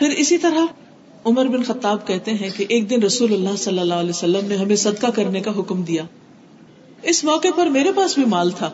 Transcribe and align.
پھر 0.00 0.10
اسی 0.10 0.38
طرح 0.38 0.66
عمر 1.24 1.46
بن 1.46 1.62
خطاب 1.62 2.06
کہتے 2.06 2.30
ہیں 2.30 2.50
کہ 2.56 2.66
ایک 2.68 2.90
دن 2.90 3.02
رسول 3.02 3.32
اللہ 3.32 3.56
صلی 3.58 3.78
اللہ 3.78 3.94
علیہ 3.94 4.10
وسلم 4.10 4.48
نے 4.48 4.56
ہمیں 4.56 4.76
صدقہ 4.76 5.06
کرنے 5.06 5.40
کا 5.40 5.50
حکم 5.58 5.82
دیا۔ 5.82 6.02
اس 7.02 7.24
موقع 7.24 7.48
پر 7.56 7.66
میرے 7.66 7.92
پاس 7.92 8.14
بھی 8.14 8.24
مال 8.24 8.50
تھا۔ 8.50 8.70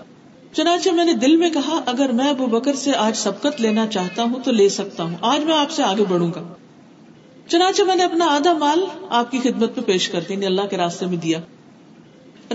چنانچہ 0.53 0.91
میں 0.91 1.04
نے 1.04 1.12
دل 1.12 1.37
میں 1.37 1.51
کہا، 1.51 1.81
اگر 1.87 2.12
میں 2.12 2.29
ابو 2.29 2.47
بکر 2.47 2.75
سے 2.75 2.93
آج 2.95 3.17
سبقت 3.17 3.61
لینا 3.61 3.87
چاہتا 3.87 4.23
ہوں 4.23 4.41
تو 4.45 4.53
لے 4.53 4.69
سکتا 4.69 5.03
ہوں۔ 5.03 5.15
آج 5.21 5.45
میں 5.45 5.54
آپ 5.54 5.71
سے 5.71 5.83
آگے 5.83 6.04
بڑھوں 6.09 6.31
گا۔ 6.35 6.54
چنانچہ 7.48 7.82
میں 7.82 7.96
نے 7.96 8.04
اپنا 8.04 8.24
آدھا 8.24 8.52
مال 8.52 8.84
آپ 9.11 9.30
کی 9.30 9.38
خدمت 9.38 9.77
میں 9.77 9.86
پیش 9.86 10.08
کر 10.08 10.20
دیا 10.20 10.34
یعنی 10.34 10.46
اللہ 10.46 10.62
کے 10.62 10.77
راستے 10.77 11.06
میں 11.06 11.16
دیا۔ 11.16 11.38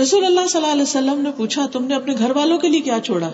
رسول 0.02 0.26
اللہ 0.26 0.48
صلی 0.48 0.62
اللہ 0.62 0.74
علیہ 0.74 0.84
وسلم 0.84 1.22
نے 1.22 1.30
پوچھا، 1.38 1.66
تم 1.72 1.84
نے 1.84 1.96
اپنے 1.96 2.16
گھر 2.20 2.36
والوں 2.36 2.58
کے 2.58 2.68
لیے 2.68 2.82
کیا 2.82 3.00
چھوڑا؟ 3.04 3.30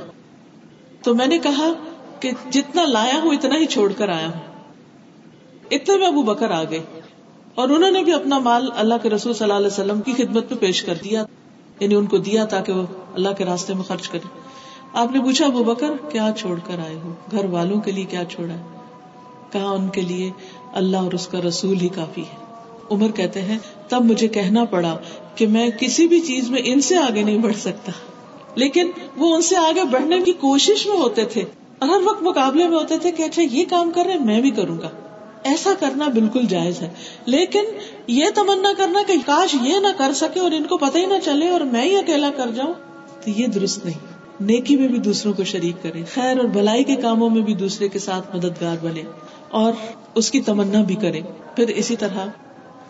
تو 1.03 1.15
میں 1.15 1.27
نے 1.27 1.37
کہا 1.37 1.73
کہ 2.19 2.31
جتنا 2.51 2.85
لایا 2.85 3.21
ہوں، 3.23 3.33
اتنا 3.33 3.55
ہی 3.55 3.65
چھوڑ 3.65 3.93
کر 3.93 4.09
آیا 4.09 4.27
ہوں۔ 4.27 4.46
اتنے 5.71 5.97
میں 5.97 6.07
ابو 6.07 6.23
بکر 6.23 6.51
آ 6.51 6.63
گئے 6.63 6.83
اور 7.55 7.69
انہوں 7.69 7.91
نے 7.91 8.03
بھی 8.03 8.13
اپنا 8.13 8.39
مال 8.39 8.69
اللہ 8.75 8.95
کے 9.03 9.09
رسول 9.09 9.33
صلی 9.33 9.43
اللہ 9.43 9.53
علیہ 9.53 9.67
وسلم 9.67 10.01
کی 10.01 10.13
خدمت 10.13 10.51
میں 10.51 10.61
پیش 10.61 10.83
کر 10.83 10.93
دیا 11.03 11.23
یعنی 11.79 11.95
ان 11.95 12.05
کو 12.05 12.17
دیا 12.17 12.45
تاکہ 12.45 12.73
وہ 12.73 12.83
اللہ 13.13 13.29
کے 13.37 13.45
راستے 13.45 13.73
میں 13.73 13.83
خرچ 13.83 14.09
کرے 14.09 14.27
آپ 14.93 15.11
نے 15.11 15.19
پوچھا 15.19 15.45
ابو 15.45 15.63
بکر، 15.63 15.91
کیا 16.09 16.29
چھوڑ 16.37 16.59
کر 16.63 16.79
آئے 16.79 16.95
ہو؟ 16.95 17.13
گھر 17.31 17.45
والوں 17.45 17.81
کے 17.81 17.91
لیے 17.91 18.03
کیا 18.03 18.23
چھوڑا 18.25 18.53
ہے؟ 18.53 18.61
کہا، 19.51 19.69
ان 19.69 19.87
کے 19.87 20.01
لیے 20.01 20.31
اللہ 20.73 20.97
اور 20.97 21.11
اس 21.11 21.27
کا 21.27 21.41
رسول 21.41 21.77
ہی 21.81 21.87
کافی 21.87 22.21
ہے۔ 22.21 22.35
عمر 22.91 23.11
کہتے 23.11 23.41
ہیں، 23.41 23.57
تب 23.87 24.05
مجھے 24.05 24.27
کہنا 24.27 24.63
پڑا 24.63 24.97
کہ 25.35 25.47
میں 25.47 25.69
کسی 25.79 26.07
بھی 26.07 26.19
چیز 26.19 26.49
میں 26.49 26.61
ان 26.65 26.81
سے 26.81 26.97
آگے 26.97 27.21
نہیں 27.21 27.37
بڑھ 27.37 27.57
سکتا۔ 27.57 27.91
لیکن 28.55 28.91
وہ 29.17 29.35
ان 29.35 29.41
سے 29.41 29.55
آگے 29.55 29.83
بڑھنے 29.83 30.21
کی 30.21 30.33
کوشش 30.33 30.87
میں 30.87 30.97
ہوتے 30.97 31.25
تھے۔ 31.25 31.43
اور 31.79 31.89
ہر 31.89 32.01
وقت 32.05 32.21
مقابلے 32.21 32.67
میں 32.67 32.77
ہوتے 32.77 32.97
تھے 32.97 33.11
کہ 33.11 33.23
اچھا 33.23 33.41
یہ 33.41 33.65
کام 33.69 33.91
کر 33.91 34.05
رہے 34.05 34.19
میں 34.19 34.41
بھی 34.41 34.51
کروں 34.51 34.77
گا۔ 34.77 34.89
ایسا 35.47 35.69
کرنا 35.79 36.07
بالکل 36.07 36.45
جائز 36.45 36.81
ہے۔ 36.81 36.89
لیکن 37.25 37.63
یہ 38.07 38.25
تمنا 38.35 38.69
کرنا 38.77 38.99
کہ 39.07 39.13
کاش 39.25 39.55
یہ 39.61 39.79
نہ 39.79 39.87
کر 39.97 40.13
سکے 40.13 40.39
اور 40.39 40.51
ان 40.51 40.63
کو 40.63 40.77
پتہ 40.77 40.97
ہی 40.97 41.05
نہ 41.05 41.13
چلے 41.23 41.49
اور 41.49 41.61
میں 41.61 41.81
ہی 41.81 41.95
اکیلا 41.95 42.29
کر 42.37 42.51
جاؤں، 42.55 42.73
تو 43.25 43.29
یہ 43.29 43.47
درست 43.47 43.85
نہیں۔ 43.85 44.17
نیکی 44.39 44.75
میں 44.75 44.87
بھی 44.87 44.99
دوسروں 44.99 45.33
کو 45.33 45.43
شریک 45.43 45.83
کرے 45.83 46.03
خیر 46.13 46.37
اور 46.37 46.47
بھلائی 46.47 46.83
کے 46.83 46.95
کاموں 46.95 47.29
میں 47.29 47.41
بھی 47.41 47.53
دوسرے 47.53 47.89
کے 47.89 47.99
ساتھ 47.99 48.35
مددگار 48.35 48.75
بنے 48.81 49.01
اور 49.49 49.73
اس 50.15 50.31
کی 50.31 50.41
تمنا 50.41 50.81
بھی 50.81 50.95
کرے 50.95 51.21
پھر 51.55 51.67
اسی 51.67 51.95
طرح 51.95 52.25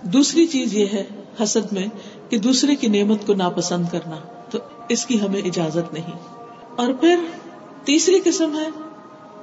دوسری 0.01 0.47
چیز 0.47 0.73
یہ 0.73 0.85
ہے 0.93 1.03
حسد 1.43 1.71
میں 1.71 1.87
کہ 2.29 2.37
دوسرے 2.37 2.75
کی 2.75 2.87
نعمت 2.87 3.27
کو 3.27 3.33
ناپسند 3.33 3.85
کرنا، 3.91 4.15
تو 4.51 4.59
اس 4.89 5.05
کی 5.05 5.21
ہمیں 5.21 5.41
اجازت 5.41 5.93
نہیں۔ 5.93 6.11
اور 6.75 6.93
پھر 6.93 7.19
تیسری 7.83 8.19
قسم 8.23 8.59
ہے 8.59 8.86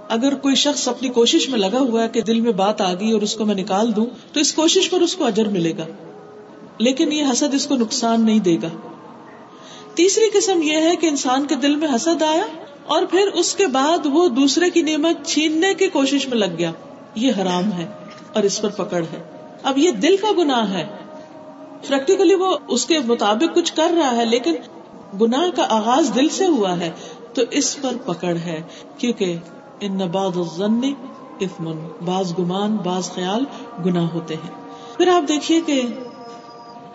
اگر 0.09 0.35
کوئی 0.35 0.55
شخص 0.55 0.89
اپنی 0.89 1.09
کوشش 1.09 1.49
میں 1.49 1.59
لگا 1.59 1.79
ہوا 1.79 2.03
ہے 2.03 2.09
کہ 2.09 2.23
دل 2.23 2.41
میں 2.41 2.53
بات 2.53 2.81
آ 2.81 2.95
گئی 2.95 3.13
اور 3.13 3.23
اس 3.23 3.35
کو 3.35 3.45
میں 3.45 3.55
نکال 3.55 3.97
دوں، 3.97 4.07
تو 4.33 4.41
اس 4.41 4.55
کوشش 4.55 4.91
پر 4.91 5.01
اس 5.01 5.17
کو 5.17 5.25
اجر 5.25 5.49
ملے 5.49 5.73
گا۔ 5.79 5.87
لیکن 6.79 7.13
یہ 7.13 7.25
حسد 7.33 7.55
اس 7.55 7.67
کو 7.67 7.75
نقصان 7.75 8.27
نہیں 8.27 8.39
دے 8.39 8.57
گا۔ 8.63 8.69
تیسری 9.95 10.25
قسم 10.39 10.63
یہ 10.63 10.77
ہے 10.77 10.97
کہ 10.97 11.07
انسان 11.07 11.47
کے 11.47 11.55
دل 11.55 11.77
میں 11.77 11.89
حسد 11.89 12.23
آیا 12.23 12.45
اور 12.87 13.03
پھر 13.03 13.27
اس 13.35 13.55
کے 13.55 13.67
بعد 13.67 14.07
وہ 14.07 14.29
دوسرے 14.29 14.71
کی 14.71 14.83
نعمت 14.83 15.27
چھیننے 15.27 15.75
کی 15.75 15.89
کوشش 15.89 16.29
میں 16.29 16.39
لگ 16.39 16.59
گیا۔ 16.59 16.73
یہ 17.15 17.33
حرام 17.39 17.73
ہے 17.73 17.87
اور 18.33 18.43
اس 18.43 18.63
پر 18.63 18.69
پکڑ 18.69 19.03
ہے۔ 19.03 19.23
اب 19.63 19.79
یہ 19.79 19.91
دل 19.91 20.17
کا 20.17 20.29
گناہ 20.39 20.73
ہے۔ 20.73 20.87
پریکٹیکلی 21.89 22.35
وہ 22.35 22.57
اس 22.69 22.87
کے 22.87 22.99
مطابق 22.99 23.57
کچھ 23.57 23.73
کر 23.73 23.93
رہا 23.99 24.17
ہے، 24.17 24.25
لیکن 24.25 24.55
گناہ 25.21 25.57
کا 25.57 25.67
آغاز 25.69 26.11
دل 26.15 26.29
سے 26.29 26.47
ہوا 26.47 26.81
ہے، 26.81 26.91
تو 27.35 27.43
اس 27.51 27.77
پر 27.83 28.13
پکڑ 28.13 28.37
ہے۔ 28.37 28.63
کیونکہ 28.99 29.37
ان 29.81 29.99
نباد 29.99 30.39
افمن 31.41 31.77
بعض 32.05 32.33
گمان، 32.39 32.77
بعض 32.77 33.11
خیال 33.11 33.45
گناہ 33.87 34.07
ہوتے 34.15 34.35
ہیں۔ 34.35 34.51
پھر 34.97 35.09
آپ 35.09 35.29
دیکھیے 35.29 35.61
کہ 35.61 35.83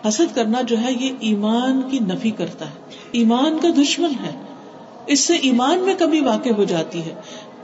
حسد 0.08 0.34
کرنا 0.34 0.62
جو 0.62 0.78
ہے 0.78 0.92
یہ 0.92 1.12
ایمان 1.20 1.82
کی 1.90 1.98
نفی 1.98 2.30
کرتا 2.30 2.66
ہے۔ 2.66 2.74
ایمان 3.12 3.58
کا 3.62 3.68
دشمن 3.82 4.10
ہے۔ 4.10 4.30
اس 5.06 5.20
سے 5.20 5.36
ایمان 5.36 5.78
میں 5.78 5.94
کمی 5.94 6.20
واقع 6.20 6.48
ہو 6.48 6.64
جاتی 6.64 7.04
ہے۔ 7.04 7.14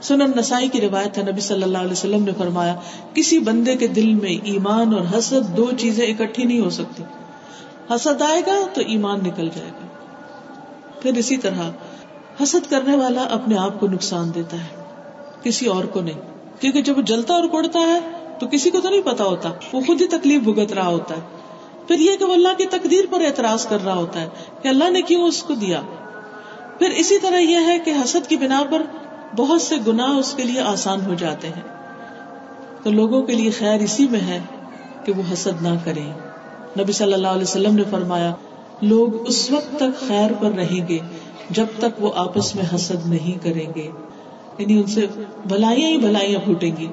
سنن 0.01 0.31
نسائی 0.37 0.67
کی 0.67 0.81
روایت 0.81 1.17
ہے، 1.17 1.23
نبی 1.31 1.41
صلی 1.41 1.63
اللہ 1.63 1.77
علیہ 1.77 1.91
وسلم 1.91 2.23
نے 2.23 2.31
فرمایا، 2.37 2.75
کسی 3.13 3.39
بندے 3.39 3.75
کے 3.75 3.87
دل 3.87 4.13
میں 4.13 4.37
ایمان 4.43 4.93
اور 4.93 5.17
حسد 5.17 5.57
دو 5.57 5.71
چیزیں 5.77 6.07
اکٹھی 6.07 6.43
نہیں 6.43 6.59
ہو 6.59 6.69
سکتی۔ 6.69 7.03
حسد 7.95 8.21
آئے 8.21 8.41
گا 8.47 8.67
تو 8.73 8.81
ایمان 8.87 9.19
نکل 9.19 9.49
جائے 9.55 9.69
گا۔ 9.69 9.87
پھر 11.01 11.17
اسی 11.17 11.37
طرح 11.37 11.71
حسد 12.43 12.69
کرنے 12.69 12.95
والا 12.95 13.21
اپنے 13.21 13.57
آپ 13.57 13.79
کو 13.79 13.87
نقصان 13.87 14.31
دیتا 14.35 14.57
ہے۔ 14.57 14.86
کسی 15.43 15.65
اور 15.65 15.83
کو 15.83 16.01
نہیں۔ 16.01 16.21
کیونکہ 16.59 16.81
جب 16.81 16.97
وہ 16.97 17.01
جلتا 17.01 17.33
اور 17.33 17.43
کوڑتا 17.43 17.79
ہے 17.79 17.99
تو 18.39 18.47
کسی 18.47 18.69
کو 18.69 18.79
تو 18.79 18.89
نہیں 18.89 19.01
پتا 19.01 19.23
ہوتا، 19.23 19.49
وہ 19.73 19.81
خود 19.87 20.01
ہی 20.01 20.07
تکلیف 20.07 20.41
بھگت 20.41 20.73
رہا 20.73 20.87
ہوتا 20.87 21.15
ہے۔ 21.15 21.21
پھر 21.87 21.99
یہ 21.99 22.15
کہ 22.15 22.25
وہ 22.25 22.33
اللہ 22.33 22.57
کی 22.57 22.65
تقدیر 22.65 23.05
پر 23.09 23.21
اعتراض 23.21 23.67
کر 23.67 23.77
رہا 23.85 23.95
ہوتا 23.95 24.21
ہے 24.21 24.29
کہ 24.61 24.67
اللہ 24.67 24.89
نے 24.89 25.01
کیوں 25.01 25.23
اس 25.23 25.43
کو 25.43 25.53
دیا۔ 25.53 25.81
پھر 26.79 26.89
اسی 26.89 27.19
طرح 27.19 27.37
یہ 27.37 27.57
ہے 27.65 27.79
کہ 27.79 27.93
حسد 28.03 28.29
کی 28.29 28.37
بنا 28.37 28.63
پر 28.69 28.81
بہت 29.35 29.61
سے 29.61 29.75
گناہ 29.87 30.09
اس 30.09 30.33
کے 30.33 30.43
لیے 30.43 30.61
آسان 30.61 31.05
ہو 31.05 31.13
جاتے 31.13 31.47
ہیں۔ 31.47 31.61
تو 32.83 32.91
لوگوں 32.91 33.21
کے 33.21 33.33
لیے 33.33 33.51
خیر 33.51 33.79
اسی 33.79 34.07
میں 34.07 34.19
ہے 34.19 34.39
کہ 35.05 35.11
وہ 35.11 35.33
حسد 35.33 35.61
نہ 35.61 35.75
کریں۔ 35.83 36.13
نبی 36.79 36.91
صلی 36.91 37.13
اللہ 37.13 37.27
علیہ 37.27 37.43
وسلم 37.43 37.75
نے 37.75 37.83
فرمایا، 37.91 38.33
لوگ 38.81 39.27
اس 39.27 39.51
وقت 39.51 39.75
تک 39.75 40.07
خیر 40.07 40.33
پر 40.39 40.51
رہیں 40.51 40.87
گے 40.87 40.99
جب 41.49 41.65
تک 41.77 42.03
وہ 42.03 42.11
آپس 42.15 42.55
میں 42.55 42.75
حسد 42.75 43.07
نہیں 43.07 43.43
کریں 43.43 43.73
گے۔ 43.75 43.91
یعنی 44.57 44.77
ان 44.77 44.85
سے 44.85 45.05
بھلائیاں 45.45 45.89
ہی 45.89 45.97
بھلائیاں 45.97 46.39
پھوٹیں 46.45 46.71
گی۔ 46.77 46.87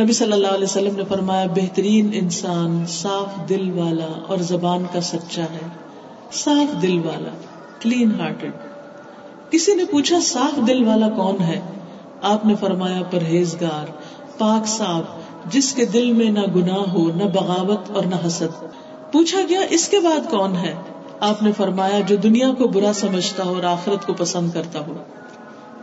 نبی 0.00 0.12
صلی 0.12 0.32
اللہ 0.32 0.46
علیہ 0.46 0.64
وسلم 0.64 0.96
نے 0.96 1.02
فرمایا، 1.08 1.46
بہترین 1.46 2.10
انسان 2.12 2.84
صاف 2.88 3.48
دل 3.48 3.70
والا 3.70 4.24
اور 4.26 4.38
زبان 4.38 4.84
کا 4.92 5.00
سچا 5.00 5.42
ہے۔ 5.42 5.68
صاف 6.32 6.82
دل 6.82 6.98
والا 6.98 7.30
کلین 7.80 8.20
ہارٹیڈ 8.20 8.52
کسی 9.50 9.74
نے 9.74 9.84
پوچھا، 9.84 10.16
صاف 10.22 10.66
دل 10.66 10.84
والا 10.84 11.08
کون 11.08 11.40
ہے؟ 11.40 11.60
آپ 12.22 12.46
نے 12.46 12.54
فرمایا، 12.60 13.02
پرہیزگار، 13.10 13.90
پاک 14.38 14.66
صاف، 14.66 15.02
جس 15.52 15.74
کے 15.74 15.84
دل 15.84 16.12
میں 16.12 16.30
نہ 16.30 16.40
گناہ 16.56 16.90
ہو، 16.92 17.08
نہ 17.08 17.24
بغاوت 17.24 17.90
اور 17.90 18.04
نہ 18.04 18.26
حسد۔ 18.26 18.64
پوچھا 19.12 19.40
گیا، 19.48 19.60
اس 19.70 19.88
کے 19.88 20.00
بعد 20.00 20.30
کون 20.30 20.56
ہے؟ 20.56 20.74
آپ 21.20 21.42
نے 21.42 21.52
فرمایا، 21.52 22.00
جو 22.00 22.16
دنیا 22.16 22.50
کو 22.58 22.68
برا 22.68 22.92
سمجھتا 22.92 23.44
ہو 23.44 23.54
اور 23.54 23.62
آخرت 23.62 24.06
کو 24.06 24.12
پسند 24.14 24.50
کرتا 24.52 24.78
ہو۔ 24.78 24.94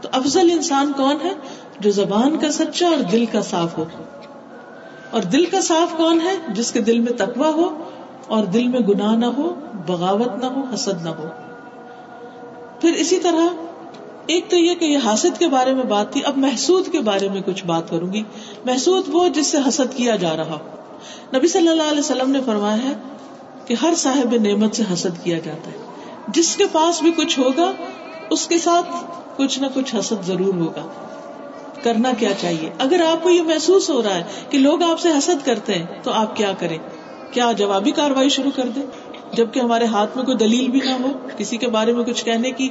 تو 0.05 0.17
افضل 0.19 0.51
انسان 0.51 0.91
کون 0.97 1.15
ہے 1.23 1.33
جو 1.79 1.91
زبان 1.91 2.37
کا 2.37 2.51
سچا 2.51 2.87
اور 2.87 2.97
دل 2.97 3.25
کا 3.25 3.41
صاف 3.41 3.77
ہو؟ 3.77 3.85
اور 5.11 5.21
دل 5.21 5.45
کا 5.45 5.61
صاف 5.61 5.97
کون 5.97 6.21
ہے 6.21 6.35
جس 6.53 6.71
کے 6.71 6.81
دل 6.81 6.99
میں 6.99 7.13
تقوا 7.13 7.49
ہو 7.49 7.89
اور 8.27 8.43
دل 8.43 8.67
میں 8.67 8.79
گناہ 8.79 9.15
نہ 9.15 9.25
ہو، 9.25 9.59
بغاوت 9.87 10.37
نہ 10.41 10.45
ہو، 10.45 10.61
حسد 10.73 11.03
نہ 11.03 11.09
ہو؟ 11.09 11.27
پھر 12.81 12.93
اسی 12.93 13.19
طرح، 13.19 13.47
ایک 14.25 14.49
تو 14.49 14.55
یہ 14.55 14.75
کہ 14.75 14.85
یہ 14.85 14.97
حاسد 14.97 15.39
کے 15.39 15.47
بارے 15.47 15.73
میں 15.73 15.83
بات 15.83 16.13
تھی، 16.13 16.21
اب 16.25 16.37
محسود 16.37 16.89
کے 16.91 16.99
بارے 16.99 17.29
میں 17.29 17.41
کچھ 17.41 17.65
بات 17.65 17.89
کروں 17.89 18.13
گی۔ 18.13 18.23
محسود 18.65 19.03
وہ 19.11 19.27
جس 19.27 19.47
سے 19.47 19.57
حسد 19.67 19.97
کیا 19.97 20.15
جا 20.15 20.37
رہا۔ 20.37 20.57
ہو 20.59 21.37
نبی 21.37 21.47
صلی 21.47 21.67
اللہ 21.67 21.83
علیہ 21.83 21.99
وسلم 21.99 22.31
نے 22.31 22.39
فرمایا 22.45 22.83
ہے 22.83 22.93
کہ 23.65 23.75
ہر 23.81 23.93
صاحب 23.97 24.35
نعمت 24.41 24.75
سے 24.75 24.83
حسد 24.93 25.23
کیا 25.23 25.39
جاتا 25.39 25.71
ہے۔ 25.71 25.77
جس 26.27 26.55
کے 26.55 26.63
پاس 26.71 27.01
بھی 27.01 27.11
کچھ 27.11 27.39
ہوگا 27.39 27.71
اس 28.29 28.47
کے 28.47 28.57
ساتھ 28.57 28.91
کچھ 29.37 29.59
نہ 29.59 29.65
کچھ 29.73 29.95
حسد 29.95 30.25
ضرور 30.25 30.53
ہوگا۔ 30.53 30.87
کرنا 31.83 32.11
کیا 32.19 32.29
چاہیے؟ 32.41 32.69
اگر 32.79 33.01
آپ 33.11 33.23
کو 33.23 33.29
یہ 33.29 33.41
محسوس 33.41 33.89
ہو 33.89 34.03
رہا 34.03 34.15
ہے 34.15 34.23
کہ 34.49 34.57
لوگ 34.57 34.83
آپ 34.83 34.99
سے 34.99 35.09
حسد 35.09 35.45
کرتے 35.45 35.73
ہیں، 35.73 35.85
تو 36.03 36.11
آپ 36.11 36.35
کیا 36.35 36.51
کریں؟ 36.59 36.77
کیا 37.31 37.51
جوابی 37.51 37.91
کاروائی 37.91 38.29
شروع 38.29 38.51
کر 38.55 38.67
دیں؟ 38.75 38.81
جبکہ 39.33 39.59
ہمارے 39.59 39.85
ہاتھ 39.85 40.17
میں 40.17 40.25
کوئی 40.25 40.37
دلیل 40.37 40.71
بھی 40.71 40.79
نہ 40.79 40.91
ہو، 40.91 41.27
کسی 41.37 41.57
کے 41.57 41.67
بارے 41.67 41.93
میں 41.93 42.03
کچھ 42.03 42.25
کہنے 42.25 42.51
کی 42.51 42.69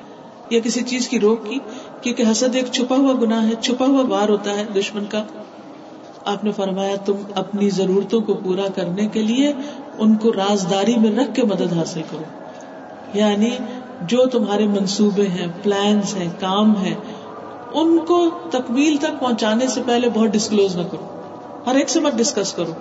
یا 0.51 0.61
کسی 0.61 0.83
چیز 0.83 1.09
کی 1.09 1.21
روک 1.21 1.47
کی، 1.47 1.59
کیونکہ 2.01 2.25
حسد 2.31 2.55
ایک 2.55 2.65
چھپا 2.73 2.97
ہوا 2.97 3.13
گناہ 3.23 3.47
ہے، 3.47 3.55
چھپا 3.61 3.87
ہوا 3.87 4.03
وار 4.09 4.29
ہوتا 4.29 4.57
ہے 4.57 4.65
دشمن 4.77 5.05
کا۔ 5.05 5.25
آپ 6.25 6.45
نے 6.45 6.53
فرمایا، 6.53 6.97
تم 6.97 7.15
اپنی 7.35 7.71
ضرورتوں 7.71 8.21
کو 8.21 8.35
پورا 8.35 8.69
کرنے 8.75 9.09
کے 9.09 9.23
لیے 9.23 9.53
ان 9.99 10.15
کو 10.15 10.33
رازداری 10.33 10.97
میں 10.97 11.13
رکھ 11.13 11.35
کے 11.35 11.43
مدد 11.43 11.73
حاصل 11.73 12.03
کرو۔ 12.11 12.23
یعنی 13.15 13.51
جو 14.01 14.27
تمہارے 14.27 14.67
منصوبے 14.67 15.29
ہیں 15.29 15.47
پلانس 15.63 16.17
ہیں، 16.17 16.29
کام 16.41 16.77
ہیں، 16.77 16.95
ان 17.73 17.99
کو 17.99 18.31
تکمیل 18.51 18.97
تک 18.97 19.21
پہنچانے 19.21 19.67
سے 19.67 19.81
پہلے 19.87 20.09
بہت 20.15 20.29
ڈسکلوز 20.29 20.77
نہ 20.77 20.83
کرو۔ 20.83 21.21
ہر 21.67 21.75
ایک 21.75 21.91
سے 21.91 22.01
مت 22.01 22.13
ڈسکس 22.13 22.53
کرو 22.53 22.73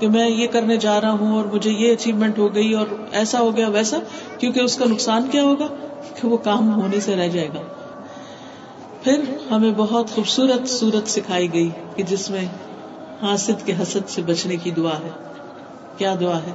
کہ 0.00 0.08
میں 0.08 0.30
یہ 0.30 0.46
کرنے 0.46 0.76
جا 0.76 1.00
رہا 1.00 1.10
ہوں 1.10 1.36
اور 1.36 1.44
مجھے 1.44 1.70
یہ 1.70 1.92
اچیومنٹ 1.92 2.38
ہو 2.38 2.54
گئی 2.54 2.72
اور 2.72 2.86
ایسا 3.12 3.40
ہو 3.40 3.56
گیا، 3.56 3.68
ویسا، 3.68 3.98
کیونکہ 4.38 4.60
اس 4.60 4.76
کا 4.76 4.84
نقصان 4.84 5.28
کیا 5.30 5.42
ہوگا؟ 5.42 5.66
کہ 6.20 6.28
وہ 6.28 6.36
کام 6.36 6.82
ہونے 6.82 7.00
سے 7.00 7.16
رہ 7.16 7.28
جائے 7.28 7.48
گا۔ 7.48 7.62
پھر 9.02 9.20
ہمیں 9.50 9.70
بہت 9.76 10.10
خوبصورت 10.10 10.68
صورت 10.68 11.10
سکھائی 11.10 11.52
گئی 11.52 11.70
کہ 11.96 12.02
جس 12.02 12.30
میں 12.30 12.44
حاسد 13.22 13.66
کے 13.66 13.72
حسد 13.72 14.08
سے 14.08 14.22
بچنے 14.22 14.56
کی 14.56 14.70
دعا 14.70 14.98
ہے۔ 15.04 15.10
کیا 15.96 16.14
دعا 16.20 16.36
ہے؟ 16.36 16.52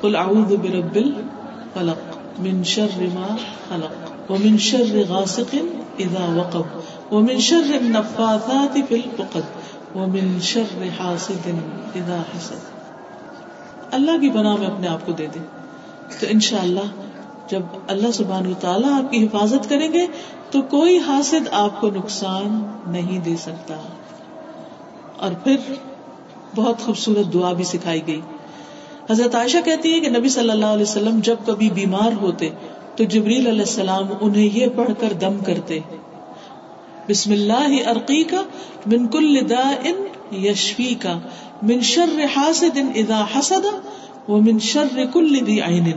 قل 0.00 0.16
اعوذ 0.16 0.52
برب 0.52 0.96
الفلق۔ 0.96 2.11
من 2.38 2.62
شر 2.62 3.06
ما 3.14 3.36
خلق، 3.68 4.30
ومن 4.30 4.58
شر 4.58 5.02
غاسق 5.08 5.54
اذا 5.98 6.34
وقب، 6.36 6.62
ومن 7.12 7.40
شر 7.40 7.74
النفاثات 7.80 8.78
في 8.88 8.94
العقد، 8.94 9.40
ومن 9.96 10.40
شر 10.40 10.82
حاسد 11.00 11.48
اذا 11.94 12.20
حسد۔ 12.20 12.82
اللہ 13.90 14.18
کی 14.20 14.30
بنا 14.30 14.56
میں 14.56 14.66
اپنے 14.66 14.88
آپ 14.88 15.06
کو 15.06 15.12
دے 15.12 15.26
دیں 15.34 15.42
تو 16.20 16.26
انشاءاللہ، 16.30 17.02
جب 17.48 17.62
اللہ 17.86 18.10
سبحان 18.10 18.46
و 18.46 18.54
تعالیٰ 18.60 19.04
آپ 19.04 19.10
کی 19.10 19.24
حفاظت 19.26 19.68
کریں 19.68 19.92
گے، 19.92 20.06
تو 20.50 20.62
کوئی 20.62 20.98
حاسد 20.98 21.48
آپ 21.52 21.80
کو 21.80 21.90
نقصان 21.90 22.66
نہیں 22.86 23.20
دے 23.20 23.36
سکتا۔ 23.36 23.74
اور 25.16 25.30
پھر 25.44 25.56
بہت 26.54 26.78
خوبصورت 26.78 27.32
دعا 27.32 27.52
بھی 27.52 27.64
سکھائی 27.64 28.06
گئی۔ 28.06 28.20
حضرت 29.12 29.34
عائشہ 29.34 29.58
کہتی 29.64 29.92
ہے 29.94 30.00
کہ 30.00 30.10
نبی 30.10 30.28
صلی 30.28 30.50
اللہ 30.50 30.66
علیہ 30.66 30.82
وسلم 30.82 31.18
جب 31.22 31.36
کبھی 31.46 31.70
بیمار 31.70 32.12
ہوتے 32.20 32.48
تو 32.96 33.04
جبریل 33.04 33.46
علیہ 33.46 33.60
السلام 33.60 34.06
انہیں 34.20 34.48
یہ 34.52 34.66
پڑھ 34.76 34.90
کر 35.00 35.12
دم 35.12 35.36
کرتے۔ 35.38 35.78
بسم 37.08 37.32
اللہ 37.32 37.74
عرقی 37.86 38.22
کا 38.24 38.42
من 38.86 39.06
کل 39.06 39.50
دا 39.50 39.72
ان 39.84 40.34
یشفی 40.34 40.94
کا 40.94 41.18
من 41.62 41.80
شر 41.80 42.14
حاسد 42.36 42.78
اذا 42.94 43.24
حسد 43.34 43.66
و 44.28 44.36
من 44.36 44.58
شر 44.58 45.04
کل 45.12 45.46
دی 45.46 45.60
عین۔ 45.60 45.92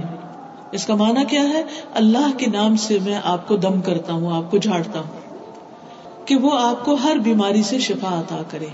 اس 0.72 0.86
کا 0.86 0.96
معنی 0.96 1.26
کیا 1.26 1.44
ہے؟ 1.44 1.64
اللہ 1.94 2.28
کے 2.38 2.48
نام 2.48 2.76
سے 2.76 2.98
میں 3.06 3.20
آپ 3.24 3.48
کو 3.48 3.56
دم 3.56 3.82
کرتا 3.82 4.14
ہوں، 4.14 4.34
آپ 4.34 4.52
کو 4.52 4.58
جھاڑتا 4.58 5.00
ہوں 5.00 6.28
کہ 6.28 6.36
وہ 6.36 6.60
آپ 6.60 6.86
کو 6.86 6.94
ہر 6.94 7.18
بیماری 7.24 7.64
سے 7.64 7.80
شفا 7.80 8.20
عطا 8.20 8.42
کرے۔ 8.50 8.68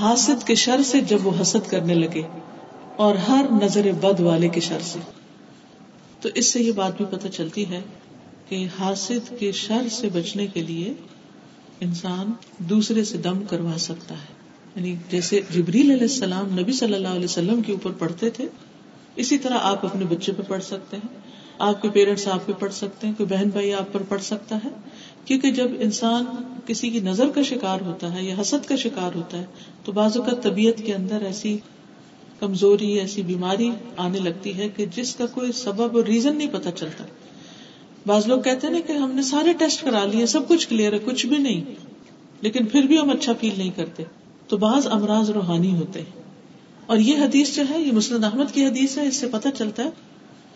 حاسد 0.00 0.46
کے 0.46 0.54
شر 0.54 0.82
سے 0.82 1.00
جب 1.00 1.26
وہ 1.26 1.30
حسد 1.40 1.70
کرنے 1.70 1.94
لگے 1.94 2.22
اور 3.00 3.14
ہر 3.14 3.46
نظر 3.62 3.92
بد 4.00 4.20
والے 4.20 4.48
کے 4.48 4.60
شر 4.60 4.78
سے۔ 4.80 4.98
تو 6.20 6.28
اس 6.34 6.46
سے 6.46 6.60
یہ 6.60 6.72
بات 6.72 6.96
بھی 6.96 7.04
پتہ 7.04 7.28
چلتی 7.28 7.68
ہے 7.68 7.80
کہ 8.48 8.66
حاسد 8.78 9.32
کے 9.38 9.52
شر 9.52 9.88
سے 9.90 10.08
بچنے 10.08 10.46
کے 10.46 10.62
لیے 10.62 10.94
انسان 11.80 12.32
دوسرے 12.58 13.04
سے 13.04 13.18
دم 13.18 13.42
کروا 13.42 13.78
سکتا 13.78 14.14
ہے۔ 14.14 14.32
یعنی 14.76 14.96
جیسے 15.10 15.40
جبریل 15.50 15.90
علیہ 15.90 16.02
السلام 16.02 16.58
نبی 16.58 16.72
صلی 16.72 16.94
اللہ 16.94 17.08
علیہ 17.08 17.24
وسلم 17.24 17.62
کے 17.62 17.72
اوپر 17.72 17.90
پڑھتے 17.90 18.30
تھے، 18.30 18.46
اسی 19.16 19.38
طرح 19.38 19.58
آپ 19.60 19.86
اپنے 19.86 20.04
بچے 20.04 20.32
پہ 20.32 20.42
پڑھ 20.48 20.62
سکتے 20.62 20.96
ہیں۔ 20.96 21.20
آپ 21.58 21.82
کے 21.82 21.90
پیرنٹس 21.90 22.28
آپ 22.28 22.46
پہ 22.46 22.52
پڑھ 22.52 22.72
سکتے 22.72 23.06
ہیں، 23.06 23.14
کوئی 23.16 23.28
بہن 23.28 23.48
بھائی 23.48 23.74
آپ 23.74 23.92
پر 23.92 24.02
پڑھ 24.02 24.22
سکتا 24.22 24.58
ہے۔ 24.64 24.68
کیونکہ 25.24 25.50
جب 25.50 25.68
انسان 25.80 26.24
کسی 26.66 26.90
کی 26.90 27.00
نظر 27.00 27.28
کا 27.28 27.42
شکار 27.42 27.80
ہوتا 27.80 28.14
ہے 28.14 28.22
یا 28.22 28.34
حسد 28.40 28.68
کا 28.68 28.76
شکار 28.76 29.16
ہوتا 29.16 29.38
ہے، 29.38 29.44
تو 29.84 29.92
بعض 29.92 30.16
اوقات 30.16 30.42
طبیعت 30.42 30.82
کے 30.86 30.94
اندر 30.94 31.22
ایسی 31.22 31.58
کمزوری 32.40 32.92
ایسی 32.92 33.22
بیماری 33.22 33.70
آنے 33.96 34.18
لگتی 34.18 34.58
ہے 34.58 34.68
کہ 34.68 34.86
جس 34.96 35.16
کا 35.16 35.26
کوئی 35.26 35.52
سبب 35.52 35.96
اور 35.96 36.04
ریزن 36.04 36.36
نہیں 36.36 36.48
پتا 36.52 36.70
چلتا۔ 36.70 37.04
بعض 38.06 38.26
لوگ 38.26 38.40
کہتے 38.40 38.66
ہیں 38.66 38.74
نا 38.74 38.80
کہ 38.86 38.92
ہم 38.92 39.10
نے 39.10 39.22
سارے 39.22 39.52
ٹیسٹ 39.52 39.84
کرا 39.84 40.04
لیے، 40.04 40.26
سب 40.26 40.48
کچھ 40.48 40.68
کلیئر 40.68 40.92
ہے، 40.92 40.98
کچھ 41.04 41.26
بھی 41.26 41.38
نہیں۔ 41.38 41.64
لیکن 42.40 42.66
پھر 42.66 42.82
بھی 42.82 42.98
ہم 42.98 43.10
اچھا 43.10 43.32
فیل 43.40 43.54
نہیں 43.56 43.70
کرتے۔ 43.76 44.02
تو 44.48 44.56
بعض 44.56 44.86
امراض 44.86 45.30
روحانی 45.30 45.74
ہوتے 45.74 46.00
ہیں۔ 46.00 46.22
اور 46.86 46.98
یہ 46.98 47.16
حدیث 47.16 47.56
جو 47.56 47.62
ہے، 47.70 47.80
یہ 47.82 47.92
مسلم 47.92 48.24
احمد 48.24 48.54
کی 48.54 48.66
حدیث 48.66 48.98
ہے، 48.98 49.06
اس 49.06 49.16
سے 49.16 49.28
پتہ 49.28 49.48
چلتا 49.58 49.84
ہے 49.84 49.90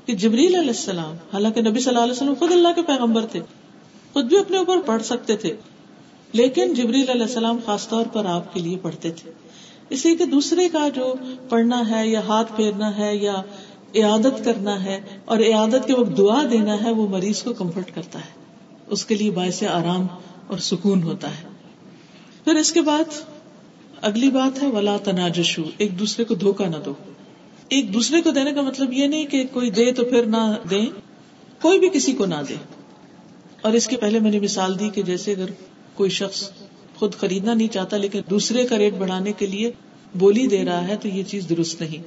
کہ 0.06 0.12
جبریل 0.12 0.54
علیہ 0.54 0.69
السلام، 0.69 1.16
حالانکہ 1.32 1.60
نبی 1.60 1.80
صلی 1.80 1.88
اللہ 1.88 2.02
علیہ 2.02 2.12
وسلم 2.12 2.34
خود 2.38 2.52
اللہ 2.52 2.69
کے 2.76 2.82
پیغمبر 2.82 3.26
تھے، 3.26 3.40
خود 4.12 4.25
بھی 4.25 4.38
اپنے 4.38 4.56
اوپر 4.56 4.76
پڑھ 4.87 5.02
سکتے 5.02 5.37
تھے، 5.37 5.56
لیکن 6.32 6.75
جبریل 6.75 7.10
علیہ 7.10 7.22
السلام 7.22 7.58
خاص 7.66 7.88
طور 7.88 8.06
پر 8.12 8.25
آپ 8.25 8.54
کے 8.54 8.60
لیے 8.60 8.76
پڑھتے 8.82 9.10
تھے۔ 9.10 9.32
اس 9.90 10.06
لیے 10.06 10.16
کہ 10.16 10.25
دوسرے 10.25 10.69
کا 10.69 10.88
جو 10.88 11.14
پڑھنا 11.48 11.82
ہے 11.90 12.08
یا 12.08 12.20
ہاتھ 12.20 12.52
پھیرنا 12.56 12.98
ہے 12.98 13.16
یا 13.16 13.42
عیادت 13.94 14.44
کرنا 14.44 14.84
ہے 14.84 15.00
اور 15.25 15.38
عیادت 15.38 15.86
کے 15.86 15.92
وقت 15.92 16.19
دعا 16.19 16.42
دینا 16.50 16.84
ہے، 16.84 16.90
وہ 16.90 17.08
مریض 17.08 17.42
کو 17.42 17.52
کمفرٹ 17.52 17.94
کرتا 17.94 18.19
ہے۔ 18.19 18.44
اس 18.86 19.06
کے 19.06 19.14
لیے 19.14 19.31
باعث 19.31 19.62
آرام 19.62 20.06
اور 20.46 20.58
سکون 20.58 21.02
ہوتا 21.02 21.31
ہے۔ 21.31 21.48
پھر 22.44 22.54
اس 22.54 22.72
کے 22.72 22.81
بعد 22.81 23.04
اگلی 24.02 24.31
بات 24.31 24.62
ہے، 24.62 24.69
ولا 24.69 24.96
تناجشو 24.96 25.62
ایک 25.78 25.98
دوسرے 25.98 26.25
کو 26.25 26.34
دھوکا 26.34 26.69
نہ 26.69 26.76
دو۔ 26.84 26.94
ایک 27.69 27.94
دوسرے 27.94 28.22
کو 28.22 28.30
دینے 28.30 28.52
کا 28.52 28.62
مطلب 28.62 28.92
یہ 28.92 29.06
نہیں 29.06 29.26
کہ 29.26 29.44
کوئی 29.52 29.70
دے 29.70 29.92
تو 29.92 30.04
پھر 30.04 30.25
نہ 30.25 30.54
دے 30.70 30.80
کوئی 31.62 31.78
بھی 31.78 31.88
کسی 31.88 32.12
کو 32.12 32.26
نہ 32.26 32.34
دے۔ 32.48 32.54
اور 33.60 33.72
اس 33.72 33.87
کے 33.87 33.96
پہلے 33.96 34.20
میں 34.20 34.30
نے 34.30 34.40
مثال 34.40 34.78
دی 34.78 34.90
کہ 34.90 35.02
جیسے 35.02 35.32
اگر 35.32 35.46
کوئی 35.94 36.10
شخص 36.10 36.50
خود 36.96 37.14
خریدنا 37.14 37.55
نہیں 37.55 37.69
چاہتا، 37.69 37.96
لیکن 37.96 38.20
دوسرے 38.31 38.67
کا 38.67 38.79
ریٹ 38.79 38.94
بڑھانے 38.94 39.32
کے 39.32 39.46
لیے 39.46 39.70
بولی 40.14 40.46
دے 40.46 40.64
رہا 40.64 40.88
ہے، 40.88 40.96
تو 40.96 41.08
یہ 41.08 41.23
چیز 41.23 41.49
درست 41.49 41.81
نہیں۔ 41.81 42.02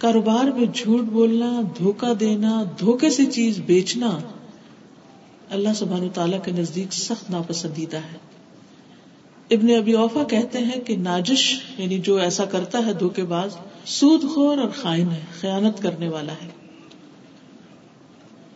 کاروبار 0.00 0.44
میں 0.44 0.66
جھوٹ 0.74 1.00
بولنا 1.00 1.60
دھوکا 1.78 2.12
دینا، 2.20 2.64
دھوکے 2.80 3.10
سے 3.10 3.24
چیز 3.24 3.60
بیچنا، 3.66 4.18
اللہ 5.50 5.68
سبحان 5.76 6.08
تعالیٰ 6.14 6.42
کے 6.44 6.52
نزدیک 6.52 6.92
سخت 6.92 7.30
ناپسندیدہ 7.30 7.96
ہے۔ 7.96 8.30
ابن 9.50 9.70
ابی 9.76 9.92
اوفا 9.92 10.24
کہتے 10.24 10.58
ہیں 10.58 10.80
کہ 10.80 10.96
ناجش 10.96 11.60
یعنی 11.78 11.98
جو 11.98 12.16
ایسا 12.16 12.44
کرتا 12.44 12.86
ہے 12.86 12.92
دھوکے 12.92 13.24
باز، 13.24 13.56
سود 13.84 14.22
خور 14.34 14.58
اور 14.58 14.68
خائن 14.68 15.08
ہے، 15.08 15.20
خیانت 15.40 15.82
کرنے 15.82 16.08
والا 16.08 16.32
ہے۔ 16.32 16.48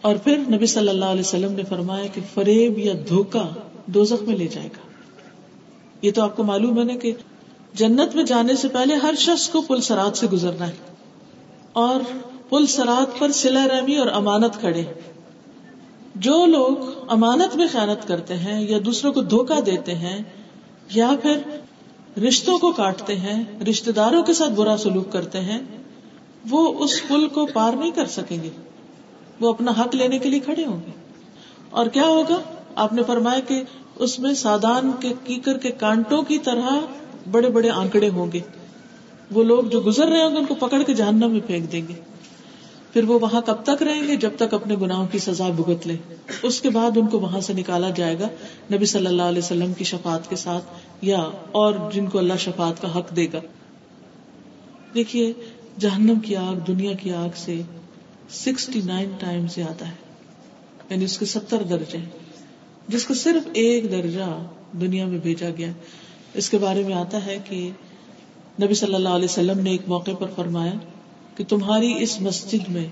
اور 0.00 0.16
پھر 0.16 0.38
نبی 0.38 0.66
صلی 0.66 0.88
اللہ 0.88 1.04
علیہ 1.04 1.20
وسلم 1.20 1.52
نے 1.52 1.62
فرمایا 1.68 2.06
کہ 2.06 2.20
فریب 2.34 2.78
یا 2.78 2.92
دھوکا 3.08 3.48
دو 3.86 4.04
میں 4.20 4.36
لے 4.36 4.46
جائے 4.46 4.66
گا۔ 4.66 4.83
یہ 6.04 6.12
تو 6.12 6.22
آپ 6.22 6.36
کو 6.36 6.44
معلوم 6.44 6.78
ہے 6.78 6.84
نا 6.84 6.96
کہ 6.96 7.12
جنت 7.74 8.16
میں 8.16 8.24
جانے 8.24 8.56
سے 8.56 8.68
پہلے 8.68 8.94
ہر 8.94 9.14
شخص 9.18 9.48
کو 9.48 9.62
پل 9.62 9.80
سرات 9.80 10.16
سے 10.16 10.26
گزرنا 10.26 10.68
ہے۔ 10.68 10.72
اور 11.72 12.00
پل 12.48 12.66
سرات 12.66 13.18
پر 13.18 13.30
سلا 13.30 13.66
رحمی 13.68 13.96
اور 13.96 14.06
امانت 14.06 14.60
کھڑے 14.60 14.84
جو 16.14 16.46
لوگ 16.46 16.76
امانت 17.08 17.56
میں 17.56 17.66
خیانت 17.72 18.08
کرتے 18.08 18.34
ہیں 18.34 18.70
یا 18.70 18.78
دوسروں 18.84 19.12
کو 19.12 19.20
دھوکا 19.20 19.58
دیتے 19.66 19.94
ہیں 19.94 20.22
یا 20.94 21.10
پھر 21.22 21.38
رشتوں 22.20 22.58
کو 22.58 22.72
کاٹتے 22.72 23.16
ہیں 23.16 23.44
رشتے 23.70 23.92
داروں 23.92 24.22
کے 24.22 24.32
ساتھ 24.32 24.52
برا 24.52 24.76
سلوک 24.76 25.12
کرتے 25.12 25.40
ہیں، 25.40 25.58
وہ 26.50 26.84
اس 26.84 27.08
پل 27.08 27.28
کو 27.28 27.46
پار 27.46 27.72
نہیں 27.72 27.90
کر 27.90 28.06
سکیں 28.06 28.42
گے۔ 28.42 28.50
وہ 29.40 29.48
اپنا 29.48 29.72
حق 29.80 29.94
لینے 29.94 30.18
کے 30.18 30.28
لیے 30.28 30.40
کھڑے 30.40 30.64
ہوں 30.64 30.80
گے۔ 30.86 30.90
اور 31.70 31.86
کیا 31.86 32.02
ہوگا؟ 32.02 32.63
آپ 32.74 32.92
نے 32.92 33.02
فرمایا 33.02 33.40
کہ 33.40 33.62
اس 33.96 34.18
میں 34.18 34.34
سادان 34.34 34.92
کے 35.00 35.12
کیکر 35.24 35.58
کے 35.58 35.70
کانٹوں 35.70 36.22
کی 36.22 36.38
طرح 36.38 36.80
بڑے 37.30 37.50
بڑے 37.50 37.70
آنکڑے 37.70 38.08
ہوں 38.08 38.32
گے۔ 38.32 38.40
وہ 39.30 39.44
لوگ 39.44 39.64
جو 39.64 39.80
گزر 39.80 40.06
رہے 40.06 40.22
ہوں 40.22 40.30
گے 40.30 40.36
ان 40.36 40.46
کو 40.46 40.54
پکڑ 40.54 40.82
کے 40.82 40.94
جہنم 40.94 41.30
میں 41.30 41.40
پھینک 41.46 41.72
دیں 41.72 41.88
گے۔ 41.88 41.94
پھر 42.92 43.04
وہ 43.04 43.18
وہاں 43.18 43.40
کب 43.40 43.56
تک 43.64 43.82
رہیں 43.82 44.08
گے؟ 44.08 44.16
جب 44.16 44.30
تک 44.36 44.54
اپنے 44.54 44.76
گناہوں 44.76 45.06
کی 45.06 45.18
سزا 45.18 45.48
بھگت 45.48 45.86
لے۔ 45.86 45.96
اس 46.42 46.60
کے 46.60 46.70
بعد 46.70 46.96
ان 46.96 47.06
کو 47.06 47.20
وہاں 47.20 47.40
سے 47.40 47.52
نکالا 47.52 47.90
جائے 47.90 48.18
گا۔ 48.18 48.28
نبی 48.72 48.86
صلی 48.86 49.06
اللہ 49.06 49.22
علیہ 49.22 49.38
وسلم 49.38 49.72
کی 49.72 49.84
شفات 49.84 50.30
کے 50.30 50.36
ساتھ 50.36 50.64
یا 51.02 51.28
اور 51.52 51.74
جن 51.92 52.06
کو 52.06 52.18
اللہ 52.18 52.34
شفات 52.38 52.82
کا 52.82 52.98
حق 52.98 53.16
دے 53.16 53.26
گا۔ 53.32 53.40
دیکھیے، 54.94 55.32
جہنم 55.78 56.20
کی 56.20 56.36
آگ، 56.36 56.54
دنیا 56.54 56.92
کی 56.92 57.12
آگ 57.12 57.28
سے 57.36 57.62
سکسٹی 58.30 58.80
نائن 58.84 59.10
ٹائم 59.18 59.46
زیادہ 59.54 59.84
ہے۔ 59.84 59.94
یعنی 60.90 61.04
اس 61.04 61.18
کے 61.18 61.24
ستر 61.24 61.62
درجے۔ 61.62 62.23
جس 62.88 63.04
کو 63.04 63.14
صرف 63.14 63.48
ایک 63.52 63.90
درجہ 63.90 64.46
دنیا 64.80 65.06
میں 65.06 65.18
بھیجا 65.18 65.48
گیا 65.58 65.72
اس 66.34 66.50
کے 66.50 66.58
بارے 66.58 66.82
میں 66.82 66.94
آتا 66.94 67.26
ہے 67.26 67.38
کہ 67.44 67.70
نبی 68.62 68.74
صلی 68.74 68.94
اللہ 68.94 69.08
علیہ 69.08 69.24
وسلم 69.24 69.60
نے 69.60 69.70
ایک 69.70 69.82
موقع 69.86 70.10
پر 70.18 70.26
فرمایا 70.36 70.72
کہ 71.36 71.44
تمہاری 71.48 72.02
اس 72.02 72.20
مسجد 72.20 72.68
میں 72.68 72.86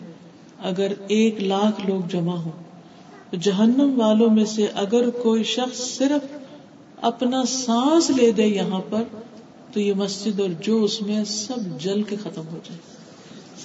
اگر 0.58 0.92
ایک 1.08 1.42
لاکھ 1.42 1.86
لوگ 1.86 2.08
جمع 2.08 2.36
ہو 2.36 2.50
تو 3.30 3.36
جہنم 3.36 4.00
والوں 4.00 4.30
میں 4.30 4.44
سے 4.44 4.66
اگر 4.74 5.10
کوئی 5.10 5.42
شخص 5.42 5.78
صرف 5.78 6.32
اپنا 6.96 7.44
سانس 7.44 8.10
لے 8.10 8.32
دے 8.32 8.46
یہاں 8.46 8.80
پر، 8.90 9.02
تو 9.72 9.80
یہ 9.80 9.94
مسجد 9.94 10.40
اور 10.40 10.48
جو 10.60 10.84
اس 10.84 11.02
میں 11.02 11.24
سب 11.24 11.80
جل 11.80 12.02
کے 12.02 12.16
ختم 12.16 12.42
ہو 12.52 12.58
جائے۔ 12.64 12.78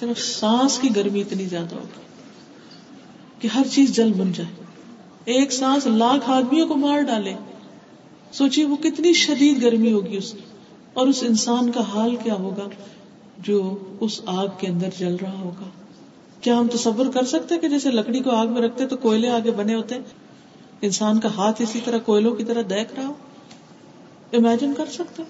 صرف 0.00 0.20
سانس 0.20 0.78
کی 0.78 0.88
گرمی 0.96 1.20
اتنی 1.20 1.44
زیادہ 1.44 1.74
ہوگی 1.74 2.00
کہ 3.38 3.48
ہر 3.48 3.62
چیز 3.70 3.96
جل 3.96 4.12
بن 4.12 4.32
جائے۔ 4.32 4.67
ایک 5.28 5.52
سانس 5.52 5.86
لاکھ 5.86 6.30
آدمیوں 6.30 6.68
کو 6.68 6.76
مار 6.76 7.00
ڈالے۔ 7.00 7.34
سوچیے 8.32 8.64
وہ 8.64 8.76
کتنی 8.76 9.12
شدید 9.12 9.62
گرمی 9.62 9.92
ہوگی 9.92 10.16
اس 10.16 10.32
کی۔ 10.32 10.38
اور 10.92 11.06
اس 11.06 11.24
انسان 11.28 11.72
کا 11.72 11.80
حال 11.80 12.16
کیا 12.16 12.34
ہوگا 12.34 12.68
جو 13.38 13.78
اس 14.00 14.20
آگ 14.26 14.46
کے 14.58 14.66
اندر 14.66 14.88
جل 14.98 15.16
رہا 15.22 15.38
ہوگا؟ 15.38 15.64
کیا 16.40 16.58
ہم 16.58 16.66
تصور 16.68 17.06
کر 17.14 17.24
سکتے 17.24 17.58
کہ 17.58 17.68
جیسے 17.68 17.90
لکڑی 17.90 18.20
کو 18.20 18.30
آگ 18.30 18.46
میں 18.46 18.62
رکھتے 18.62 18.86
تو 18.86 18.96
کوئلے 18.96 19.28
آگے 19.28 19.50
بنے 19.50 19.74
ہوتے؟ 19.74 19.94
انسان 20.82 21.20
کا 21.20 21.28
ہاتھ 21.36 21.62
اسی 21.62 21.80
طرح 21.84 21.98
کوئلوں 21.98 22.34
کی 22.34 22.44
طرح 22.44 22.62
دیکھ 22.70 22.94
رہا 22.94 23.06
ہو؟ 23.06 23.12
امیجن 24.32 24.74
کر 24.76 24.86
سکتے 24.86 25.22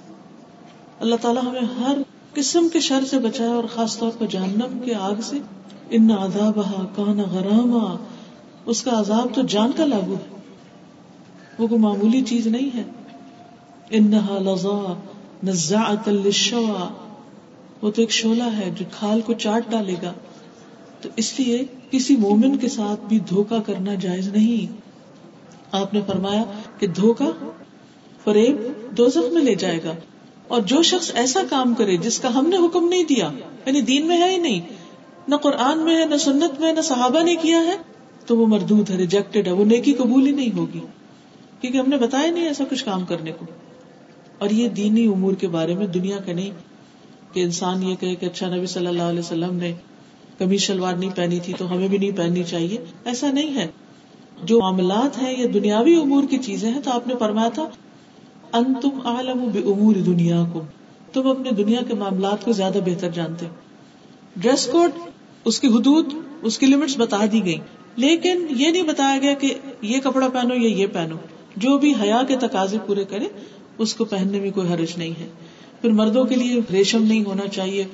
اللہ 1.01 1.17
تعالیٰ 1.21 1.43
ہمیں 1.43 1.83
ہر 1.83 1.99
قسم 2.35 2.69
کے 2.73 2.81
شر 2.81 3.05
سے 3.05 3.19
بچایا 3.19 3.51
اور 3.51 3.65
خاص 3.75 3.99
طور 3.99 4.11
پر 4.19 4.27
جہنم 4.27 4.79
کے 4.85 4.95
آگ 4.95 5.15
سے۔ 5.23 5.39
ان 5.91 6.13
آدھا 6.19 6.51
بہا 6.57 6.85
کانا 6.97 7.23
غراما۔ 7.23 7.97
اس 8.69 8.83
کا 8.83 9.01
عذاب 9.01 9.35
تو 9.35 9.43
جان 9.43 9.71
کا 9.77 9.85
لاگو 9.85 10.15
ہے۔ 10.15 10.37
وہ 11.59 11.67
کوئی 11.67 11.81
معمولی 11.81 12.23
چیز 12.23 12.47
نہیں 12.47 12.77
ہے۔ 12.77 12.83
انہا 13.91 14.39
لذا 14.39 15.01
نزاعت 15.45 16.09
للشوا۔ 16.09 16.89
وہ 17.83 17.91
تو 17.91 18.03
ایک 18.03 18.11
شولہ 18.11 18.43
ہے 18.43 18.71
جو 18.79 18.85
کھال 18.93 19.21
کو 19.21 19.33
چاٹ 19.33 19.71
ڈالے 19.71 19.95
گا۔ 20.03 20.13
تو 21.01 21.09
اس 21.17 21.41
لیے 21.41 21.65
کسی 21.91 22.17
مومن 22.17 22.57
کے 22.57 22.69
ساتھ 22.69 23.01
بھی 23.01 23.19
دھوکا 23.19 23.59
کرنا 23.67 23.95
جائز 23.95 24.29
نہیں۔ 24.29 24.77
آپ 25.73 25.95
نے 25.95 26.01
فرمایا 26.07 26.45
کہ 26.79 26.87
دھوکا 26.87 27.51
فریب 28.25 28.57
دو 28.91 29.07
میں 29.33 29.43
لے 29.43 29.55
جائے 29.55 29.81
گا۔ 29.85 29.93
اور 30.49 30.61
جو 30.61 30.83
شخص 30.83 31.11
ایسا 31.15 31.41
کام 31.51 31.75
کرے 31.75 31.97
جس 31.97 32.21
کا 32.21 32.35
ہم 32.35 32.47
نے 32.47 32.57
حکم 32.57 32.89
نہیں 32.89 33.05
دیا 33.05 33.31
یعنی 33.67 33.81
دین 33.81 34.07
میں 34.07 34.19
ہے 34.19 34.31
ہی 34.31 34.37
نہیں، 34.37 34.61
نہ 35.29 35.37
قرآن 35.37 35.79
میں 35.79 36.01
ہے، 36.01 36.05
نہ 36.05 36.17
سنت 36.17 36.61
میں 36.61 36.73
نہ 36.73 36.81
صحابہ 36.81 37.23
نے 37.23 37.37
کیا 37.37 37.59
ہے 37.59 37.77
تو 38.29 38.39
وہ 38.39 38.47
مردود 38.47 38.91
ہے 38.91 38.97
ریجیکٹڈ 38.97 39.47
ہے، 39.47 39.53
وہ 39.53 39.65
نیکی 39.65 39.93
قبول 39.93 40.27
ہی 40.27 40.33
نہیں 40.33 40.57
ہوگی۔ 40.57 40.81
کیونکہ 41.61 41.79
ہم 41.79 41.85
نے 41.89 41.97
بتایا 41.97 42.31
نہیں 42.31 42.45
ایسا 42.45 42.65
کچھ 42.71 42.85
کام 42.85 43.05
کرنے 43.05 43.33
کو۔ 43.33 43.47
اور 44.39 44.51
یہ 44.51 44.69
دینی 44.69 45.07
امور 45.07 45.33
کے 45.33 45.49
بارے 45.49 45.75
میں 45.75 45.87
دنیا 45.87 46.17
کا 46.17 46.33
نہیں 46.33 46.51
کہ 47.35 47.41
انسان 47.41 47.83
یہ 47.83 47.95
کہے 47.95 48.15
کہ 48.15 48.27
اچھا 48.27 48.57
نبی 48.57 48.67
صلی 48.67 48.87
اللہ 48.87 49.03
علیہ 49.03 49.19
وسلم 49.19 49.57
نے 49.57 49.73
کمی 50.39 50.57
شلوار 50.57 50.95
نہیں 50.95 51.11
پہنی 51.17 51.41
تھی 51.41 51.53
تو 51.59 51.73
ہمیں 51.73 51.89
بھی 51.89 51.99
نہیں 51.99 52.17
پہننی 52.17 52.43
چاہیے۔ 52.43 52.79
ایسا 53.05 53.33
نہیں 53.33 53.55
ہے۔ 53.55 53.67
جو 54.45 54.61
معاملات 54.61 55.23
ہیں 55.23 55.43
یہ 55.43 55.47
دنیاوی 55.47 56.01
امور 56.01 56.25
کی 56.31 56.39
چیزیں 56.39 56.73
ہیں 56.73 56.81
تو 56.81 56.91
آپ 56.91 57.07
نے 57.07 57.15
فرمایا 57.19 57.49
تھا 57.49 57.69
ان 58.53 58.75
تم 58.83 58.89
عالم 59.05 59.51
امور 59.55 59.95
دنیا 59.95 60.45
کو 60.53 60.63
تم 61.13 61.29
اپنے 61.29 61.51
دنیا 61.51 61.81
کے 61.89 61.95
معاملات 61.95 62.45
کو 62.45 62.53
زیادہ 62.53 62.79
بہتر 62.85 63.11
جانتے۔ 63.11 63.47
ڈریس 64.37 64.67
کوڈ، 64.67 64.91
اس 65.45 65.61
کی 65.61 65.67
حدود، 65.67 66.13
اس 66.43 66.59
کی 66.59 66.67
لمٹس 66.67 66.99
بتا 66.99 67.25
دی 67.33 67.45
گئی 67.45 67.59
لیکن 67.99 68.47
یہ 68.51 68.71
نہیں 68.71 68.83
بتایا 68.83 69.19
گیا 69.19 69.35
کہ 69.35 69.55
یہ 69.83 70.01
کپڑا 70.01 70.29
پہنو 70.29 70.55
یا 70.55 70.69
یہ 70.69 70.87
پہنو۔ 70.87 71.17
جو 71.57 71.79
بھی 71.79 71.95
حیا 72.03 72.23
کے 72.29 72.37
تقاضے 72.37 72.79
پورے 72.87 73.05
کرے، 73.05 73.29
اس 73.79 73.95
کو 73.95 74.05
پہننے 74.05 74.41
میں 74.41 74.51
کوئی 74.51 74.69
حرج 74.69 74.91
نہیں 74.97 75.21
ہے۔ 75.21 75.29
پھر 75.81 75.91
مردوں 75.91 76.25
کے 76.25 76.35
لیے 76.35 76.61
ریشم 76.73 77.03
نہیں 77.03 77.25
ہونا 77.25 77.49
چاہیے، 77.49 77.85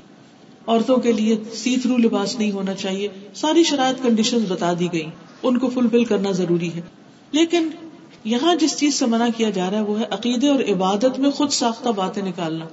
عورتوں 0.67 0.97
کے 0.97 1.11
لیے 1.11 1.37
سی 1.53 1.77
تھرو 1.77 1.97
لباس 1.97 2.39
نہیں 2.39 2.51
ہونا 2.51 2.73
چاہیے۔ 2.73 3.07
ساری 3.33 3.63
شرائط 3.63 4.03
کنڈیشن 4.03 4.37
بتا 4.47 4.73
دی 4.79 4.87
گئی 4.93 5.05
ان 5.43 5.57
کو 5.57 5.69
فلفل 5.69 6.05
کرنا 6.05 6.31
ضروری 6.31 6.73
ہے۔ 6.73 6.81
لیکن 7.31 7.69
یہاں 8.23 8.55
جس 8.55 8.77
چیز 8.77 8.95
سے 8.95 9.05
منع 9.05 9.27
کیا 9.37 9.49
جا 9.49 9.71
رہا 9.71 9.77
ہے، 9.77 9.83
وہ 9.83 9.99
ہے 9.99 10.05
عقیدے 10.11 10.49
اور 10.49 10.59
عبادت 10.59 11.19
میں 11.19 11.31
خود 11.31 11.49
ساختہ 11.49 11.89
باتیں 11.89 12.23
نکالنا۔ 12.23 12.65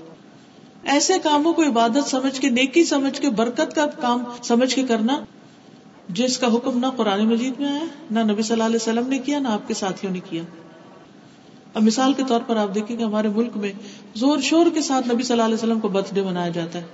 ایسے 0.84 1.12
کاموں 1.22 1.52
کو 1.52 1.62
عبادت 1.62 2.08
سمجھ 2.08 2.40
کے، 2.40 2.50
نیکی 2.50 2.84
سمجھ 2.84 3.20
کے، 3.20 3.30
برکت 3.30 3.74
کا 3.74 3.86
کام 3.86 4.24
سمجھ 4.42 4.74
کے 4.74 4.82
کرنا 4.82 5.24
جس 6.14 6.38
کا 6.38 6.46
حکم 6.46 6.78
نہ 6.78 6.86
قرآن 6.96 7.26
مجید 7.26 7.60
میں 7.60 7.68
آیا، 7.68 7.84
نہ 8.10 8.32
نبی 8.32 8.42
صلی 8.42 8.52
اللہ 8.52 8.64
علیہ 8.64 8.76
وسلم 8.76 9.08
نے 9.08 9.18
کیا، 9.18 9.38
نہ 9.38 9.48
آپ 9.48 9.68
کے 9.68 9.74
ساتھیوں 9.74 10.12
نے 10.12 10.20
کیا۔ 10.30 10.42
اب 11.74 11.82
مثال 11.82 12.12
کے 12.12 12.22
طور 12.28 12.40
پر 12.46 12.56
آپ 12.56 12.74
دیکھیں 12.74 12.96
کہ 12.96 13.02
ہمارے 13.02 13.28
ملک 13.28 13.56
میں 13.56 13.72
زور 14.14 14.38
شور 14.38 14.66
کے 14.74 14.82
ساتھ 14.82 15.08
نبی 15.08 15.22
صلی 15.22 15.32
اللہ 15.32 15.44
علیہ 15.44 15.54
وسلم 15.54 15.80
کو 15.80 15.88
برتھ 15.88 16.14
ڈے 16.14 16.22
منایا 16.22 16.48
جاتا 16.48 16.78
ہے۔ 16.78 16.84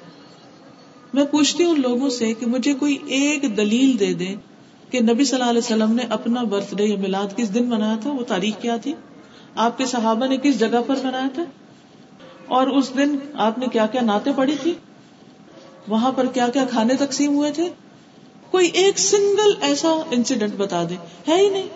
میں 1.15 1.25
پوچھتی 1.25 1.65
ہوں 1.65 1.77
لوگوں 1.77 2.11
سے 2.11 2.35
کہ 2.35 2.47
مجھے 2.47 2.75
کوئی 2.75 2.99
ایک 3.07 3.57
دلیل 3.57 3.99
دے 4.01 4.15
دیں 4.15 4.37
کہ 4.91 5.01
نبی 5.01 5.25
صلی 5.25 5.41
اللہ 5.41 5.51
علیہ 5.51 5.65
وسلم 5.65 5.93
نے 5.93 6.03
اپنا 6.09 6.43
برتھ 6.43 6.75
ڈے 6.75 6.85
یا 6.85 6.97
میلاد 6.97 7.37
کس 7.37 7.55
دن 7.55 7.67
منایا 7.67 7.97
تھا، 8.03 8.11
وہ 8.11 8.25
تاریخ 8.25 8.63
کیا 8.63 8.77
تھی؟ 8.77 8.95
آپ 9.55 9.79
کے 9.79 9.87
صحابہ 9.87 10.27
نے 10.27 10.37
کس 10.37 10.59
جگہ 10.59 10.83
پر 10.87 10.95
منایا 11.05 11.29
تھا؟ 11.35 11.45
اور 12.47 12.67
اس 12.67 12.97
دن 12.97 13.17
آپ 13.35 13.59
نے 13.59 13.67
کیا 13.73 13.87
کیا 13.87 14.01
نعتیں 14.01 14.33
پڑھی 14.37 14.55
تھی 14.63 14.75
وہاں 15.89 16.13
پر 16.13 16.27
کیا 16.27 16.49
کیا 16.49 16.65
کھانے 16.71 16.95
تقسیم 16.95 17.35
ہوئے 17.35 17.53
تھے؟ 17.53 17.69
کوئی 18.50 18.69
ایک 18.69 18.99
سنگل 18.99 19.50
ایسا 19.61 19.88
انسیڈنٹ 20.11 20.55
بتا 20.57 20.85
دے، 20.85 20.95
ہے 21.28 21.37
ہی 21.37 21.49
نہیں۔ 21.49 21.69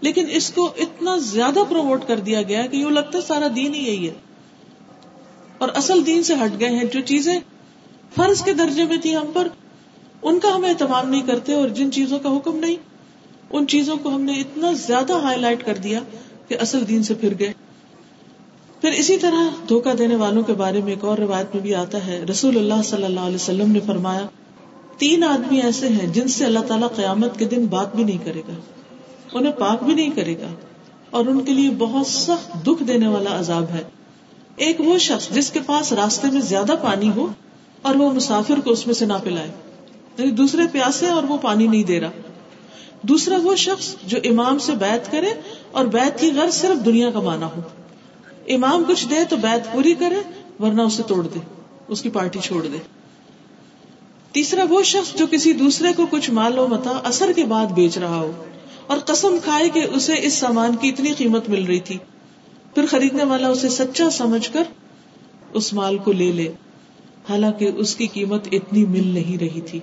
لیکن 0.00 0.26
اس 0.30 0.50
کو 0.50 0.72
اتنا 0.78 1.16
زیادہ 1.16 1.58
پروموٹ 1.68 2.04
کر 2.06 2.20
دیا 2.20 2.42
گیا 2.42 2.66
کہ 2.66 2.76
یوں 2.76 2.90
لگتا 2.90 3.18
ہے 3.18 3.22
سارا 3.22 3.46
دین 3.56 3.74
ہی 3.74 3.86
یہی 3.86 4.08
ہے۔ 4.08 4.14
اور 5.58 5.68
اصل 5.74 6.06
دین 6.06 6.22
سے 6.22 6.34
ہٹ 6.34 6.60
گئے 6.60 6.68
ہیں 6.68 6.84
جو 6.84 7.00
چیزیں 7.00 7.40
فرض 8.14 8.42
کے 8.42 8.52
درجے 8.52 8.84
میں 8.84 8.96
تھی 8.96 9.16
ہم 9.16 9.26
پر، 9.32 9.48
ان 10.22 10.40
کا 10.40 10.54
ہم 10.54 10.64
اہتمام 10.64 11.10
نہیں 11.10 11.22
کرتے 11.26 11.54
اور 11.54 11.68
جن 11.68 11.92
چیزوں 11.92 12.18
کا 12.18 12.36
حکم 12.36 12.56
نہیں، 12.56 12.76
ان 13.50 13.66
چیزوں 13.66 13.96
کو 13.96 14.08
ہم 14.08 14.20
نے 14.20 14.32
اتنا 14.32 14.72
زیادہ 14.72 15.12
ہائی 15.12 15.40
لائٹ 15.40 15.66
کر 15.66 15.74
دیا 15.74 16.00
کہ 16.48 16.56
اصل 16.60 16.88
دین 16.88 17.02
سے 17.02 17.14
پھر 17.14 17.34
گئے۔ 17.38 17.52
پھر 18.80 18.90
اسی 18.90 19.18
طرح 19.18 19.48
دھوکا 19.68 19.92
دینے 19.98 20.16
والوں 20.16 20.42
کے 20.42 20.52
بارے 20.52 20.80
میں 20.80 20.92
ایک 20.92 21.04
اور 21.04 21.18
روایت 21.18 21.46
میں 21.54 21.62
بھی 21.62 21.74
آتا 21.74 22.06
ہے۔ 22.06 22.24
رسول 22.30 22.56
اللہ 22.56 22.82
صلی 22.84 23.04
اللہ 23.04 23.20
علیہ 23.20 23.34
وسلم 23.34 23.72
نے 23.72 23.80
فرمایا 23.86 24.26
تین 24.98 25.24
آدمی 25.24 25.60
ایسے 25.60 25.88
ہیں 25.88 26.06
جن 26.06 26.28
سے 26.28 26.44
اللہ 26.44 26.58
تعالیٰ 26.58 26.88
قیامت 26.96 27.38
کے 27.38 27.44
دن 27.44 27.66
بات 27.66 27.96
بھی 27.96 28.04
نہیں 28.04 28.18
کرے 28.24 28.42
گا، 28.48 28.52
انہیں 29.32 29.52
پاک 29.52 29.84
بھی 29.84 29.94
نہیں 29.94 30.10
کرے 30.10 30.34
گا، 30.38 30.46
اور 31.10 31.26
ان 31.26 31.40
کے 31.40 31.52
لیے 31.52 31.70
بہت 31.70 32.06
سخت 32.06 32.66
دکھ 32.66 32.82
دینے 32.84 33.08
والا 33.08 33.38
عذاب 33.38 33.64
ہے۔ 33.70 33.82
ایک 34.56 34.80
وہ 34.80 34.98
شخص 34.98 35.28
جس 35.28 35.50
کے 35.50 35.60
پاس 35.66 35.92
راستے 35.92 36.28
میں 36.32 36.40
زیادہ 36.40 36.72
پانی 36.82 37.10
ہو 37.16 37.26
اور 37.82 37.94
وہ 37.94 38.10
مسافر 38.12 38.60
کو 38.64 38.70
اس 38.70 38.86
میں 38.86 38.94
سے 38.94 39.06
نہ 39.06 39.12
پلائے 39.24 39.50
یعنی 40.18 40.30
دوسرے 40.30 40.62
پیاسے 40.72 41.06
اور 41.06 41.22
وہ 41.22 41.36
پانی 41.36 41.66
نہیں 41.66 41.84
دے 41.84 42.00
رہا۔ 42.00 42.10
دوسرا 43.02 43.36
وہ 43.42 43.56
شخص 43.56 43.94
جو 44.02 44.18
امام 44.24 44.58
سے 44.58 44.72
بیت 44.72 45.10
کرے 45.12 45.32
اور 45.70 45.84
بیت 45.84 46.20
کی 46.20 46.32
غرض 46.32 46.54
صرف 46.54 46.84
دنیا 46.84 47.10
کا 47.10 47.20
مانا 47.20 47.46
ہو۔ 47.46 47.60
امام 48.48 48.82
کچھ 48.88 49.08
دے 49.10 49.24
تو 49.28 49.36
بیت 49.36 49.72
پوری 49.72 49.94
کرے، 49.94 50.16
ورنہ 50.60 50.82
اسے 50.82 51.02
توڑ 51.02 51.26
دے، 51.26 51.38
اس 51.88 52.02
کی 52.02 52.10
پارٹی 52.10 52.38
چھوڑ 52.38 52.66
دے۔ 52.66 52.76
تیسرا 54.34 54.64
وہ 54.68 54.82
شخص 54.82 55.18
جو 55.18 55.26
کسی 55.30 55.52
دوسرے 55.52 55.92
کو 55.92 56.06
کچھ 56.10 56.30
مال 56.30 56.58
و 56.58 56.68
متا 56.68 57.00
اثر 57.04 57.32
کے 57.36 57.44
بعد 57.44 57.66
بیچ 57.66 57.98
رہا 57.98 58.16
ہو 58.16 58.44
اور 58.86 58.98
قسم 58.98 59.36
کھائے 59.44 59.68
کہ 59.68 59.86
اسے 59.94 60.14
اس 60.18 60.34
سامان 60.34 60.76
کی 60.76 60.88
اتنی 60.88 61.12
قیمت 61.12 61.48
مل 61.48 61.64
رہی 61.64 61.80
تھی۔ 61.80 61.98
پھر 62.74 62.86
خریدنے 62.90 63.24
والا 63.24 63.48
اسے 63.48 63.68
سچا 63.68 64.10
سمجھ 64.10 64.50
کر 64.52 64.62
اس 65.52 65.72
مال 65.72 65.98
کو 65.98 66.12
لے 66.12 66.32
لے۔ 66.32 66.52
حالانکہ 67.28 67.70
اس 67.76 67.96
کی 67.96 68.06
قیمت 68.06 68.48
اتنی 68.52 68.84
مل 68.84 69.06
نہیں 69.06 69.38
رہی 69.38 69.60
تھی۔ 69.60 69.80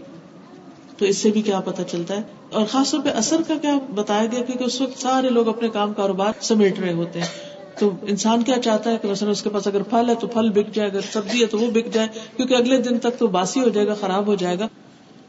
تو 0.98 1.05
اس 1.05 1.17
سے 1.17 1.31
بھی 1.31 1.41
کیا 1.41 1.60
پتا 1.60 1.84
چلتا 1.84 2.15
ہے؟ 2.15 2.22
اور 2.51 2.65
خاص 2.65 2.91
طور 2.91 3.00
پہ 3.00 3.10
اثر 3.10 3.41
کا 3.48 3.53
کیا 3.62 3.77
بتایا 3.96 4.25
گیا؟ 4.25 4.43
کیونکہ 4.43 4.63
اس 4.63 4.81
وقت 4.81 5.01
سارے 5.01 5.29
لوگ 5.29 5.48
اپنے 5.48 5.70
کام 5.70 5.93
کاروبار 5.93 6.31
سمیٹ 6.41 6.79
رہے 6.79 6.93
ہوتے 6.93 7.20
ہیں۔ 7.20 7.50
تو 7.80 7.92
انسان 8.01 8.44
کیا 8.44 8.62
چاہتا 8.62 8.92
ہے 8.92 8.98
کہ 9.01 9.08
مثلاً 9.08 9.32
اس 9.32 9.44
کے 9.44 9.50
پاس 9.50 9.68
اگر 9.68 9.84
پھل 9.84 10.10
ہے 10.10 10.16
تو 10.16 10.28
پھل 10.28 10.50
بک 10.50 10.75
جائے، 10.75 10.90
اگر 10.90 11.00
سبزی 11.13 11.42
ہے 11.42 11.46
تو 11.46 11.60
وہ 11.60 11.72
بک 11.72 11.94
جائے، 11.94 12.08
کیونکہ 12.36 12.54
اگلے 12.54 12.82
دن 12.82 13.00
تک 13.00 13.20
تو 13.20 13.28
باسی 13.28 13.60
ہو 13.60 13.70
جائے 13.70 13.88
گا، 13.88 13.94
خراب 13.94 14.28
ہو 14.28 14.36
جائے 14.36 14.60
گا۔ 14.60 14.68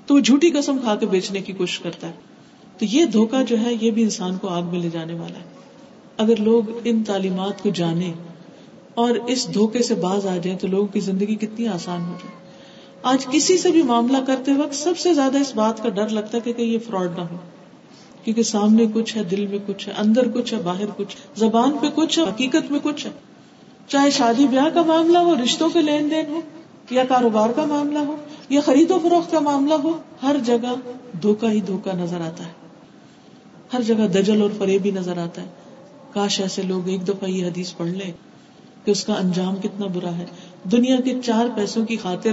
تو 0.06 0.14
وہ 0.14 0.20
جھوٹی 0.20 0.50
قسم 0.50 0.78
کھا 0.78 0.96
کے 0.96 1.06
بیچنے 1.06 1.40
کی 1.40 1.52
کوشش 1.52 1.78
کرتا 1.78 2.08
ہے۔ 2.08 2.12
تو 2.78 2.84
یہ 2.84 3.04
دھوکا 3.04 3.42
جو 3.42 3.58
ہے، 3.58 3.75
یہ 3.80 3.90
بھی 3.90 4.02
انسان 4.02 4.37
کو 4.37 4.49
آگ 4.49 4.62
میں 4.62 4.80
لے 4.80 4.90
جانے 4.90 5.14
والا 5.14 5.38
ہے۔ 5.38 5.44
اگر 6.16 6.37
لوگ 6.38 6.62
ان 6.84 7.02
تعلیمات 7.02 7.62
کو 7.62 7.70
جانے 7.70 8.12
اور 8.94 9.11
اس 9.11 9.54
دھوکے 9.54 9.82
سے 9.82 9.94
باز 9.94 10.26
آ 10.26 10.37
جائیں 10.37 10.58
تو 10.58 10.66
لوگوں 10.66 10.87
کی 10.87 11.00
زندگی 11.00 11.34
کتنی 11.34 11.68
آسان 11.68 12.00
ہو 12.00 12.14
جائے۔ 12.25 12.42
آج 13.02 13.26
کسی 13.26 13.58
سے 13.58 13.70
بھی 13.70 13.82
معاملہ 13.82 14.18
کرتے 14.26 14.52
وقت 14.52 14.75
سب 14.75 14.99
سے 14.99 15.14
زیادہ 15.14 15.38
اس 15.38 15.54
بات 15.54 15.82
کا 15.82 15.88
ڈر 15.88 16.08
لگتا 16.08 16.38
ہے 16.46 16.52
کہ 16.52 16.62
یہ 16.62 16.78
فراڈ 16.78 17.18
نہ 17.18 17.22
ہو۔ 17.22 17.37
کیونکہ 18.24 18.42
سامنے 18.42 18.84
کچھ 18.94 19.16
ہے، 19.16 19.24
دل 19.24 19.46
میں 19.46 19.58
کچھ 19.66 19.88
ہے، 19.88 19.94
اندر 19.98 20.28
کچھ 20.34 20.54
ہے، 20.54 20.62
باہر 20.62 20.84
کچھ 20.96 21.16
زبان 21.36 21.76
پہ 21.80 21.86
کچھ 21.94 22.18
ہے، 22.18 22.24
حقیقت 22.24 22.70
میں 22.70 22.80
کچھ 22.82 23.06
ہے۔ 23.06 23.10
چاہے 23.88 24.10
شادی 24.10 24.46
بیاہ 24.46 24.68
کا 24.74 24.82
معاملہ 24.82 25.18
ہو، 25.18 25.34
رشتوں 25.44 25.70
کے 25.70 25.82
لین 25.82 26.10
دین 26.10 26.26
ہو، 26.28 26.40
یا 26.90 27.04
کاروبار 27.04 27.50
کا 27.50 27.64
معاملہ 27.64 27.98
ہو، 27.98 28.16
یا 28.48 28.60
خرید 28.60 28.90
و 28.90 28.98
فروخت 29.02 29.30
کا 29.30 29.38
معاملہ 29.38 29.74
ہو، 29.74 29.98
ہر 30.22 30.36
جگہ 30.44 30.74
دھوکا 31.22 31.50
ہی 31.50 31.60
دھوکا 31.60 31.92
نظر 31.92 32.20
آتا 32.20 32.46
ہے۔ 32.46 32.52
ہر 33.72 33.82
جگہ 33.82 34.06
دجل 34.06 34.42
اور 34.42 34.50
فریب 34.58 34.86
نظر 34.86 35.18
آتا 35.18 35.42
ہے۔ 35.42 35.46
کاش 36.12 36.40
ایسے 36.40 36.62
لوگ 36.62 36.88
ایک 36.88 37.08
دفعہ 37.08 37.28
یہ 37.28 37.46
حدیث 37.46 37.74
پڑھ 37.76 37.90
لیں 37.90 38.12
کہ 38.84 38.90
اس 38.90 39.04
کا 39.04 39.12
انجام 39.12 39.56
کتنا 39.56 39.86
برا 39.86 40.16
ہے۔ 40.16 40.24
دنیا 40.72 40.96
کے 41.04 41.14
چار 41.24 41.46
پیسوں 41.56 41.86
کی 41.86 41.96
خاطر 41.96 42.32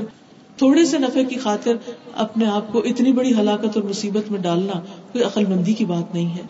تھوڑے 0.60 0.86
سے 0.86 0.98
نفے 0.98 1.24
کی 1.24 1.36
خاطر 1.36 1.76
اپنے 2.14 2.46
آپ 2.46 2.74
کو 2.74 2.80
اتنی 2.80 3.12
بڑی 3.12 3.34
ہلاکت 3.34 3.76
اور 3.76 3.82
مصیبت 3.82 4.32
میں 4.32 4.40
ڈالنا 4.40 4.74
کوئی 5.12 5.24
عقل 5.24 5.46
مندی 5.46 5.74
کی 5.74 5.86
بات 5.86 6.14
نہیں 6.14 6.38
ہے۔ 6.38 6.42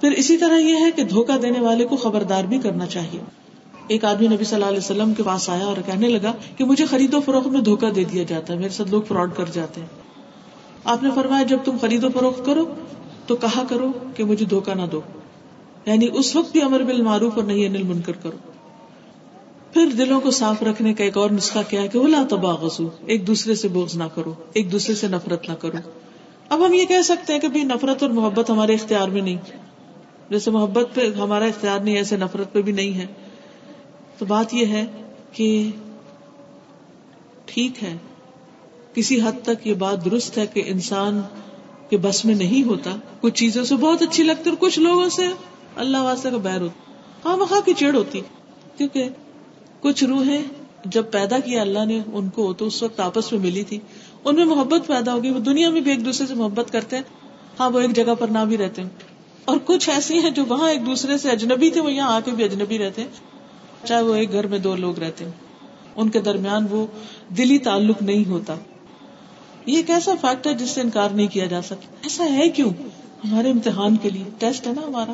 پھر 0.00 0.12
اسی 0.12 0.36
طرح 0.36 0.58
یہ 0.58 0.74
ہے 0.74 0.90
کہ 0.96 1.04
دھوکا 1.04 1.36
دینے 1.42 1.60
والے 1.60 1.86
کو 1.86 1.96
خبردار 1.96 2.44
بھی 2.44 2.58
کرنا 2.58 2.86
چاہیے۔ 2.86 3.20
ایک 3.88 4.04
آدمی 4.04 4.28
نبی 4.28 4.44
صلی 4.44 4.54
اللہ 4.54 4.66
علیہ 4.66 4.78
وسلم 4.78 5.14
کے 5.14 5.22
پاس 5.22 5.50
آیا 5.50 5.64
اور 5.64 5.76
کہنے 5.86 6.08
لگا 6.08 6.32
کہ 6.56 6.64
مجھے 6.64 6.84
خرید 6.84 7.14
و 7.14 7.20
فروخت 7.20 7.46
میں 7.46 7.60
دھوکا 7.60 7.88
دے 7.96 8.04
دیا 8.04 8.22
جاتا 8.22 8.52
ہے، 8.52 8.58
میرے 8.58 8.70
ساتھ 8.70 8.90
لوگ 8.90 9.02
فراڈ 9.02 9.30
کر 9.36 9.44
جاتے 9.52 9.80
ہیں۔ 9.80 9.88
آپ 10.84 11.02
نے 11.02 11.10
فرمایا، 11.14 11.42
جب 11.42 11.58
تم 11.64 11.76
خرید 11.80 12.04
و 12.04 12.08
فروخت 12.08 12.46
کرو 12.46 12.64
تو 13.26 13.36
کہا 13.36 13.62
کرو 13.68 13.92
کہ 14.16 14.24
مجھے 14.24 14.46
دھوکا 14.46 14.74
نہ 14.74 14.82
دو۔ 14.92 15.00
یعنی 15.86 16.08
اس 16.12 16.36
وقت 16.36 16.52
بھی 16.52 16.62
امر 16.62 16.80
بالمعروف 16.80 17.32
اور 17.34 17.44
نہیں 17.44 17.66
انل 17.66 17.82
منکر 17.82 18.12
کرو۔ 18.12 18.49
پھر 19.72 19.86
دلوں 19.98 20.20
کو 20.20 20.30
صاف 20.30 20.62
رکھنے 20.62 20.94
کا 20.94 21.04
ایک 21.04 21.16
اور 21.16 21.30
نسخہ 21.30 21.58
کیا 21.68 21.86
کہ 21.86 21.98
وہ 21.98 22.06
تباغسو 22.28 22.88
ایک 23.06 23.26
دوسرے 23.26 23.54
سے 23.54 23.68
بوجھ 23.68 23.96
نہ 23.96 24.04
کرو، 24.14 24.34
ایک 24.52 24.72
دوسرے 24.72 24.94
سے 24.94 25.08
نفرت 25.08 25.48
نہ 25.48 25.54
کرو۔ 25.54 25.76
اب 26.48 26.66
ہم 26.66 26.72
یہ 26.72 26.84
کہہ 26.84 27.02
سکتے 27.04 27.32
ہیں 27.32 27.40
کہ 27.40 27.48
بھی 27.48 27.62
نفرت 27.62 28.02
اور 28.02 28.10
محبت 28.10 28.50
ہمارے 28.50 28.74
اختیار 28.74 29.08
میں 29.08 29.22
نہیں۔ 29.22 29.36
جیسے 30.30 30.50
محبت 30.50 30.94
پہ 30.94 31.12
ہمارا 31.12 31.44
اختیار 31.44 31.80
نہیں، 31.80 31.96
ایسے 31.96 32.16
نفرت 32.16 32.52
پہ 32.52 32.62
بھی 32.62 32.72
نہیں 32.72 32.94
ہے۔ 32.94 33.06
تو 34.18 34.24
بات 34.24 34.54
یہ 34.54 34.66
ہے 34.66 34.86
کہ 35.32 35.70
ٹھیک 37.44 37.84
ہے، 37.84 37.96
کسی 38.94 39.20
حد 39.20 39.32
تک 39.42 39.66
یہ 39.66 39.74
بات 39.74 40.04
درست 40.04 40.38
ہے 40.38 40.46
کہ 40.46 40.62
انسان 40.66 41.20
کے 41.90 41.96
بس 41.96 42.24
میں 42.24 42.34
نہیں 42.34 42.68
ہوتا۔ 42.68 42.90
کچھ 43.20 43.34
چیزوں 43.34 43.64
سے 43.64 43.76
بہت 43.76 44.02
اچھی 44.02 44.22
لگتی 44.22 44.50
اور 44.50 44.56
کچھ 44.60 44.78
لوگوں 44.78 45.08
سے 45.08 45.26
اللہ 45.76 46.02
واسطے 46.02 46.30
کا 46.30 46.36
بیر 46.36 46.60
ہوتا۔ 46.60 46.92
ہاں 47.24 47.36
مخواہ 47.36 47.60
کی 47.60 47.72
چیڑ 47.72 47.94
ہوتی، 47.94 48.20
کیونکہ 48.76 49.08
کچھ 49.80 50.04
روحیں 50.04 50.42
جب 50.84 51.04
پیدا 51.10 51.38
کیا 51.38 51.60
اللہ 51.60 51.84
نے 51.84 52.00
ان 52.12 52.28
کو 52.28 52.52
تو 52.52 52.66
اس 52.66 52.82
وقت 52.82 53.00
آپس 53.00 53.32
میں 53.32 53.40
ملی 53.40 53.64
تھی، 53.64 53.78
ان 54.24 54.34
میں 54.34 54.44
محبت 54.44 54.86
پیدا 54.86 55.14
ہوگی، 55.14 55.30
وہ 55.30 55.38
دنیا 55.38 55.70
میں 55.70 55.80
بھی 55.80 55.90
ایک 55.90 56.04
دوسرے 56.04 56.26
سے 56.26 56.34
محبت 56.34 56.72
کرتے 56.72 56.96
ہیں۔ 56.96 57.02
ہاں 57.60 57.70
وہ 57.70 57.80
ایک 57.80 57.90
جگہ 57.96 58.14
پر 58.18 58.28
نہ 58.28 58.38
بھی 58.48 58.56
رہتے 58.56 58.82
ہیں۔ 58.82 58.88
اور 59.44 59.56
کچھ 59.64 59.90
ایسی 59.90 60.18
ہیں 60.18 60.30
جو 60.30 60.44
وہاں 60.48 60.70
ایک 60.70 60.86
دوسرے 60.86 61.18
سے 61.18 61.30
اجنبی 61.30 61.70
تھے، 61.70 61.80
وہ 61.80 61.92
یہاں 61.92 62.12
آ 62.12 62.20
کے 62.20 62.30
بھی 62.30 62.44
اجنبی 62.44 62.78
رہتے 62.78 63.02
ہیں۔ 63.02 63.08
چاہے 63.86 64.02
وہ 64.02 64.14
ایک 64.14 64.32
گھر 64.32 64.46
میں 64.46 64.58
دو 64.58 64.76
لوگ 64.76 64.98
رہتے 64.98 65.24
ہیں۔ 65.24 65.32
ان 65.96 66.08
کے 66.08 66.20
درمیان 66.20 66.66
وہ 66.70 66.86
دلی 67.38 67.58
تعلق 67.58 68.02
نہیں 68.02 68.28
ہوتا۔ 68.28 68.54
یہ 69.66 69.76
ایک 69.76 69.90
ایسا 69.90 70.12
فیکٹ 70.20 70.46
ہے 70.46 70.54
جس 70.54 70.70
سے 70.70 70.80
انکار 70.80 71.10
نہیں 71.10 71.26
کیا 71.26 71.46
جا 71.46 71.62
سکتا۔ 71.62 71.94
ایسا 72.02 72.24
ہے 72.24 72.48
کیوں؟ 72.48 72.70
ہمارے 73.24 73.50
امتحان 73.50 73.96
کے 73.96 74.10
لیے۔ 74.10 74.24
ٹیسٹ 74.38 74.66
ہے 74.66 74.72
نا 74.72 74.82
ہمارا۔ 74.86 75.12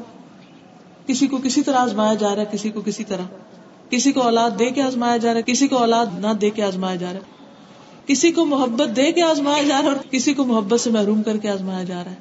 کسی 1.07 1.27
کو 1.27 1.37
کسی 1.37 1.63
طرح 1.63 1.77
آزمایا 1.77 2.15
جا 2.15 2.35
رہا 2.35 2.43
ہے، 2.43 2.47
کسی 2.53 2.71
کو 2.71 2.81
کسی 2.81 3.05
طرح۔ 3.05 3.23
کسی 3.91 4.13
کو 4.13 4.21
اولاد 4.23 4.51
دے 4.59 4.71
کے 4.71 4.83
آزمایا 4.83 5.17
جا 5.17 5.33
رہا 5.33 5.39
ہے، 5.39 5.53
کسی 5.53 5.69
کو 5.69 5.77
اولاد 5.77 6.07
نہ 6.19 6.33
دے 6.33 6.51
کے 6.51 6.63
آزمایا 6.63 6.97
جا 6.97 7.07
رہا 7.07 7.15
ہے۔ 7.15 7.37
کسی 8.07 8.33
کو 8.33 8.45
محبت 8.45 8.97
دے 8.97 9.13
کے 9.13 9.23
آزمایا 9.23 9.63
جا 9.63 9.75
رہا 9.75 9.79
ہے 9.79 9.87
اور 9.87 9.97
کسی 10.11 10.35
کو 10.35 10.45
محبت 10.45 10.81
سے 10.81 10.91
محروم 10.91 11.23
کر 11.23 11.37
کے 11.37 11.51
آزمایا 11.51 11.83
جا 11.83 12.05
رہا 12.05 12.11
ہے۔ 12.11 12.17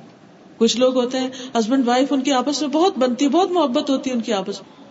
کچھ 0.57 0.77
لوگ 0.77 0.95
ہوتے 0.95 1.19
ہیں، 1.19 1.29
ہسبینڈ، 1.59 1.87
وائف 1.87 2.13
ان 2.13 2.21
کی 2.21 2.31
آپس 2.31 2.61
میں 2.61 2.69
بہت 2.69 2.97
بنتی 2.97 3.25
ہے، 3.25 3.29
بہت 3.29 3.51
محبت 3.51 3.89
ہوتی 3.89 4.09
ہے 4.09 4.15
ان 4.15 4.21
کی 4.21 4.33
آپس 4.33 4.61
میں۔ 4.61 4.85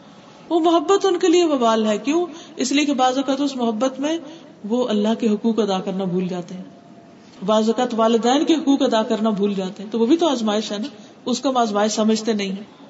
وہ 0.49 0.61
محبت 0.61 1.07
ان 1.07 1.19
کے 1.19 1.29
لیے 1.29 1.45
وبال 1.45 1.87
ہے، 1.87 1.99
کیوں؟ 1.99 2.27
اس 2.57 2.73
لیے 2.73 2.85
کہ 2.85 2.95
بعض 2.95 3.17
اوقات 3.17 3.41
اس 3.41 3.57
محبت 3.57 4.01
میں 4.01 4.19
وہ 4.69 4.89
اللہ 4.89 5.15
کے 5.21 5.29
حقوق 5.29 5.61
ادا 5.61 5.81
کرنا 5.81 6.05
بھول 6.05 6.29
جاتے 6.29 6.55
ہیں۔ 6.55 6.65
بعض 7.47 7.69
اوقات 7.69 7.95
والدین 7.97 8.45
کے 8.45 8.55
حقوق 8.55 8.83
ادا 8.83 9.03
کرنا 9.03 9.31
بھول 9.31 9.55
جاتے 9.55 9.83
ہیں۔ 9.83 9.91
تو 9.91 9.99
وہ 9.99 10.07
بھی 10.07 10.17
تو 10.17 10.29
آزمائش 10.29 10.73
ہے 10.73 10.79
نا، 10.79 10.87
اس 11.25 11.41
کو 11.41 11.49
ہم 11.49 11.57
آزمائش 11.57 11.93
سمجھتے 11.93 12.33
نہیں 12.33 12.51
ہیں۔ 12.51 12.85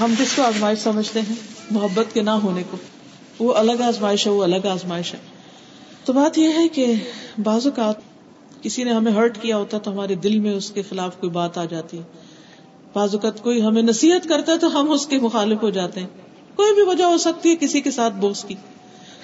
ہم 0.00 0.14
کس 0.18 0.36
کو 0.36 0.42
آزمائش 0.42 0.78
سمجھتے 0.78 1.20
ہیں؟ 1.20 1.59
محبت 1.70 2.14
کے 2.14 2.22
نہ 2.22 2.30
ہونے 2.30 2.62
کو۔ 2.70 2.76
وہ 3.38 3.54
الگ 3.54 3.82
آزمائش 3.82 4.26
ہے، 4.26 4.32
وہ 4.32 4.44
الگ 4.44 4.66
آزمائش 4.66 5.14
ہے۔ 5.14 5.18
تو 6.04 6.12
بات 6.12 6.38
یہ 6.38 6.48
ہے 6.58 6.68
کہ 6.68 6.86
بعض 7.42 7.66
اوقات 7.66 7.94
کسی 8.62 8.84
نے 8.84 8.92
ہمیں 8.92 9.12
ہرٹ 9.12 9.42
کیا 9.42 9.56
ہوتا 9.56 9.78
تو 9.78 9.92
ہمارے 9.92 10.14
دل 10.14 10.38
میں 10.38 10.52
اس 10.52 10.70
کے 10.70 10.82
خلاف 10.82 11.20
کوئی 11.20 11.30
بات 11.30 11.58
آ 11.58 11.64
جاتی۔ 11.64 11.98
ہے 11.98 12.02
بعض 12.94 13.14
اوقات 13.14 13.42
کوئی 13.42 13.62
ہمیں 13.62 13.82
نصیحت 13.82 14.28
کرتا 14.28 14.52
ہے 14.52 14.58
تو 14.58 14.80
ہم 14.80 14.90
اس 14.90 15.06
کے 15.06 15.18
مخالف 15.18 15.62
ہو 15.62 15.70
جاتے 15.70 16.00
ہیں۔ 16.00 16.06
کوئی 16.56 16.74
بھی 16.74 16.82
وجہ 16.82 17.04
ہو 17.04 17.18
سکتی 17.18 17.50
ہے 17.50 17.56
کسی 17.56 17.80
کے 17.80 17.90
ساتھ 17.90 18.14
بوس 18.14 18.44
کی۔ 18.44 18.54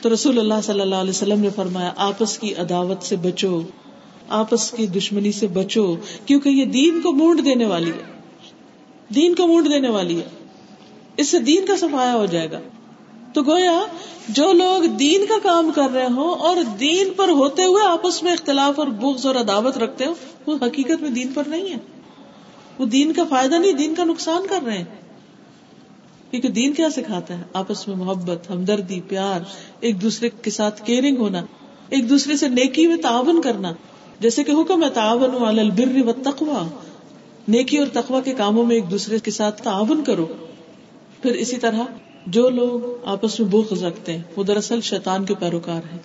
تو 0.03 0.15
رسول 0.15 0.39
اللہ 0.39 0.55
صلی 0.63 0.81
اللہ 0.81 0.95
علیہ 0.95 1.11
وسلم 1.11 1.41
نے 1.41 1.49
فرمایا، 1.57 1.93
آپس 1.97 2.39
کی 2.39 2.55
عداوت 2.55 3.03
سے 3.03 3.17
بچو، 3.17 3.63
آپس 4.29 4.71
کی 4.71 4.87
دشمنی 4.87 5.33
سے 5.33 5.47
بچو، 5.47 5.97
کیونکہ 6.27 6.49
یہ 6.49 6.65
دین 6.65 7.01
کو 7.01 7.13
مونڈ 7.13 7.45
دینے 7.45 7.67
والی 7.67 7.91
ہے۔ 7.91 8.21
دین 9.15 9.35
کو 9.35 9.47
مونڈ 9.47 9.69
دینے 9.71 9.89
والی 9.89 10.21
ہے۔ 10.21 10.36
اس 11.17 11.29
سے 11.29 11.39
دین 11.39 11.67
کا 11.67 11.77
سفایا 11.77 12.15
ہو 12.15 12.27
جائے 12.27 12.51
گا۔ 12.51 12.61
تو 13.33 13.43
گویا 13.43 13.81
جو 14.29 14.53
لوگ 14.53 14.87
دین 14.87 15.27
کا 15.27 15.35
کام 15.43 15.71
کر 15.75 15.91
رہے 15.95 16.07
ہوں 16.07 16.35
اور 16.35 16.57
دین 16.81 17.09
پر 17.17 17.29
ہوتے 17.29 17.65
ہوئے 17.65 17.87
آپس 17.87 18.23
میں 18.23 18.33
اختلاف 18.33 18.79
اور 18.79 18.87
بغض 18.87 19.27
اور 19.27 19.35
عداوت 19.35 19.79
رکھتے 19.79 20.05
ہو 20.05 20.15
وہ 20.47 20.57
حقیقت 20.63 21.03
میں 21.03 21.11
دین 21.11 21.29
پر 21.35 21.43
نہیں 21.47 21.69
ہے 21.69 21.77
وہ 22.79 22.87
دین 22.87 23.13
کا 23.13 23.25
فائدہ 23.25 23.55
نہیں، 23.55 23.73
دین 23.73 23.95
کا 23.95 24.05
نقصان 24.05 24.47
کر 24.47 24.63
رہے 24.67 24.79
ہیں۔ 24.79 24.85
کیونکہ 26.31 26.49
دین 26.49 26.73
کیا 26.73 26.91
سکھاتا 26.91 27.39
ہے؟ 27.39 27.43
آپس 27.53 27.89
میں 27.89 27.97
محبت، 27.97 28.51
ہمدردی، 28.51 29.01
پیار، 29.01 29.41
ایک 29.81 30.03
دوسرے 30.03 30.31
کے 30.43 30.51
ساتھ 30.51 30.83
کیئرنگ 30.83 31.17
ہونا، 31.17 31.43
ایک 31.89 32.11
دوسرے 32.11 32.37
سے 32.37 32.49
نیکی 32.49 32.87
میں 32.87 32.97
تعاون 32.97 33.41
کرنا۔ 33.43 33.73
جیسے 34.21 34.45
کہ 34.45 34.53
حکم 34.53 34.85
ہے، 34.85 34.91
تعاون 34.91 35.59
البر 35.59 36.09
و 36.09 36.13
تقوا 36.13 36.69
نیکی 37.49 37.79
اور 37.79 37.87
تقوا 37.93 38.21
کے 38.21 38.33
کاموں 38.33 38.67
میں 38.67 38.77
ایک 38.77 38.91
دوسرے 38.91 39.19
کے 39.19 39.31
ساتھ 39.31 39.63
تعاون 39.63 40.05
کرو۔ 40.05 40.27
پھر 41.27 41.35
اسی 41.35 41.57
طرح 41.57 41.81
جو 42.27 42.49
لوگ 42.49 43.09
آپس 43.09 43.41
میں 43.41 43.49
بوخ 43.49 43.73
رکھتے 43.73 44.13
ہیں، 44.13 44.23
وہ 44.37 44.45
دراصل 44.45 44.81
شیطان 44.81 45.25
کے 45.25 45.35
پیروکار 45.35 45.81
ہیں۔ 45.93 45.99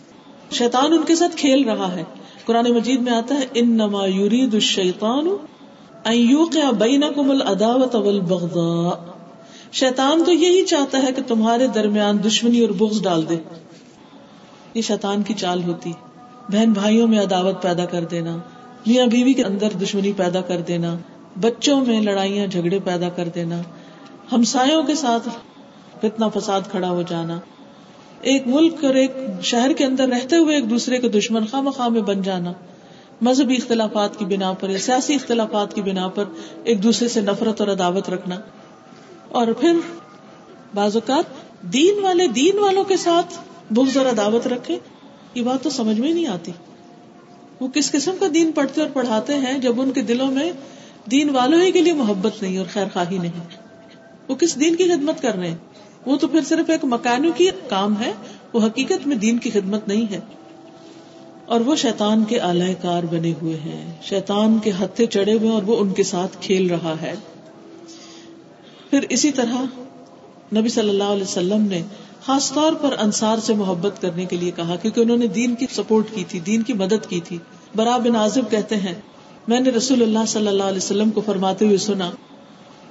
شیطان 0.52 0.94
ان 0.94 1.02
کے 1.08 1.16
ساتھ 1.16 1.38
کھیل 1.38 1.70
رہا 1.70 1.96
ہے۔ 1.96 2.04
قرآن 2.46 2.72
مجید 2.72 3.02
میں 3.02 3.14
آتا 3.14 3.36
ہے 3.36 3.46
ان 3.54 3.70
نما 3.70 4.06
یورید 4.06 4.54
الشیطان 4.54 5.30
بینکم 6.78 7.32
العداوت 7.32 7.96
والبغضاء۔ 7.96 9.06
شیطان 9.72 10.24
تو 10.24 10.32
یہی 10.32 10.66
چاہتا 10.66 11.04
ہے 11.04 11.12
کہ 11.12 11.22
تمہارے 11.28 11.68
درمیان 11.68 12.18
دشمنی 12.28 12.60
اور 12.60 12.70
بغض 12.70 13.02
ڈال 13.02 13.30
دے۔ 13.30 13.36
یہ 14.74 14.82
شیطان 14.82 15.24
کی 15.24 15.34
چال 15.34 15.64
ہوتی 15.64 15.92
بہن 16.50 16.72
بھائیوں 16.72 17.08
میں 17.08 17.20
عداوت 17.20 17.62
پیدا 17.62 17.86
کر 17.86 18.04
دینا، 18.04 18.38
میاں 18.86 19.08
بیوی 19.08 19.34
کے 19.34 19.44
اندر 19.44 19.70
دشمنی 19.82 20.12
پیدا 20.14 20.42
کر 20.42 20.62
دینا، 20.62 20.98
بچوں 21.42 21.86
میں 21.86 22.02
لڑائیاں 22.02 22.48
جھگڑے 22.48 22.80
پیدا 22.80 23.10
کر 23.10 23.28
دینا 23.36 23.62
ہمسایوں 24.32 24.84
کے 24.84 24.96
ساتھ 24.96 25.30
فتنا 26.02 26.28
فساد 26.28 26.62
کھڑا 26.72 26.90
ہو 26.90 27.02
جانا۔ 27.02 27.40
ایک 28.22 28.48
ملک 28.48 28.86
اور 28.86 28.96
ایک 28.96 29.12
شہر 29.44 29.74
کے 29.74 29.86
اندر 29.86 30.08
رہتے 30.08 30.36
ہوئے 30.36 30.56
ایک 30.56 30.70
دوسرے 30.70 30.98
کے 30.98 31.10
دشمن 31.10 31.46
خواہ 31.46 31.62
مخواہ 31.62 31.88
میں 31.88 32.02
بن 32.02 32.22
جانا۔ 32.22 32.54
مذہبی 33.22 33.56
اختلافات 33.56 34.20
کی 34.20 34.26
بنا 34.26 34.54
پر 34.54 34.78
سیاسی 34.78 35.16
اختلافات 35.16 35.74
کی 35.74 35.82
بنا 35.82 36.08
پر 36.08 36.24
ایک 36.64 36.84
دوسرے 36.84 37.08
سے 37.08 37.22
نفرت 37.22 37.62
اور 37.62 37.70
عداوت 37.70 38.10
رکھنا۔ 38.10 38.36
اور 39.30 39.48
پھر 39.48 39.74
بعض 40.74 40.96
اوقات 40.96 41.24
دین 41.62 42.04
والے 42.04 42.28
دین 42.28 42.60
والوں 42.60 42.84
کے 42.84 42.98
ساتھ 42.98 43.34
بغض 43.72 43.98
اور 43.98 44.06
عداوت 44.06 44.48
رکھے، 44.48 44.78
یہ 45.36 45.42
بات 45.42 45.64
تو 45.64 45.70
سمجھ 45.70 46.00
میں 46.00 46.14
نہیں 46.14 46.28
آتی۔ 46.28 46.52
وہ 47.60 47.68
کس 47.68 47.92
قسم 47.92 48.12
کا 48.20 48.26
دین 48.34 48.52
پڑھتے 48.52 48.82
اور 48.82 48.90
پڑھاتے 48.94 49.38
ہیں 49.38 49.58
جب 49.58 49.82
ان 49.82 49.92
کے 49.92 50.02
دلوں 50.02 50.32
میں 50.32 50.52
دین 51.12 51.30
والوں 51.30 51.62
ہی 51.62 51.72
کے 51.72 51.82
لیے 51.82 51.94
محبت 51.94 52.42
نہیں 52.42 52.58
اور 52.58 52.66
خیر 52.74 52.86
خواہی 52.94 53.18
نہیں۔ 53.18 53.61
وہ 54.32 54.36
کس 54.36 54.60
دین 54.60 54.76
کی 54.76 54.84
خدمت 54.84 55.22
کر 55.22 55.36
رہے 55.36 55.48
ہیں؟ 55.48 55.58
وہ 56.06 56.18
تو 56.18 56.28
پھر 56.28 56.42
صرف 56.42 56.70
ایک 56.70 56.80
مکانوں 56.84 57.32
کی 57.38 57.48
کام 57.70 58.02
ہے، 58.02 58.12
وہ 58.54 58.66
حقیقت 58.66 59.08
میں 59.08 59.16
دین 59.16 59.38
کی 59.38 59.50
خدمت 59.50 59.88
نہیں 59.88 60.12
ہے۔ 60.12 60.20
اور 61.46 61.60
وہ 61.60 61.76
شیطان 61.76 62.24
کے 62.24 62.40
آلہ 62.40 62.64
کار 62.82 63.04
بنے 63.04 63.34
ہوئے 63.42 63.58
ہیں۔ 63.58 63.94
شیطان 64.04 64.60
کے 64.60 64.72
ہتھے 64.82 65.06
چڑھے 65.06 65.34
ہوئے 65.34 65.50
اور 65.50 65.64
وہ 65.64 65.78
ان 65.78 65.94
کے 65.94 66.04
ساتھ 66.04 66.38
کھیل 66.42 66.70
رہا 66.70 66.96
ہے۔ 67.02 67.14
پھر 68.90 69.06
اسی 69.10 69.32
طرح 69.32 69.56
نبی 70.56 70.70
صلی 70.70 70.90
اللہ 70.90 71.04
علیہ 71.04 71.24
وسلم 71.24 71.62
نے 71.62 71.82
خاص 72.26 72.54
طور 72.54 72.74
پر 72.74 72.96
انصار 73.00 73.38
سے 73.38 73.54
محبت 73.54 74.02
کرنے 74.02 74.26
کے 74.26 74.38
لیے 74.38 74.52
کہا، 74.52 74.76
کیونکہ 74.76 75.02
انہوں 75.02 75.18
نے 75.18 75.28
دین 75.28 75.56
کی 75.56 75.66
سپورٹ 75.72 76.06
کی 76.16 76.24
تھی، 76.28 76.40
دین 76.40 76.62
کی 76.62 76.74
مدد 76.74 77.10
کی 77.10 77.20
تھی۔ 77.20 77.38
برا 77.76 77.98
بن 77.98 78.16
عازب 78.16 78.52
کہتے 78.52 78.76
ہیں، 78.76 78.96
میں 79.48 79.60
نے 79.60 79.70
رسول 79.70 80.02
اللہ 80.02 80.26
صلی 80.28 80.48
اللہ 80.48 80.64
علیہ 80.64 80.78
وسلم 80.78 81.10
کو 81.10 81.22
فرماتے 81.26 81.66
ہوئے 81.66 81.78
سنا 81.78 82.12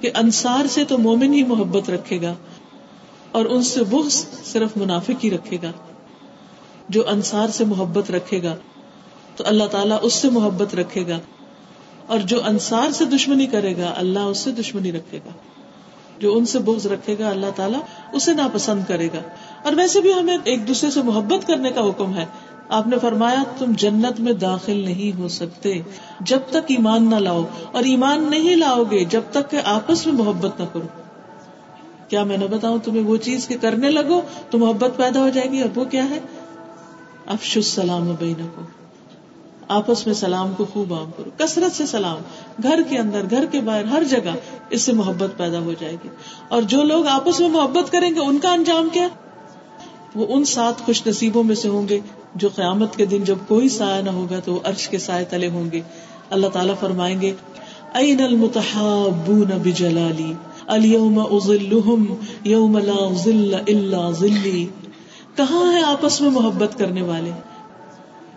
کہ 0.01 0.11
انصار 0.15 0.67
سے 0.67 0.83
تو 0.83 0.97
مومن 0.97 1.33
ہی 1.33 1.43
محبت 1.43 1.89
رکھے 1.89 2.21
گا 2.21 2.33
اور 3.31 3.45
ان 3.45 3.63
سے 3.63 3.83
بغض 3.83 4.25
صرف 4.43 4.77
منافق 4.77 5.23
ہی 5.23 5.31
رکھے 5.31 5.57
گا۔ 5.63 5.71
جو 6.89 7.09
انصار 7.09 7.47
سے 7.47 7.65
محبت 7.65 8.11
رکھے 8.11 8.43
گا، 8.43 8.55
تو 9.35 9.43
اللہ 9.47 9.63
تعالیٰ 9.63 9.97
اس 10.01 10.13
سے 10.13 10.29
محبت 10.29 10.75
رکھے 10.75 11.07
گا۔ 11.07 11.19
اور 12.07 12.19
جو 12.19 12.45
انصار 12.45 12.91
سے 12.91 13.05
دشمنی 13.05 13.45
کرے 13.45 13.77
گا، 13.77 13.93
اللہ 13.97 14.19
اس 14.19 14.37
سے 14.37 14.51
دشمنی 14.51 14.91
رکھے 14.91 15.17
گا۔ 15.17 15.29
جو 16.19 16.37
ان 16.37 16.45
سے 16.45 16.59
بغض 16.59 16.87
رکھے 16.87 17.15
گا، 17.19 17.29
اللہ 17.29 17.45
تعالیٰ 17.55 17.79
اسے 18.13 18.33
ناپسند 18.33 18.81
کرے 18.87 19.07
گا۔ 19.07 19.21
اور 19.63 19.73
ویسے 19.73 20.01
بھی 20.01 20.13
ہمیں 20.13 20.37
ایک 20.43 20.67
دوسرے 20.67 20.91
سے 20.91 21.01
محبت 21.01 21.47
کرنے 21.47 21.71
کا 21.71 21.81
حکم 21.81 22.17
ہے۔ 22.17 22.25
آپ 22.71 22.87
نے 22.87 22.99
فرمایا، 22.99 23.43
تم 23.57 23.71
جنت 23.77 24.19
میں 24.19 24.33
داخل 24.33 24.75
نہیں 24.75 25.19
ہو 25.19 25.27
سکتے۔ 25.27 25.81
جب 26.19 26.39
تک 26.49 26.67
ایمان 26.67 27.09
نہ 27.09 27.15
لاؤ، 27.15 27.43
اور 27.71 27.83
ایمان 27.83 28.27
نہیں 28.29 28.55
لاؤ 28.55 28.83
گے، 28.91 29.05
جب 29.05 29.21
تک 29.31 29.51
کہ 29.51 29.59
آپس 29.65 30.07
میں 30.07 30.13
محبت 30.13 30.59
نہ 30.59 30.65
کرو۔ 30.73 30.87
کیا 32.07 32.23
میں 32.23 32.37
نہ 32.37 32.45
بتاؤں 32.45 32.79
تمہیں 32.79 33.03
وہ 33.03 33.17
چیز 33.17 33.47
کے 33.47 33.57
کرنے 33.57 33.89
لگو 33.89 34.21
تو 34.49 34.57
محبت 34.57 34.97
پیدا 34.97 35.19
ہو 35.19 35.29
جائے 35.29 35.51
گی، 35.51 35.61
اور 35.61 35.77
وہ 35.77 35.85
کیا 35.85 36.09
ہے؟ 36.09 36.19
افش 37.25 37.57
السلام 37.57 38.15
بین 38.19 38.47
کو 38.55 38.61
آپس 39.67 40.05
میں 40.07 40.15
سلام 40.15 40.53
کو 40.57 40.65
خوب 40.65 40.93
عام 40.93 41.11
کرو، 41.17 41.29
کثرت 41.37 41.75
سے 41.75 41.85
سلام۔ 41.85 42.17
گھر 42.63 42.79
کے 42.89 42.97
اندر، 42.97 43.21
گھر 43.29 43.45
کے 43.45 43.61
باہر، 43.61 43.83
ہر 43.83 44.03
جگہ 44.03 44.35
اس 44.69 44.81
سے 44.81 44.93
محبت 44.93 45.37
پیدا 45.37 45.59
ہو 45.59 45.73
جائے 45.79 45.93
گی۔ 45.93 46.07
اور 46.47 46.61
جو 46.61 46.83
لوگ 46.83 47.07
آپس 47.07 47.39
میں 47.39 47.49
محبت 47.49 47.91
کریں 47.91 48.15
گے، 48.15 48.19
ان 48.19 48.39
کا 48.39 48.53
انجام 48.53 48.89
کیا؟ 48.93 49.07
وہ 50.15 50.25
ان 50.29 50.45
سات 50.45 50.81
خوش 50.81 51.07
نصیبوں 51.07 51.43
میں 51.43 51.55
سے 51.55 51.69
ہوں 51.69 51.89
گے۔ 51.89 51.99
جو 52.35 52.49
قیامت 52.55 52.95
کے 52.95 53.05
دن 53.05 53.23
جب 53.23 53.35
کوئی 53.47 53.69
سایہ 53.69 54.01
نہ 54.01 54.09
ہوگا 54.09 54.39
تو 54.39 54.53
وہ 54.53 54.59
عرش 54.63 54.89
کے 54.89 54.97
سائے 54.97 55.25
تلے 55.25 55.49
ہوں 55.49 55.71
گے۔ 55.71 55.81
اللہ 56.29 56.47
تعالیٰ 56.47 56.75
فرمائیں 56.79 57.21
گے 57.21 57.33
این 57.93 58.21
المتحابون 58.21 59.49
بجلالی؟ 59.63 60.33
اليوم 60.67 61.19
اظلهم 61.19 62.15
یوم 62.43 62.77
لا 62.77 63.13
ظل 63.13 63.55
الا 63.67 64.11
ظلی۔ 64.11 64.67
کہاں 65.35 65.73
ہے 65.73 65.81
آپس 65.81 66.21
میں 66.21 66.29
محبت 66.29 66.77
کرنے 66.77 67.01
والے؟ 67.01 67.31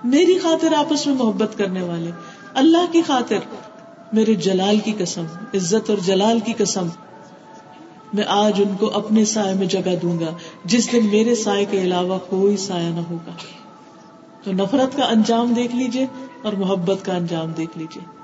میری 0.04 0.38
خاطر 0.38 0.72
آپس 0.76 1.06
میں 1.06 1.14
محبت 1.14 1.58
کرنے 1.58 1.82
والے۔ 1.82 2.10
اللہ 2.54 2.92
کی 2.92 3.02
خاطر، 3.06 3.38
میرے 4.12 4.34
جلال 4.34 4.78
کی 4.78 4.92
قسم، 4.98 5.24
عزت 5.54 5.90
اور 5.90 5.98
جلال 6.04 6.40
کی 6.40 6.52
قسم۔ 6.56 6.86
میں 8.12 8.24
آج 8.28 8.62
ان 8.68 8.76
کو 8.76 8.90
اپنے 8.94 9.24
سائے 9.24 9.54
میں 9.54 9.66
جگہ 9.66 9.96
دوں 10.02 10.20
گا، 10.20 10.30
جس 10.64 10.92
دن 10.92 11.06
میرے 11.06 11.34
سائے 11.34 11.64
کے 11.70 11.82
علاوہ 11.82 12.18
کوئی 12.30 12.56
سایہ 12.56 12.88
نہ 12.88 13.00
ہوگا۔ 13.10 13.32
تو 14.44 14.52
نفرت 14.52 14.96
کا 14.96 15.04
انجام 15.04 15.52
دیکھ 15.54 15.76
لیجیے 15.76 16.06
اور 16.42 16.52
محبت 16.52 17.04
کا 17.04 17.16
انجام 17.16 17.52
دیکھ 17.52 17.78
لیجیے 17.78 18.14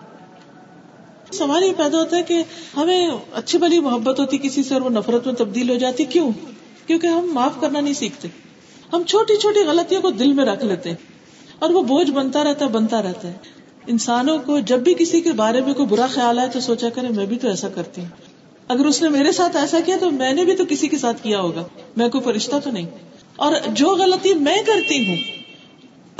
سوال 1.33 1.63
یہ 1.63 1.73
پیدا 1.77 1.99
ہوتا 1.99 2.17
ہے 2.17 2.23
کہ 2.23 2.43
ہمیں 2.77 3.09
اچھی 3.33 3.59
بلی 3.59 3.81
محبت 3.81 4.21
ہوتی 4.21 4.39
کسی 4.39 4.63
سے 4.63 4.75
اور 4.75 4.83
وہ 4.83 4.91
نفرت 4.91 5.27
میں 5.27 5.35
تبدیل 5.35 5.71
ہو 5.71 5.75
جاتی 5.75 6.05
کیوں؟ 6.05 6.31
کیونکہ 6.87 7.07
ہم 7.07 7.31
معاف 7.33 7.61
کرنا 7.61 7.81
نہیں 7.81 7.95
سیکھتے۔ 7.95 8.29
ہم 8.93 9.03
چھوٹی 9.03 9.37
چھوٹی 9.37 9.61
غلطیوں 9.61 10.03
کو 10.03 10.11
دل 10.11 10.33
میں 10.33 10.45
رکھ 10.45 10.65
لیتے 10.65 10.89
ہیں 10.91 10.97
اور 11.59 11.71
وہ 11.71 11.83
بوجھ 11.83 12.11
بنتا 12.11 12.45
رہتا 12.45 12.65
ہے، 12.65 12.71
بنتا 12.71 13.03
رہتا 13.03 13.29
ہے۔ 13.29 13.33
انسانوں 13.87 14.39
کو 14.47 14.61
جب 14.61 14.79
بھی 14.79 14.95
کسی 14.99 15.21
کے 15.21 15.33
بارے 15.33 15.61
میں 15.61 15.75
کوئی 15.75 15.89
برا 15.89 16.07
خیال 16.07 16.39
آئے 16.39 16.49
تو 16.49 16.61
سوچا 16.61 16.89
کرے، 16.89 17.09
میں 17.09 17.27
بھی 17.27 17.39
تو 17.39 17.49
ایسا 17.49 17.69
کرتی 17.69 18.01
ہوں۔ 18.01 18.09
اگر 18.69 18.87
اس 18.87 19.03
نے 19.03 19.09
میرے 19.09 19.33
ساتھ 19.33 19.57
ایسا 19.57 19.79
کیا 19.81 19.97
تو 20.01 20.11
میں 20.11 20.33
نے 20.33 20.45
بھی 20.45 20.57
تو 20.57 20.65
کسی 20.69 20.89
کے 20.89 20.99
ساتھ 20.99 21.23
کیا 21.23 21.41
ہوگا۔ 21.41 21.65
میں 21.97 22.09
کوئی 22.09 22.25
فرشتہ 22.25 22.57
تو 22.65 22.71
نہیں۔ 22.71 22.87
اور 23.37 23.53
جو 23.69 23.87
غلطی 23.87 24.35
میں 24.35 24.63
کرتی 24.67 25.09
ہوں 25.09 25.40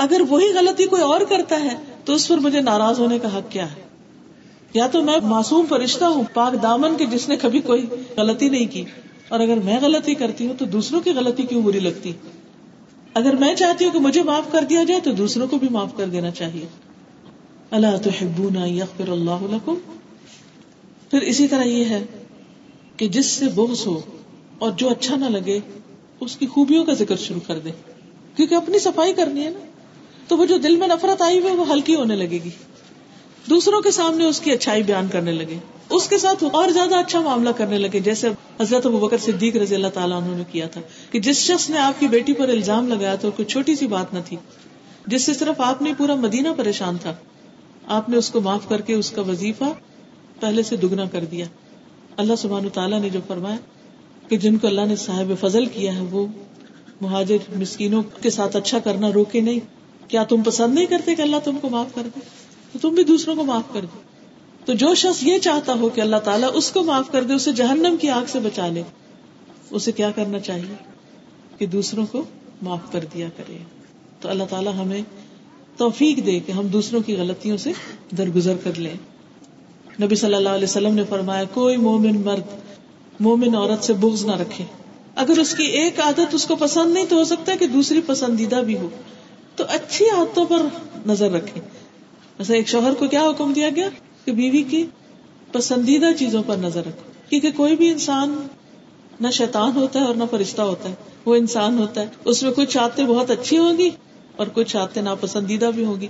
اگر 0.01 0.21
وہی 0.29 0.47
غلطی 0.53 0.85
کوئی 0.85 1.01
اور 1.01 1.21
کرتا 1.21 1.61
ہے، 1.61 1.77
تو 2.05 2.13
اس 2.13 2.27
پر 2.27 2.37
مجھے 2.37 2.61
ناراض 2.61 2.99
ہونے 2.99 3.19
کا 3.19 3.37
حق 3.37 3.51
کیا 3.51 3.75
ہے؟ 3.75 3.81
یا 4.73 4.87
تو 4.87 5.01
میں 5.01 5.17
معصوم 5.23 5.65
فرشتہ 5.69 6.05
ہوں، 6.05 6.23
پاک 6.33 6.63
دامن 6.63 6.97
کے 6.97 7.05
جس 7.05 7.29
نے 7.29 7.35
کبھی 7.35 7.61
کوئی 7.61 7.85
غلطی 8.17 8.49
نہیں 8.49 8.65
کی۔ 8.65 8.83
اور 9.29 9.39
اگر 9.39 9.57
میں 9.63 9.79
غلطی 9.81 10.13
کرتی 10.13 10.47
ہوں، 10.47 10.53
تو 10.53 10.65
دوسروں 10.65 11.01
کی 11.01 11.11
غلطی 11.11 11.43
کیوں 11.43 11.61
بری 11.61 11.79
لگتی؟ 11.79 12.11
اگر 13.13 13.35
میں 13.35 13.55
چاہتی 13.55 13.85
ہوں 13.85 13.91
کہ 13.91 13.99
مجھے 13.99 14.23
معاف 14.23 14.51
کر 14.51 14.63
دیا 14.69 14.83
جائے، 14.83 15.01
تو 15.01 15.11
دوسروں 15.11 15.47
کو 15.47 15.57
بھی 15.57 15.69
معاف 15.69 15.97
کر 15.97 16.05
دینا 16.05 16.31
چاہیے۔ 16.31 16.65
اللہ 17.71 17.87
تو 18.03 18.09
یغفر 18.67 19.07
اللہ 19.07 19.55
لکم؟ 19.55 19.75
پھر 21.11 21.21
اسی 21.21 21.47
طرح 21.47 21.63
یہ 21.63 21.85
ہے 21.85 22.05
کہ 22.97 23.07
جس 23.07 23.25
سے 23.25 23.45
بغض 23.55 23.87
ہو 23.87 24.01
اور 24.59 24.71
جو 24.71 24.89
اچھا 24.89 25.15
نہ 25.15 25.25
لگے، 25.25 25.59
اس 26.19 26.35
کی 26.35 26.47
خوبیوں 26.47 26.85
کا 26.85 26.93
ذکر 26.93 27.15
شروع 27.15 27.41
کر 27.47 27.59
دے۔ 27.59 27.69
کیونکہ 28.35 28.55
اپنی 28.55 28.79
صفائی 28.79 29.13
کرنی 29.13 29.43
ہے 29.43 29.49
نا۔ 29.49 29.70
تو 30.31 30.37
وہ 30.37 30.45
جو 30.45 30.57
دل 30.57 30.75
میں 30.75 30.87
نفرت 30.87 31.21
آئی 31.21 31.39
ہوئی 31.39 31.55
وہ 31.55 31.71
ہلکی 31.73 31.95
ہونے 31.95 32.15
لگے 32.15 32.39
گی۔ 32.43 32.49
دوسروں 33.49 33.81
کے 33.81 33.91
سامنے 33.91 34.25
اس 34.25 34.39
کی 34.39 34.51
اچھائی 34.51 34.83
بیان 34.83 35.07
کرنے 35.07 35.31
لگے۔ 35.31 35.57
اس 35.89 36.07
کے 36.07 36.17
ساتھ 36.17 36.43
اور 36.51 36.69
زیادہ 36.69 36.95
اچھا 36.95 37.19
معاملہ 37.19 37.49
کرنے 37.49 37.77
لگے، 37.77 37.99
جیسے 37.99 38.29
حضرت 38.61 38.85
ابو 38.85 38.97
بکر 38.97 39.17
صدیق 39.17 39.55
رضی 39.55 39.75
اللہ 39.75 39.87
تعالیٰ 39.93 40.17
انہوں 40.17 40.37
نے 40.37 40.43
کیا 40.51 40.67
تھا 40.67 40.81
کہ 41.11 41.19
جس 41.19 41.37
شخص 41.37 41.69
نے 41.69 41.77
آپ 41.77 41.99
کی 41.99 42.07
بیٹی 42.07 42.33
پر 42.33 42.49
الزام 42.49 42.87
لگایا 42.87 43.15
تو 43.15 43.31
کوئی 43.31 43.45
چھوٹی 43.45 43.75
سی 43.75 43.87
بات 43.87 44.13
نہ 44.13 44.19
تھی، 44.25 44.37
جس 45.07 45.23
سے 45.23 45.33
صرف 45.33 45.61
آپ 45.61 45.81
نے 45.81 45.93
پورا 45.97 46.15
مدینہ 46.15 46.49
پریشان 46.57 46.97
تھا، 46.97 47.13
آپ 47.87 48.09
نے 48.09 48.17
اس 48.17 48.29
کو 48.29 48.41
معاف 48.41 48.69
کر 48.69 48.81
کے 48.81 48.93
اس 48.93 49.11
کا 49.11 49.21
وظیفہ 49.21 49.63
پہلے 50.39 50.63
سے 50.63 50.75
دگنا 50.75 51.05
کر 51.05 51.25
دیا۔ 51.25 51.45
اللہ 52.17 52.35
سبحان 52.37 52.69
تعالیٰ 52.69 53.01
نے 53.01 53.09
جو 53.09 53.19
فرمایا 53.27 53.57
کہ 54.29 54.37
جن 54.37 54.57
کو 54.57 54.67
اللہ 54.67 54.85
نے 54.87 54.95
صاحب 54.95 55.31
فضل 55.39 55.65
کیا 55.65 55.95
ہے، 55.95 56.01
وہ 56.01 56.27
مہاجر 57.01 57.37
مسکینوں 57.55 58.03
کے 58.21 58.29
ساتھ 58.29 58.55
اچھا 58.55 58.79
کرنا، 58.79 59.11
روکے 59.13 59.41
نہیں۔ 59.41 59.80
کیا 60.11 60.23
تم 60.23 60.43
پسند 60.43 60.75
نہیں 60.75 60.85
کرتے 60.85 61.15
کہ 61.15 61.21
اللہ 61.21 61.35
تم 61.43 61.57
کو 61.61 61.69
معاف 61.69 61.95
کر 61.95 62.01
دے؟ 62.15 62.19
تو 62.73 62.79
تم 62.79 62.95
بھی 62.95 63.03
دوسروں 63.03 63.35
کو 63.35 63.43
معاف 63.43 63.73
کر 63.73 63.81
دو۔ 63.81 63.99
تو 64.65 64.73
جو 64.73 64.95
شخص 64.95 65.23
یہ 65.23 65.37
چاہتا 65.37 65.73
ہو 65.73 65.89
کہ 65.89 66.01
اللہ 66.01 66.15
تعالیٰ 66.15 66.49
اس 66.53 66.71
کو 66.71 66.83
معاف 66.83 67.11
کر 67.11 67.23
دے، 67.23 67.33
اسے 67.33 67.51
جہنم 67.51 67.95
کی 68.01 68.09
آگ 68.09 68.21
سے 68.27 68.39
بچا 68.39 68.67
لے۔ 68.67 68.83
اسے 69.71 69.91
کیا 69.91 70.11
کرنا 70.11 70.39
چاہیے؟ 70.39 70.75
کہ 71.57 71.65
دوسروں 71.65 72.05
کو 72.05 72.23
معاف 72.61 72.91
کر 72.91 73.05
دیا 73.13 73.27
کرے۔ 73.37 73.57
تو 74.19 74.29
اللہ 74.29 74.43
تعالیٰ 74.49 74.73
ہمیں 74.73 75.01
توفیق 75.77 76.25
دے 76.25 76.39
کہ 76.39 76.51
ہم 76.51 76.67
دوسروں 76.67 77.01
کی 77.01 77.15
غلطیوں 77.15 77.57
سے 77.57 77.71
درگزر 78.17 78.55
کر 78.63 78.79
لیں۔ 78.79 78.93
نبی 80.01 80.15
صلی 80.15 80.35
اللہ 80.35 80.49
علیہ 80.49 80.63
وسلم 80.63 80.95
نے 80.95 81.03
فرمایا، 81.09 81.43
کوئی 81.53 81.77
مومن 81.77 82.21
مرد، 82.21 82.59
مومن 83.19 83.55
عورت 83.55 83.83
سے 83.83 83.93
بغض 83.93 84.25
نہ 84.25 84.35
رکھے۔ 84.35 84.65
اگر 85.15 85.39
اس 85.39 85.55
کی 85.55 85.63
ایک 85.63 85.99
عادت 85.99 86.35
اس 86.35 86.45
کو 86.45 86.55
پسند 86.55 86.93
نہیں 86.93 87.05
تو 87.05 87.15
ہو 87.15 87.23
سکتا 87.23 87.51
ہے 87.51 87.57
کہ 87.57 87.67
دوسری 87.67 88.01
پسندیدہ 88.05 88.55
بھی 88.55 88.77
ہو۔ 88.77 88.89
تو 89.61 89.67
اچھی 89.69 90.09
عادتوں 90.09 90.45
پر 90.45 90.61
نظر 91.07 91.31
رکھے 91.31 91.61
ایسا 92.39 92.53
ایک 92.53 92.67
شوہر 92.67 92.93
کو 92.93 93.07
کیا 93.07 93.21
حکم 93.29 93.53
دیا 93.53 93.69
گیا؟ 93.75 93.89
کہ 94.25 94.31
بیوی 94.31 94.63
کی 94.63 94.85
پسندیدہ 95.51 96.05
چیزوں 96.19 96.43
پر 96.47 96.57
نظر 96.57 96.79
رکھو۔ 96.79 97.11
کیونکہ 97.29 97.51
کوئی 97.51 97.75
بھی 97.75 97.89
انسان 97.89 98.47
نہ 99.21 99.27
شیطان 99.31 99.71
ہوتا 99.75 99.99
ہے 99.99 100.05
اور 100.05 100.15
نہ 100.15 100.23
فرشتہ 100.31 100.61
ہوتا 100.61 100.89
ہے۔ 100.89 100.93
وہ 101.25 101.35
انسان 101.35 101.79
ہوتا 101.79 102.01
ہے۔ 102.01 102.05
اس 102.25 102.43
میں 102.43 102.51
کچھ 102.51 102.77
آتے 102.77 103.05
بہت 103.05 103.31
اچھی 103.31 103.57
ہوگی 103.57 103.89
اور 104.35 104.47
کچھ 104.53 104.75
آتے 104.75 105.01
ناپسندیدہ 105.01 105.69
بھی 105.75 105.85
ہوگی 105.85 106.07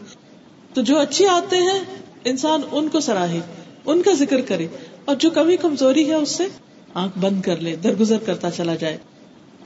تو 0.74 0.82
جو 0.82 1.00
اچھی 1.00 1.28
آتے 1.28 1.56
ہیں، 1.56 1.80
انسان 2.24 2.62
ان 2.72 2.90
کو 2.90 3.00
سراہے، 3.00 3.40
ان 3.86 4.02
کا 4.02 4.12
ذکر 4.14 4.42
کرے 4.42 4.68
اور 5.06 5.16
جو 5.16 5.30
کبھی 5.30 5.58
کمزوری 5.58 6.10
ہے، 6.10 6.16
اس 6.16 6.30
سے 6.30 6.48
آنکھ 6.94 7.20
بند 7.20 7.42
کر 7.42 7.58
لے، 7.58 7.76
درگزر 7.76 8.18
کرتا 8.18 8.52
چلا 8.52 8.76
جائے۔ 8.76 8.98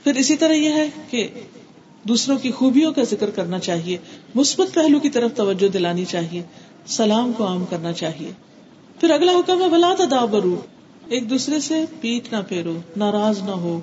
پھر 0.04 0.14
اسی 0.14 0.36
طرح 0.36 0.52
یہ 0.52 0.68
ہے 0.68 0.90
کہ 1.10 1.28
دوسروں 2.08 2.38
کی 2.38 2.50
خوبیوں 2.50 2.92
کا 2.92 3.02
ذکر 3.02 3.30
کرنا 3.30 3.58
چاہیے، 3.58 3.96
مثبت 4.34 4.74
پہلو 4.74 5.00
کی 5.00 5.10
طرف 5.10 5.30
توجہ 5.34 5.68
دلانی 5.68 6.04
چاہیے، 6.04 6.42
سلام 6.86 7.32
کو 7.32 7.46
عام 7.46 7.64
کرنا 7.64 7.92
چاہیے۔ 7.92 8.30
پھر 9.00 9.10
اگلا 9.10 9.32
حکم 9.32 9.62
ہے 9.62 9.68
بلا 9.68 9.94
تدا 9.98 10.24
برو 10.24 10.60
ایک 11.08 11.30
دوسرے 11.30 11.60
سے 11.60 11.84
پیٹ 12.00 12.32
نہ 12.32 12.36
پھیرو، 12.48 12.76
ناراض 12.96 13.42
نہ 13.42 13.50
ہو، 13.50 13.80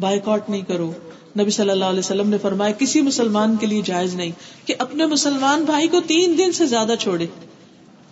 بائیکاٹ 0.00 0.50
نہیں 0.50 0.60
کرو۔ 0.60 0.92
نبی 1.38 1.50
صلی 1.50 1.70
اللہ 1.70 1.84
علیہ 1.84 1.98
وسلم 1.98 2.28
نے 2.28 2.38
فرمایا، 2.38 2.72
کسی 2.72 3.00
مسلمان 3.00 3.56
کے 3.56 3.66
لیے 3.66 3.82
جائز 3.84 4.14
نہیں 4.14 4.30
کہ 4.64 4.74
اپنے 4.78 5.06
مسلمان 5.06 5.64
بھائی 5.64 5.88
کو 5.88 6.00
تین 6.00 6.38
دن 6.38 6.52
سے 6.52 6.66
زیادہ 6.66 6.94
چھوڑے۔ 7.00 7.26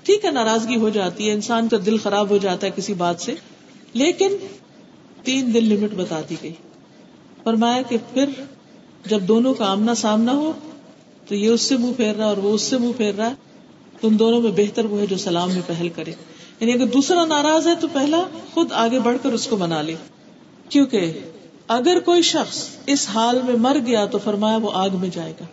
ٹھیک 0.03 0.25
ہے، 0.25 0.31
ناراضگی 0.31 0.77
ہو 0.77 0.89
جاتی 0.89 1.29
ہے، 1.29 1.33
انسان 1.33 1.69
کا 1.69 1.77
دل 1.87 1.99
خراب 1.99 2.31
ہو 2.31 2.37
جاتا 2.37 2.67
ہے 2.67 2.73
کسی 2.77 2.95
بات 2.95 3.21
سے، 3.21 3.35
لیکن 3.93 4.29
تین 5.23 5.55
دن 5.55 5.65
لمٹ 5.65 5.91
بتا 5.95 6.21
دی 6.31 6.37
گئی۔ 6.43 6.53
فرمایا 7.45 7.83
کہ 7.83 7.97
پھر 8.15 8.29
جب 9.09 9.21
دونوں 9.23 9.55
کا 9.55 9.71
آمنا 9.71 9.95
سامنا 9.95 10.33
ہو 10.33 10.53
تو 11.29 11.35
یہ 11.35 11.49
اس 11.49 11.61
سے 11.61 11.77
منہ 11.77 11.93
پھیر 11.97 12.15
رہا 12.15 12.25
ہے 12.25 12.29
اور 12.29 12.37
وہ 12.37 12.55
اس 12.55 12.63
سے 12.63 12.79
منہ 12.79 12.93
پھیر 12.97 13.15
رہا 13.15 13.27
ہے، 13.27 13.35
تم 14.01 14.17
دونوں 14.17 14.41
میں 14.41 14.51
بہتر 14.57 14.85
وہ 14.85 15.01
ہے 15.01 15.07
جو 15.07 15.17
سلام 15.17 15.53
میں 15.53 15.63
پہل 15.67 15.89
کرے۔ 15.89 16.13
یعنی 16.61 16.73
اگر 16.73 16.87
دوسرا 16.87 17.25
ناراض 17.25 17.67
ہے 17.67 17.75
تو 17.81 17.89
پہلا 17.93 18.23
خود 18.55 18.73
آگے 18.73 19.01
بڑھ 19.01 19.17
کر 19.23 19.33
اس 19.33 19.47
کو 19.47 19.57
منا 19.57 19.83
لے۔ 19.83 19.95
کیونکہ 20.69 21.13
اگر 21.69 22.01
کوئی 22.01 22.23
شخص 22.23 22.69
اس 22.87 23.09
حال 23.09 23.41
میں 23.45 23.55
مر 23.55 23.77
گیا 23.87 24.07
تو 24.07 24.19
فرمایا 24.19 24.57
وہ 24.57 24.71
آگ 24.75 24.91
میں 24.93 25.09
جائے 25.13 25.33
گا۔ 25.41 25.45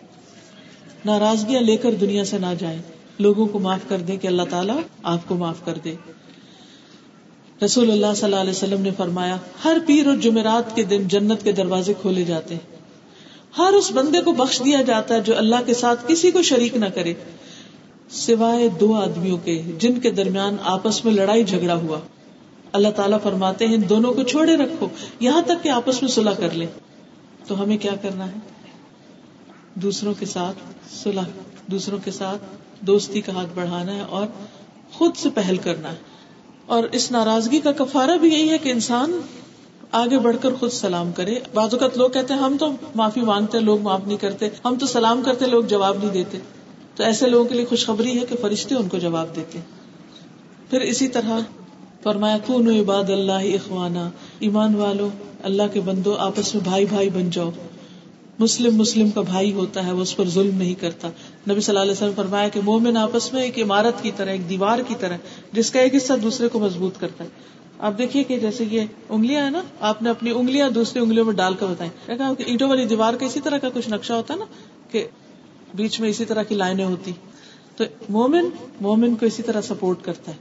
ناراضگیاں 1.05 1.61
لے 1.61 1.77
کر 1.77 1.91
دنیا 1.91 2.25
سے 2.25 2.37
نہ 2.37 2.53
جائے 2.59 2.81
لوگوں 3.19 3.45
کو 3.45 3.59
معاف 3.59 3.79
کر 3.87 3.97
دے 3.97 4.17
کہ 4.17 4.27
اللہ 4.27 4.43
تعالیٰ 4.49 4.77
آپ 5.03 5.19
کو 5.27 5.35
معاف 5.35 5.65
کر 5.65 5.77
دے۔ 5.83 5.95
رسول 7.65 7.91
اللہ 7.91 8.13
صلی 8.15 8.23
اللہ 8.23 8.35
علیہ 8.35 8.51
وسلم 8.51 8.81
نے 8.81 8.89
فرمایا، 8.97 9.37
ہر 9.63 9.77
پیر 9.85 10.07
اور 10.07 10.15
جمعرات 10.15 10.75
کے 10.75 10.83
دن 10.83 11.07
جنت 11.07 11.43
کے 11.43 11.51
دروازے 11.51 11.93
کھولے 12.01 12.23
جاتے 12.23 12.55
ہیں۔ 12.55 12.72
ہر 13.57 13.73
اس 13.73 13.91
بندے 13.91 14.21
کو 14.21 14.31
بخش 14.31 14.61
دیا 14.65 14.81
جاتا 14.81 15.15
ہے 15.15 15.21
جو 15.21 15.37
اللہ 15.37 15.55
کے 15.65 15.73
ساتھ 15.73 16.05
کسی 16.07 16.31
کو 16.31 16.41
شریک 16.41 16.77
نہ 16.77 16.85
کرے۔ 16.85 17.13
سوائے 18.09 18.69
دو 18.69 18.93
آدمیوں 18.93 19.37
کے 19.37 19.61
جن 19.77 19.99
کے 19.99 20.11
درمیان 20.11 20.55
آپس 20.63 21.05
میں 21.05 21.13
لڑائی 21.13 21.43
جھگڑا 21.43 21.75
ہوا۔ 21.75 21.99
اللہ 22.71 22.87
تعالیٰ 22.95 23.17
فرماتے 23.23 23.67
ہیں 23.67 23.77
دونوں 23.77 24.13
کو 24.13 24.23
چھوڑے 24.23 24.55
رکھو، 24.55 24.87
یہاں 25.19 25.41
تک 25.41 25.63
کہ 25.63 25.69
آپس 25.69 26.01
میں 26.01 26.09
صلح 26.09 26.31
کر 26.31 26.51
لیں۔ 26.51 26.67
تو 27.47 27.63
ہمیں 27.63 27.77
کیا 27.77 27.95
کرنا 28.01 28.27
ہے؟ 28.27 28.39
دوسروں 29.75 30.13
کے 30.19 30.25
ساتھ 30.25 30.57
صلح، 31.03 31.21
دوسروں 31.67 31.97
کے 32.05 32.11
ساتھ 32.11 32.41
دوستی 32.79 33.21
کا 33.21 33.33
ہاتھ 33.33 33.49
بڑھانا 33.55 33.95
ہے 33.95 34.01
اور 34.01 34.27
خود 34.93 35.15
سے 35.15 35.29
پہل 35.29 35.57
کرنا 35.57 35.91
ہے۔ 35.91 35.95
اور 36.65 36.83
اس 36.83 37.11
ناراضگی 37.11 37.59
کا 37.59 37.71
کفارہ 37.71 38.17
بھی 38.17 38.33
یہی 38.33 38.49
ہے 38.49 38.57
کہ 38.57 38.69
انسان 38.69 39.19
آگے 39.93 40.19
بڑھ 40.19 40.37
کر 40.41 40.53
خود 40.59 40.69
سلام 40.69 41.11
کرے۔ 41.11 41.35
بعض 41.53 41.73
اوقات 41.73 41.97
لوگ 41.97 42.09
کہتے 42.09 42.33
ہیں، 42.33 42.41
ہم 42.41 42.57
تو 42.59 42.71
معافی 42.95 43.21
مانگتے 43.21 43.59
لوگ 43.59 43.81
معاف 43.81 44.07
نہیں 44.07 44.17
کرتے۔ 44.17 44.49
ہم 44.65 44.75
تو 44.79 44.85
سلام 44.85 45.21
کرتے 45.25 45.45
لوگ 45.45 45.63
جواب 45.63 45.97
نہیں 45.97 46.13
دیتے۔ 46.13 46.37
تو 46.95 47.03
ایسے 47.03 47.27
لوگوں 47.27 47.45
کے 47.45 47.55
لیے 47.55 47.65
خوشخبری 47.65 48.19
ہے 48.19 48.25
کہ 48.25 48.35
فرشتے 48.41 48.75
ان 48.75 48.87
کو 48.87 48.97
جواب 48.97 49.35
دیتے 49.35 49.59
پھر 50.69 50.81
اسی 50.81 51.07
طرح 51.07 51.39
فرمایا 52.03 52.37
کون 52.45 52.79
عباد 52.79 53.09
اللہ 53.09 53.31
اخوانا، 53.31 54.09
ایمان 54.39 54.75
والو، 54.75 55.09
اللہ 55.43 55.63
کے 55.73 55.81
بندو، 55.81 56.15
آپس 56.15 56.55
میں 56.55 56.63
بھائی 56.63 56.85
بھائی 56.85 57.09
بن 57.09 57.29
جاؤ۔ 57.29 57.51
مسلم 58.39 58.75
مسلم 58.75 59.09
کا 59.09 59.21
بھائی 59.21 59.53
ہوتا 59.53 59.87
ہے، 59.87 59.91
وہ 59.91 60.01
اس 60.01 60.15
پر 60.15 60.29
ظلم 60.29 60.57
نہیں 60.57 60.73
کرتا۔ 60.73 61.07
نبی 61.49 61.61
صلی 61.61 61.71
اللہ 61.73 61.79
علیہ 61.79 61.91
وسلم 61.91 62.11
فرمایا 62.15 62.47
کہ 62.47 62.61
مومن 62.61 62.97
آپس 62.97 63.33
میں 63.33 63.43
ایک 63.43 63.59
عمارت 63.59 64.03
کی 64.03 64.11
طرح، 64.15 64.29
ایک 64.29 64.49
دیوار 64.49 64.79
کی 64.87 64.95
طرح، 64.99 65.17
جس 65.51 65.71
کا 65.71 65.79
ایک 65.79 65.95
حصہ 65.95 66.13
دوسرے 66.23 66.47
کو 66.47 66.59
مضبوط 66.59 66.99
کرتا 66.99 67.23
ہے۔ 67.23 67.29
آپ 67.83 67.97
دیکھیے 67.97 68.23
کہ 68.23 68.39
جیسے 68.39 68.65
یہ 68.71 68.81
انگلیاں 69.09 69.43
ہیں 69.43 69.51
نا، 69.51 69.61
آپ 69.79 70.01
نے 70.01 70.09
اپنی 70.09 70.31
انگلیاں 70.31 70.69
دوسری 70.69 71.01
انگلیوں 71.01 71.25
میں 71.25 71.33
ڈال 71.33 71.53
کر 71.53 71.65
بتائیں۔ 71.65 71.91
اینٹوں 72.37 72.69
والی 72.69 72.85
دیوار 72.85 73.13
کا 73.13 73.25
اسی 73.25 73.39
طرح 73.39 73.57
کا 73.57 73.69
کچھ 73.73 73.89
نقشہ 73.89 74.13
ہوتا 74.13 74.33
ہے 74.33 74.39
نا 74.39 74.45
کہ 74.91 75.07
بیچ 75.73 75.99
میں 75.99 76.09
اسی 76.09 76.25
طرح 76.25 76.43
کی 76.43 76.55
لائنیں 76.55 76.85
ہوتی۔ 76.85 77.11
تو 77.75 77.83
مومن 78.09 78.49
مومن 78.81 79.15
کو 79.15 79.25
اسی 79.25 79.43
طرح 79.43 79.61
سپورٹ 79.61 79.97
کرتا 80.01 80.31
ہے۔ 80.31 80.37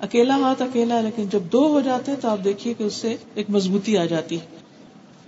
اکیلا 0.00 0.36
ہاتھ 0.36 0.62
اکیلا 0.62 0.96
ہے 0.96 1.02
لیکن 1.02 1.24
جب 1.32 1.42
دو 1.52 1.68
ہو 1.68 1.80
جاتے 1.80 2.12
ہیں 2.12 2.18
تو 2.20 2.28
آپ 2.28 2.44
دیکھیے 2.44 2.74
کہ 2.74 2.82
اس 2.82 2.94
سے 2.94 3.16
ایک 3.34 3.50
مضبوطی 3.50 3.98
آ 3.98 4.04
جاتی۔ 4.04 4.40
ہے 4.40 4.46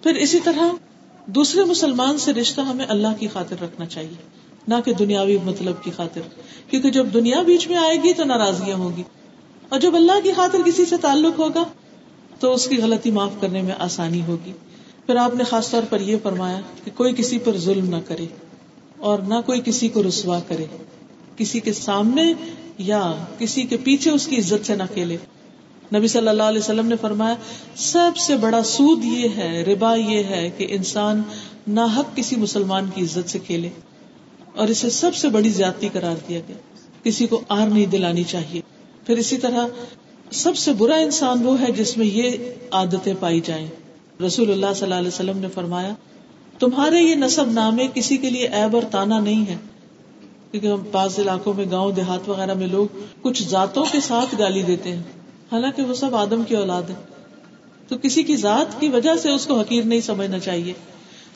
پھر 0.02 0.14
اسی 0.14 0.40
طرح 0.40 0.68
دوسرے 1.26 1.64
مسلمان 1.64 2.18
سے 2.18 2.33
رشتہ 2.33 2.61
ہمیں 2.61 2.87
اللہ 2.88 3.09
کی 3.18 3.29
خاطر 3.29 3.57
رکھنا 3.62 3.87
چاہیے، 3.87 4.16
نہ 4.68 4.74
کہ 4.85 4.94
دنیاوی 4.94 5.38
مطلب 5.44 5.74
کی 5.83 5.90
خاطر۔ 5.90 6.20
کیونکہ 6.70 6.90
جب 6.90 7.07
دنیا 7.14 7.42
بیچ 7.42 7.68
میں 7.68 7.76
آئے 7.76 7.96
گی 7.96 8.12
تو 8.12 8.24
ناراضگیاں 8.24 8.76
ہوگی 8.76 9.02
اور 9.68 9.81
جب 9.81 9.94
اللہ 9.94 10.12
کی 10.24 10.33
خاطر 10.33 10.59
کسی 10.66 10.85
سے 10.85 10.96
تعلق 10.96 11.38
ہوگا 11.38 11.64
تو 12.40 12.55
اس 12.55 12.66
کی 12.66 12.76
غلطی 12.76 13.11
معاف 13.11 13.31
کرنے 13.40 13.62
میں 13.62 13.74
آسانی 13.79 14.22
ہوگی۔ 14.29 14.52
پھر 15.07 15.16
آپ 15.16 15.35
نے 15.35 15.44
خاص 15.44 15.70
طور 15.70 15.83
پر 15.90 16.00
یہ 16.00 16.16
فرمایا 16.22 16.61
کہ 16.85 16.90
کوئی 16.94 17.14
کسی 17.16 17.38
پر 17.38 17.57
ظلم 17.57 17.88
نہ 17.88 17.96
کرے 18.07 18.26
اور 18.98 19.18
نہ 19.18 19.35
کوئی 19.46 19.61
کسی 19.64 19.88
کو 19.88 20.02
رسوا 20.02 20.40
کرے۔ 20.48 20.64
کسی 21.37 21.61
کے 21.61 21.72
سامنے 21.72 22.33
یا 22.79 23.14
کسی 23.38 23.62
کے 23.62 23.76
پیچھے 23.76 24.11
اس 24.11 24.26
کی 24.26 24.37
عزت 24.37 24.66
سے 24.66 24.74
نہ 24.74 24.83
کھیلے۔ 24.94 25.16
نبی 25.94 26.09
صلی 26.09 26.29
اللہ 26.29 26.42
علیہ 26.42 26.59
وسلم 26.59 26.87
نے 26.87 26.96
فرمایا، 27.00 27.35
سب 27.76 28.16
سے 28.16 28.37
بڑا 28.37 28.62
سود 28.62 29.05
یہ 29.05 29.29
ہے، 29.37 29.62
ربا 29.62 29.94
یہ 29.94 30.22
ہے 30.22 30.50
کہ 30.57 30.66
انسان 30.70 31.22
نہ 31.66 31.81
حق 31.96 32.16
کسی 32.16 32.37
مسلمان 32.37 32.90
کی 32.94 33.02
عزت 33.02 33.31
سے 33.31 33.38
کھیلے۔ 33.38 33.70
اور 34.55 34.68
اسے 34.68 34.90
سب 34.90 35.14
سے 35.14 35.29
بڑی 35.29 35.48
زیادتی 35.48 35.88
قرار 35.92 36.14
دیا 36.29 36.40
گیا۔ 36.48 36.57
کسی 37.02 37.26
کو 37.26 37.40
آر 37.48 37.66
نہیں 37.66 37.87
دلانی 37.87 38.24
چاہیے۔ 38.24 38.61
پھر 39.06 39.18
اسی 39.18 39.36
طرح 39.36 39.66
سب 40.30 40.56
سے 40.56 40.72
برا 40.72 40.96
انسان 40.96 41.42
وہ 41.42 41.60
ہے 41.60 41.72
جس 41.72 41.96
میں 41.96 42.06
یہ 42.06 42.30
عادتیں 42.70 43.14
پائی 43.20 43.40
جائیں۔ 43.40 43.66
رسول 44.26 44.52
اللہ 44.52 44.66
صلی 44.74 44.82
اللہ 44.82 44.94
علیہ 44.94 45.08
وسلم 45.08 45.38
نے 45.38 45.48
فرمایا، 45.54 45.94
تمہارے 46.58 47.00
یہ 47.00 47.14
نصب 47.14 47.52
نامے 47.52 47.86
کسی 47.94 48.16
کے 48.16 48.30
لیے 48.30 48.48
ایب 48.48 48.74
اور 48.74 48.82
تانا 48.90 49.20
نہیں 49.20 49.46
ہے 49.48 49.56
کیونکہ 50.50 50.66
ہم 50.66 50.82
بعض 50.92 51.18
علاقوں 51.18 51.54
میں 51.54 51.64
گاؤں، 51.70 51.92
دیہات 51.92 52.28
وغیرہ 52.28 52.54
میں 52.54 52.66
لوگ 52.66 52.86
کچھ 53.22 53.42
ذاتوں 53.48 53.84
کے 53.92 54.00
ساتھ 54.00 54.34
گالی 54.38 54.62
دیتے 54.62 54.92
ہیں۔ 54.92 55.02
حالانکہ 55.52 55.82
وہ 55.82 55.94
سب 55.94 56.14
آدم 56.14 56.42
کی 56.44 56.56
اولاد 56.56 56.82
ہے 56.82 56.94
تو 57.88 57.98
کسی 57.98 58.22
کی 58.22 58.36
ذات 58.36 58.80
کی 58.80 58.88
وجہ 58.88 59.14
سے 59.22 59.30
اس 59.30 59.46
کو 59.46 59.60
حقیر 59.60 59.84
نہیں 59.84 60.00
سمجھنا 60.00 60.38
چاہیے۔ 60.38 60.72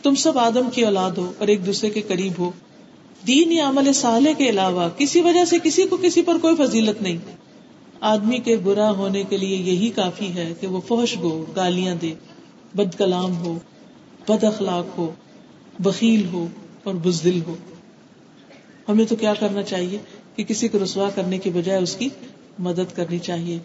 تم 0.02 0.14
سب 0.14 0.38
آدم 0.38 0.70
کی 0.70 0.84
اولاد 0.84 1.10
ہو 1.10 1.32
اور 1.38 1.48
ایک 1.48 1.66
دوسرے 1.66 1.90
کے 1.90 2.02
قریب 2.02 2.32
ہو۔ 2.38 2.50
دین 3.26 3.52
یا 3.52 3.68
عمل 3.68 3.92
صالح 3.92 4.30
کے 4.38 4.48
علاوہ 4.50 4.88
کسی 4.98 5.20
وجہ 5.20 5.44
سے 5.44 5.56
کسی 5.62 5.82
کو 5.82 5.96
کسی 5.96 6.22
پر 6.22 6.38
کوئی 6.38 6.56
فضیلت 6.56 7.02
نہیں۔ 7.02 7.18
آدمی 8.00 8.38
کے 8.38 8.56
برا 8.56 8.90
ہونے 8.90 9.22
کے 9.28 9.36
لیے 9.36 9.56
یہی 9.56 9.90
کافی 9.90 10.34
ہے 10.34 10.52
کہ 10.60 10.66
وہ 10.66 10.80
فوش 10.88 11.16
گو 11.22 11.44
گالیاں 11.56 11.94
دے، 11.94 12.14
بد 12.74 12.98
کلام 12.98 13.36
ہو، 13.36 13.58
بد 14.28 14.44
اخلاق 14.44 14.98
ہو، 14.98 15.10
بخیل 15.78 16.26
ہو 16.32 16.46
اور 16.82 16.94
بزدل 16.94 17.40
ہو۔ 17.46 17.54
ہمیں 18.88 19.04
تو 19.04 19.16
کیا 19.16 19.34
کرنا 19.34 19.62
چاہیے 19.62 19.98
کہ 20.36 20.44
کسی 20.44 20.68
کو 20.68 20.78
رسوا 20.84 21.10
کرنے 21.14 21.38
کی 21.38 21.50
بجائے 21.50 21.82
اس 21.82 21.96
کی 21.96 22.08
مدد 22.58 22.96
کرنی 22.96 23.18
چاہیے۔ 23.18 23.58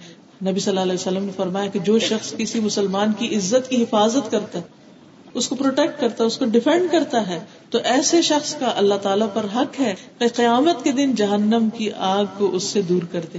نبی 0.46 0.60
صلی 0.60 0.70
اللہ 0.70 0.80
علیہ 0.80 0.94
وسلم 0.94 1.24
نے 1.24 1.32
فرمایا 1.36 1.68
کہ 1.68 1.80
جو 1.80 2.00
شخص 2.00 2.34
کسی 2.38 2.60
مسلمان 2.60 3.12
کی 3.18 3.36
عزت 3.36 3.70
کی 3.70 3.84
حفاظت 3.84 4.32
کرتا 4.32 4.60
ہے، 4.60 4.64
اس 5.34 5.48
کو 5.48 5.56
پروٹیکٹ 5.56 6.02
کرتا 6.02 6.24
ہے، 6.24 6.28
اس 6.28 6.38
کو 6.38 6.46
ڈیفینڈ 6.46 6.92
کرتا 6.92 7.28
ہے، 7.28 7.40
تو 7.70 7.80
ایسے 7.84 8.22
شخص 8.22 8.56
کا 8.56 8.74
اللہ 8.76 8.96
تعالیٰ 8.96 9.28
پر 9.34 9.46
حق 9.56 9.80
ہے 9.80 9.94
کہ 10.20 10.28
قیامت 10.28 10.84
کے 10.84 10.92
دن 10.92 11.16
جہنم 11.16 11.70
کی 11.78 11.92
آگ 11.92 12.26
کو 12.38 12.50
اس 12.56 12.64
سے 12.64 12.82
دور 12.82 13.02
کر 13.12 13.22
دے۔ 13.34 13.38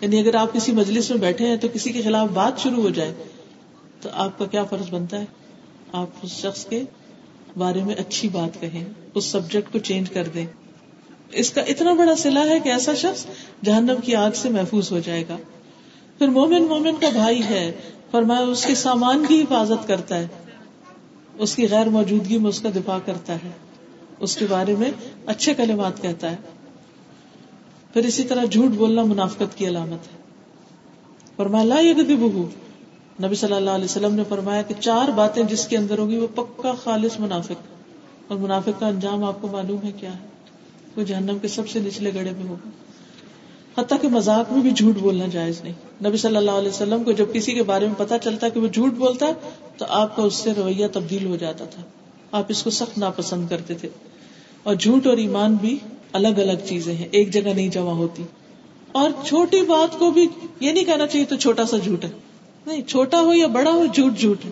یعنی 0.00 0.18
اگر 0.18 0.34
آپ 0.34 0.52
کسی 0.52 0.72
مجلس 0.72 1.10
میں 1.10 1.18
بیٹھے 1.18 1.46
ہیں 1.46 1.56
تو 1.56 1.68
کسی 1.72 1.92
کے 1.92 2.02
خلاف 2.02 2.28
بات 2.28 2.58
شروع 2.58 2.82
ہو 2.82 2.90
جائے، 2.90 3.14
تو 4.00 4.08
آپ 4.12 4.38
کا 4.38 4.46
کیا 4.46 4.64
فرض 4.64 4.90
بنتا 4.90 5.20
ہے؟ 5.20 5.24
آپ 5.92 6.06
اس 6.22 6.30
شخص 6.30 6.66
کے 6.66 6.82
بارے 7.56 7.84
میں 7.84 7.94
اچھی 7.94 8.28
بات 8.28 8.60
کہیں، 8.60 8.84
اس 9.14 9.24
سبجیکٹ 9.24 9.72
کو 9.72 9.78
چینج 9.78 10.10
کر 10.10 10.24
دیں۔ 10.34 10.46
اس 11.32 11.50
کا 11.50 11.60
اتنا 11.60 11.92
بڑا 11.92 12.16
سلا 12.16 12.44
ہے 12.44 12.60
کہ 12.60 12.68
ایسا 12.68 12.94
شخص 12.94 13.26
جہنم 13.64 13.94
کی 14.04 14.14
آگ 14.14 14.30
سے 14.30 14.48
محفوظ 14.48 14.92
ہو 14.92 14.98
جائے 14.98 15.24
گا۔ 15.28 15.36
پھر 16.18 16.28
مومن 16.28 16.62
مومن 16.62 16.96
کا 17.00 17.08
بھائی 17.08 17.42
ہے، 17.42 17.72
فرمایا 18.10 18.40
اس 18.40 18.66
کے 18.66 18.74
سامان 18.74 19.24
کی 19.28 19.42
حفاظت 19.42 19.88
کرتا 19.88 20.18
ہے۔ 20.18 20.28
اس 21.38 21.56
کی 21.56 21.68
غیر 21.70 21.86
موجودگی 21.86 22.38
میں 22.38 22.48
اس 22.48 22.60
کا 22.60 22.68
دفاع 22.76 22.98
کرتا 23.04 23.34
ہے۔ 23.34 23.50
اس 24.18 24.36
کے 24.36 24.46
بارے 24.50 24.74
میں 24.78 24.90
اچھے 25.26 25.54
کلمات 25.54 26.02
کہتا 26.02 26.30
ہے۔ 26.30 26.36
پھر 27.96 28.06
اسی 28.06 28.22
طرح 28.22 28.44
جھوٹ 28.44 28.70
بولنا 28.70 29.02
منافقت 29.02 29.58
کی 29.58 29.68
علامت 29.68 30.06
ہے۔ 30.06 30.22
فرمایا، 31.36 31.64
لا 31.64 31.76
بہو 32.18 32.48
نبی 33.22 33.34
صلی 33.34 33.52
اللہ 33.52 33.70
علیہ 33.70 33.84
وسلم 33.84 34.14
نے 34.14 34.22
فرمایا 34.28 34.62
کہ 34.62 34.74
چار 34.80 35.08
باتیں 35.08 35.42
جس 35.42 35.68
کے 35.68 35.76
اندر 35.76 35.98
ہوگی 35.98 36.16
وہ 36.16 36.26
پکا 36.34 36.72
خالص 36.84 37.20
منافق۔ 37.20 37.52
اور 38.28 38.38
منافق 38.38 38.80
کا 38.80 38.86
انجام 38.86 39.24
آپ 39.24 39.42
کو 39.42 39.48
معلوم 39.48 39.86
ہے 39.86 39.92
کیا 39.92 40.12
ہے؟ 40.12 40.26
وہ 40.96 41.02
جہنم 41.02 41.38
کے 41.38 41.48
سب 41.48 41.68
سے 41.68 41.78
نچلے 41.78 42.14
گڑے 42.14 42.30
میں 42.36 42.48
ہوگا۔ 42.48 42.70
حتیٰ 43.80 44.00
کہ 44.00 44.08
مذاق 44.08 44.52
میں 44.52 44.62
بھی 44.62 44.70
جھوٹ 44.70 44.96
بولنا 44.96 45.26
جائز 45.26 45.60
نہیں۔ 45.62 46.04
نبی 46.08 46.16
صلی 46.16 46.36
اللہ 46.36 46.50
علیہ 46.50 46.68
وسلم 46.68 47.04
کو 47.04 47.12
جب 47.12 47.26
کسی 47.32 47.52
کے 47.52 47.62
بارے 47.62 47.86
میں 47.86 47.94
پتا 47.98 48.18
چلتا 48.18 48.48
کہ 48.48 48.60
وہ 48.60 48.68
جھوٹ 48.68 48.92
بولتا 48.92 49.26
ہے 49.26 49.32
تو 49.76 49.84
آپ 49.88 50.16
کا 50.16 50.22
اس 50.22 50.34
سے 50.34 50.52
رویہ 50.52 50.86
تبدیل 50.92 51.26
ہو 51.26 51.36
جاتا 51.36 51.64
تھا۔ 51.64 51.82
آپ 52.32 52.44
اس 52.48 52.62
کو 52.62 52.70
سخت 52.70 52.98
ناپسند 52.98 53.48
کرتے 53.48 53.74
تھے۔ 53.74 53.88
اور 54.62 54.74
جھوٹ 54.74 55.06
اور 55.06 55.16
ایمان 55.16 55.54
بھی 55.54 55.78
الگ 56.16 56.38
الگ 56.38 56.66
چیزیں 56.68 56.94
ہیں، 56.94 57.08
ایک 57.10 57.30
جگہ 57.30 57.54
نہیں 57.56 57.68
جمع 57.68 57.92
ہوتی۔ 57.92 58.22
اور 58.92 59.10
چھوٹی 59.26 59.60
بات 59.60 59.98
کو 59.98 60.10
بھی 60.10 60.28
یہ 60.60 60.72
نہیں 60.72 60.84
کہنا 60.84 61.06
چاہیے 61.06 61.26
تو 61.26 61.36
چھوٹا 61.36 61.66
سا 61.66 61.76
جھوٹ 61.76 62.04
ہے۔ 62.04 62.10
نہیں، 62.66 62.82
چھوٹا 62.82 63.20
ہو 63.20 63.34
یا 63.34 63.46
بڑا 63.46 63.70
ہو، 63.70 63.86
جھوٹ 63.86 64.18
جھوٹ 64.18 64.44
ہے۔ 64.44 64.50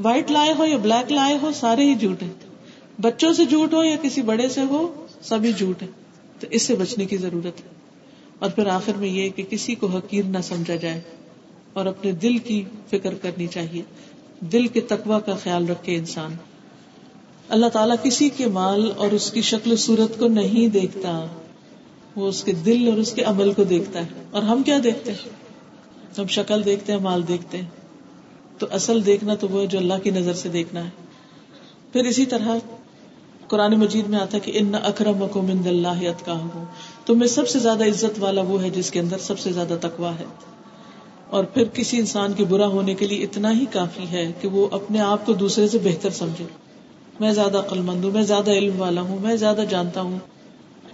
وائٹ 0.00 0.30
لائے 0.30 0.54
ہو 0.58 0.64
یا 0.64 0.76
بلیک 0.76 1.12
لائے 1.12 1.38
ہو، 1.42 1.50
سارے 1.54 1.84
ہی 1.84 1.94
جھوٹ 1.94 2.22
ہیں۔ 2.22 2.32
بچوں 3.00 3.32
سے 3.32 3.44
جھوٹ 3.44 3.74
ہو 3.74 3.84
یا 3.84 3.96
کسی 4.02 4.22
بڑے 4.22 4.48
سے 4.48 4.60
ہو، 4.60 5.06
سبھی 5.22 5.52
جھوٹ 5.52 5.82
ہے 5.82 5.86
تو 6.40 6.46
اس 6.50 6.62
سے 6.62 6.76
بچنے 6.76 7.04
کی 7.04 7.16
ضرورت 7.16 7.60
ہے۔ 7.60 7.68
اور 8.38 8.50
پھر 8.50 8.66
آخر 8.66 8.92
میں 8.96 9.08
یہ 9.08 9.28
کہ 9.28 9.42
کسی 9.42 9.74
کو 9.74 9.86
حقیر 9.86 10.24
نہ 10.24 10.38
سمجھا 10.42 10.74
جائے۔ 10.74 11.00
اور 11.72 11.86
اپنے 11.86 12.12
دل 12.12 12.38
کی 12.38 12.64
فکر 12.90 13.14
کرنی 13.14 13.46
چاہیے۔ 13.46 13.82
دل 14.40 14.66
کے 14.66 14.80
تقوا 14.80 15.20
کا 15.20 15.34
خیال 15.34 15.68
رکھے 15.68 15.96
انسان۔ 15.96 16.30
اللہ 17.48 17.66
تعالیٰ 17.66 17.96
کسی 18.02 18.28
کے 18.28 18.46
مال 18.46 18.92
اور 18.96 19.08
اس 19.08 19.30
کی 19.30 19.42
شکل 19.42 19.76
صورت 19.76 20.18
کو 20.18 20.28
نہیں 20.28 20.68
دیکھتا، 20.68 21.26
وہ 22.16 22.28
اس 22.28 22.44
کے 22.44 22.52
دل 22.52 22.88
اور 22.90 22.98
اس 22.98 23.12
کے 23.12 23.22
عمل 23.22 23.52
کو 23.52 23.64
دیکھتا 23.64 24.00
ہے۔ 24.00 24.24
اور 24.30 24.42
ہم 24.42 24.62
کیا 24.62 24.78
دیکھتے 24.84 25.12
ہیں؟ 25.12 25.28
ہم 26.18 26.26
شکل 26.26 26.64
دیکھتے 26.64 26.92
ہیں، 26.92 27.00
مال 27.00 27.28
دیکھتے 27.28 27.58
ہیں۔ 27.58 27.70
تو 28.58 28.66
اصل 28.70 29.06
دیکھنا 29.06 29.34
تو 29.34 29.48
وہ 29.48 29.66
جو 29.66 29.78
اللہ 29.78 29.94
کی 30.02 30.10
نظر 30.10 30.32
سے 30.32 30.48
دیکھنا 30.48 30.84
ہے۔ 30.84 30.90
پھر 31.92 32.04
اسی 32.04 32.26
طرح 32.26 32.56
قرآن 33.48 33.74
مجید 33.74 34.06
میں 34.06 34.18
آتا 34.18 34.38
کہ 34.38 34.52
ان 34.54 34.74
اکرم 34.82 35.28
کو 35.28 35.42
مند 35.42 35.66
اللہ 35.66 36.10
کا 36.24 36.38
ہو 36.38 36.64
تو 37.04 37.14
میں 37.14 37.28
سب 37.28 37.48
سے 37.48 37.58
زیادہ 37.58 37.84
عزت 37.84 38.18
والا 38.18 38.42
وہ 38.42 38.62
ہے 38.62 38.70
جس 38.70 38.90
کے 38.90 39.00
اندر 39.00 39.18
سب 39.18 39.38
سے 39.38 39.52
زیادہ 39.52 39.76
تقوا 39.80 40.18
ہے۔ 40.18 40.24
اور 41.30 41.44
پھر 41.44 41.64
کسی 41.64 41.98
انسان 41.98 42.32
کے 42.32 42.44
برا 42.44 42.66
ہونے 42.66 42.94
کے 42.94 43.06
لیے 43.06 43.24
اتنا 43.24 43.52
ہی 43.52 43.64
کافی 43.70 44.04
ہے 44.10 44.32
کہ 44.40 44.48
وہ 44.48 44.68
اپنے 44.70 45.00
آپ 45.00 45.26
کو 45.26 45.32
دوسرے 45.32 45.68
سے 45.68 45.78
بہتر 45.84 46.10
سمجھے۔ 46.10 46.44
میں 47.20 47.32
زیادہ 47.32 47.58
عقل 47.58 47.80
مند 47.80 48.04
ہوں، 48.04 48.10
میں 48.10 48.22
زیادہ 48.22 48.50
علم 48.50 48.80
والا 48.80 49.00
ہوں، 49.00 49.18
میں 49.20 49.36
زیادہ 49.36 49.64
جانتا 49.68 50.00
ہوں۔ 50.00 50.18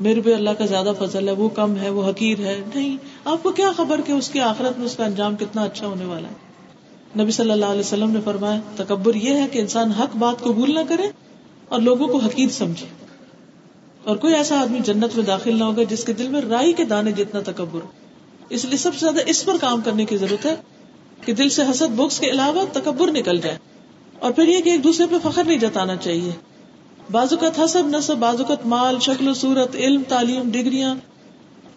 میرے 0.00 0.20
پہ 0.20 0.34
اللہ 0.34 0.50
کا 0.50 0.66
زیادہ 0.66 0.92
فضل 0.98 1.28
ہے، 1.28 1.32
وہ 1.32 1.48
کم 1.48 1.76
ہے، 1.78 1.90
وہ 1.90 2.10
حقیر 2.10 2.38
ہے۔ 2.38 2.60
نہیں، 2.74 2.96
آپ 3.24 3.42
کو 3.42 3.50
کیا 3.50 3.70
خبر 3.76 4.00
کہ 4.00 4.12
اس 4.12 4.28
کی 4.28 4.40
آخرت 4.40 4.78
میں 4.78 4.86
اس 4.86 4.96
کا 4.96 5.04
انجام 5.04 5.36
کتنا 5.36 5.62
اچھا 5.62 5.86
ہونے 5.86 6.04
والا 6.04 6.28
ہے؟ 6.28 6.44
نبی 7.22 7.30
صلی 7.30 7.50
اللہ 7.50 7.66
علیہ 7.66 7.80
وسلم 7.80 8.10
نے 8.10 8.20
فرمایا، 8.24 8.60
تکبر 8.76 9.14
یہ 9.14 9.34
ہے 9.34 9.46
کہ 9.52 9.58
انسان 9.58 9.90
حق 9.90 10.16
بات 10.16 10.40
قبول 10.40 10.74
نہ 10.74 10.80
کرے 10.88 11.02
اور 11.68 11.80
لوگوں 11.80 12.08
کو 12.08 12.18
حقیر 12.18 12.48
سمجھے۔ 12.48 12.86
اور 14.04 14.16
کوئی 14.16 14.34
ایسا 14.34 14.60
آدمی 14.60 14.78
جنت 14.78 15.16
میں 15.16 15.24
داخل 15.24 15.58
نہ 15.58 15.64
ہوگا 15.64 15.82
جس 15.82 16.04
کے 16.04 16.12
دل 16.12 16.28
میں 16.28 16.40
رائی 16.40 16.72
کے 16.72 16.84
دانے 16.84 17.12
جتنا 17.12 17.40
تکبر 17.40 17.80
اس 18.48 18.64
لیے 18.64 18.76
سب 18.76 18.90
سے 18.94 19.00
زیادہ 19.00 19.20
اس 19.26 19.44
پر 19.44 19.56
کام 19.60 19.80
کرنے 19.80 20.04
کی 20.04 20.16
ضرورت 20.16 20.46
ہے 20.46 20.54
کہ 21.24 21.34
دل 21.34 21.48
سے 21.48 21.62
حسد 21.70 21.94
بکس 21.96 22.20
کے 22.20 22.30
علاوہ 22.30 22.64
تکبر 22.72 23.10
نکل 23.10 23.40
جائے۔ 23.40 23.58
اور 24.24 24.32
پھر 24.32 24.48
یہ 24.48 24.60
کہ 24.60 24.70
ایک 24.70 24.84
دوسرے 24.84 25.06
پہ 25.10 25.28
فخر 25.28 25.44
نہیں 25.44 25.58
جتانا 25.58 25.96
چاہیے۔ 25.96 26.30
بازوقت 27.10 27.60
حسب 27.60 27.86
نصب 27.86 28.16
بازوقت 28.16 28.66
مال، 28.66 28.98
شکل 29.00 29.28
و 29.28 29.34
صورت، 29.34 29.76
علم، 29.76 30.02
تعلیم، 30.08 30.50
ڈگریاں، 30.50 30.94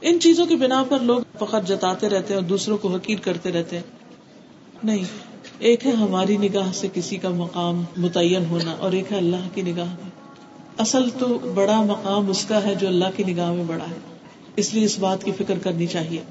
ان 0.02 0.20
چیزوں 0.20 0.46
کی 0.46 0.56
بنا 0.56 0.84
پر 0.90 1.00
لوگ 1.00 1.20
فخر 1.40 1.62
جتاتے 1.62 2.10
رہتے 2.10 2.34
ہیں 2.34 2.42
اور 2.42 2.50
دوسروں 2.50 2.78
کو 2.78 2.88
حقیر 2.88 3.18
کرتے 3.20 3.52
رہتے 3.52 3.76
ہیں۔ 3.76 3.84
نہیں، 4.84 5.04
ایک 5.60 5.86
ہے 5.86 5.92
ہماری 5.92 6.38
نگاہ 6.38 6.72
سے 6.74 6.88
کسی 6.94 7.18
کا 7.18 7.30
مقام 7.30 7.84
متعین 7.98 8.46
ہونا 8.46 8.76
اور 8.80 8.92
ایک 8.92 9.12
ہے 9.12 9.18
اللہ 9.18 9.48
کی 9.54 9.62
نگاہ 9.62 9.90
میں 9.90 10.10
اصل 10.78 11.10
تو 11.20 11.40
بڑا 11.56 11.82
مقام 11.82 12.30
اس 12.30 12.46
کا 12.46 12.64
ہے 12.64 12.76
جو 12.76 12.88
اللہ 12.88 13.06
کی 13.16 13.24
نگاہ 13.24 13.52
میں 13.52 13.64
بڑا 13.64 13.86
ہے۔ 13.92 13.98
اس 14.56 14.74
لیے 14.74 14.86
اس 14.86 15.00
بات 15.00 15.24
کی 15.24 15.32
فکر 15.38 15.60
کرنی 15.64 15.88
چاہیے۔ 15.88 16.22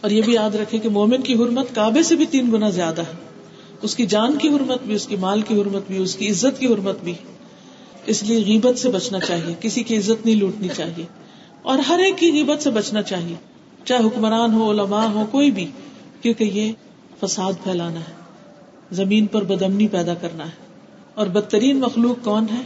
اور 0.00 0.10
یہ 0.10 0.22
بھی 0.22 0.32
یاد 0.32 0.54
رکھے 0.54 0.78
کہ 0.78 0.88
مومن 0.88 1.22
کی 1.22 1.34
حرمت 1.34 1.74
کعبے 1.74 2.02
سے 2.02 2.16
بھی 2.16 2.26
تین 2.26 2.52
گنا 2.52 2.70
زیادہ 2.70 3.00
ہے۔ 3.00 3.29
اس 3.82 3.96
کی 3.96 4.06
جان 4.06 4.38
کی 4.38 4.48
حرمت 4.48 4.82
بھی، 4.82 4.94
اس 4.94 5.06
کی 5.06 5.16
مال 5.16 5.42
کی 5.42 5.60
حرمت 5.60 5.82
بھی، 5.86 5.98
اس 5.98 6.14
کی 6.16 6.30
عزت 6.30 6.60
کی 6.60 6.66
حرمت 6.66 6.98
بھی۔ 7.04 7.14
اس 8.06 8.22
لیے 8.22 8.44
غیبت 8.46 8.78
سے 8.78 8.88
بچنا 8.88 9.20
چاہیے، 9.20 9.54
کسی 9.60 9.82
کی 9.82 9.96
عزت 9.96 10.26
نہیں 10.26 10.36
لوٹنی 10.36 10.68
چاہیے۔ 10.76 11.06
اور 11.62 11.78
ہر 11.78 11.98
ایک 11.98 12.18
کی 12.18 12.32
غیبت 12.32 12.62
سے 12.62 12.70
بچنا 12.70 13.02
چاہیے، 13.02 13.34
چاہے 13.84 14.04
حکمران 14.04 14.54
ہو، 14.54 14.70
علماء 14.70 15.06
ہو، 15.06 15.24
کوئی 15.30 15.50
بھی۔ 15.50 15.66
کیونکہ 16.22 16.44
یہ 16.44 16.72
فساد 17.20 17.52
پھیلانا 17.64 18.00
ہے، 18.00 18.12
زمین 18.92 19.26
پر 19.26 19.44
بدمنی 19.44 19.88
پیدا 19.88 20.14
کرنا 20.14 20.44
ہے۔ 20.44 20.70
اور 21.14 21.26
بدترین 21.26 21.80
مخلوق 21.80 22.24
کون 22.24 22.46
ہے؟ 22.52 22.62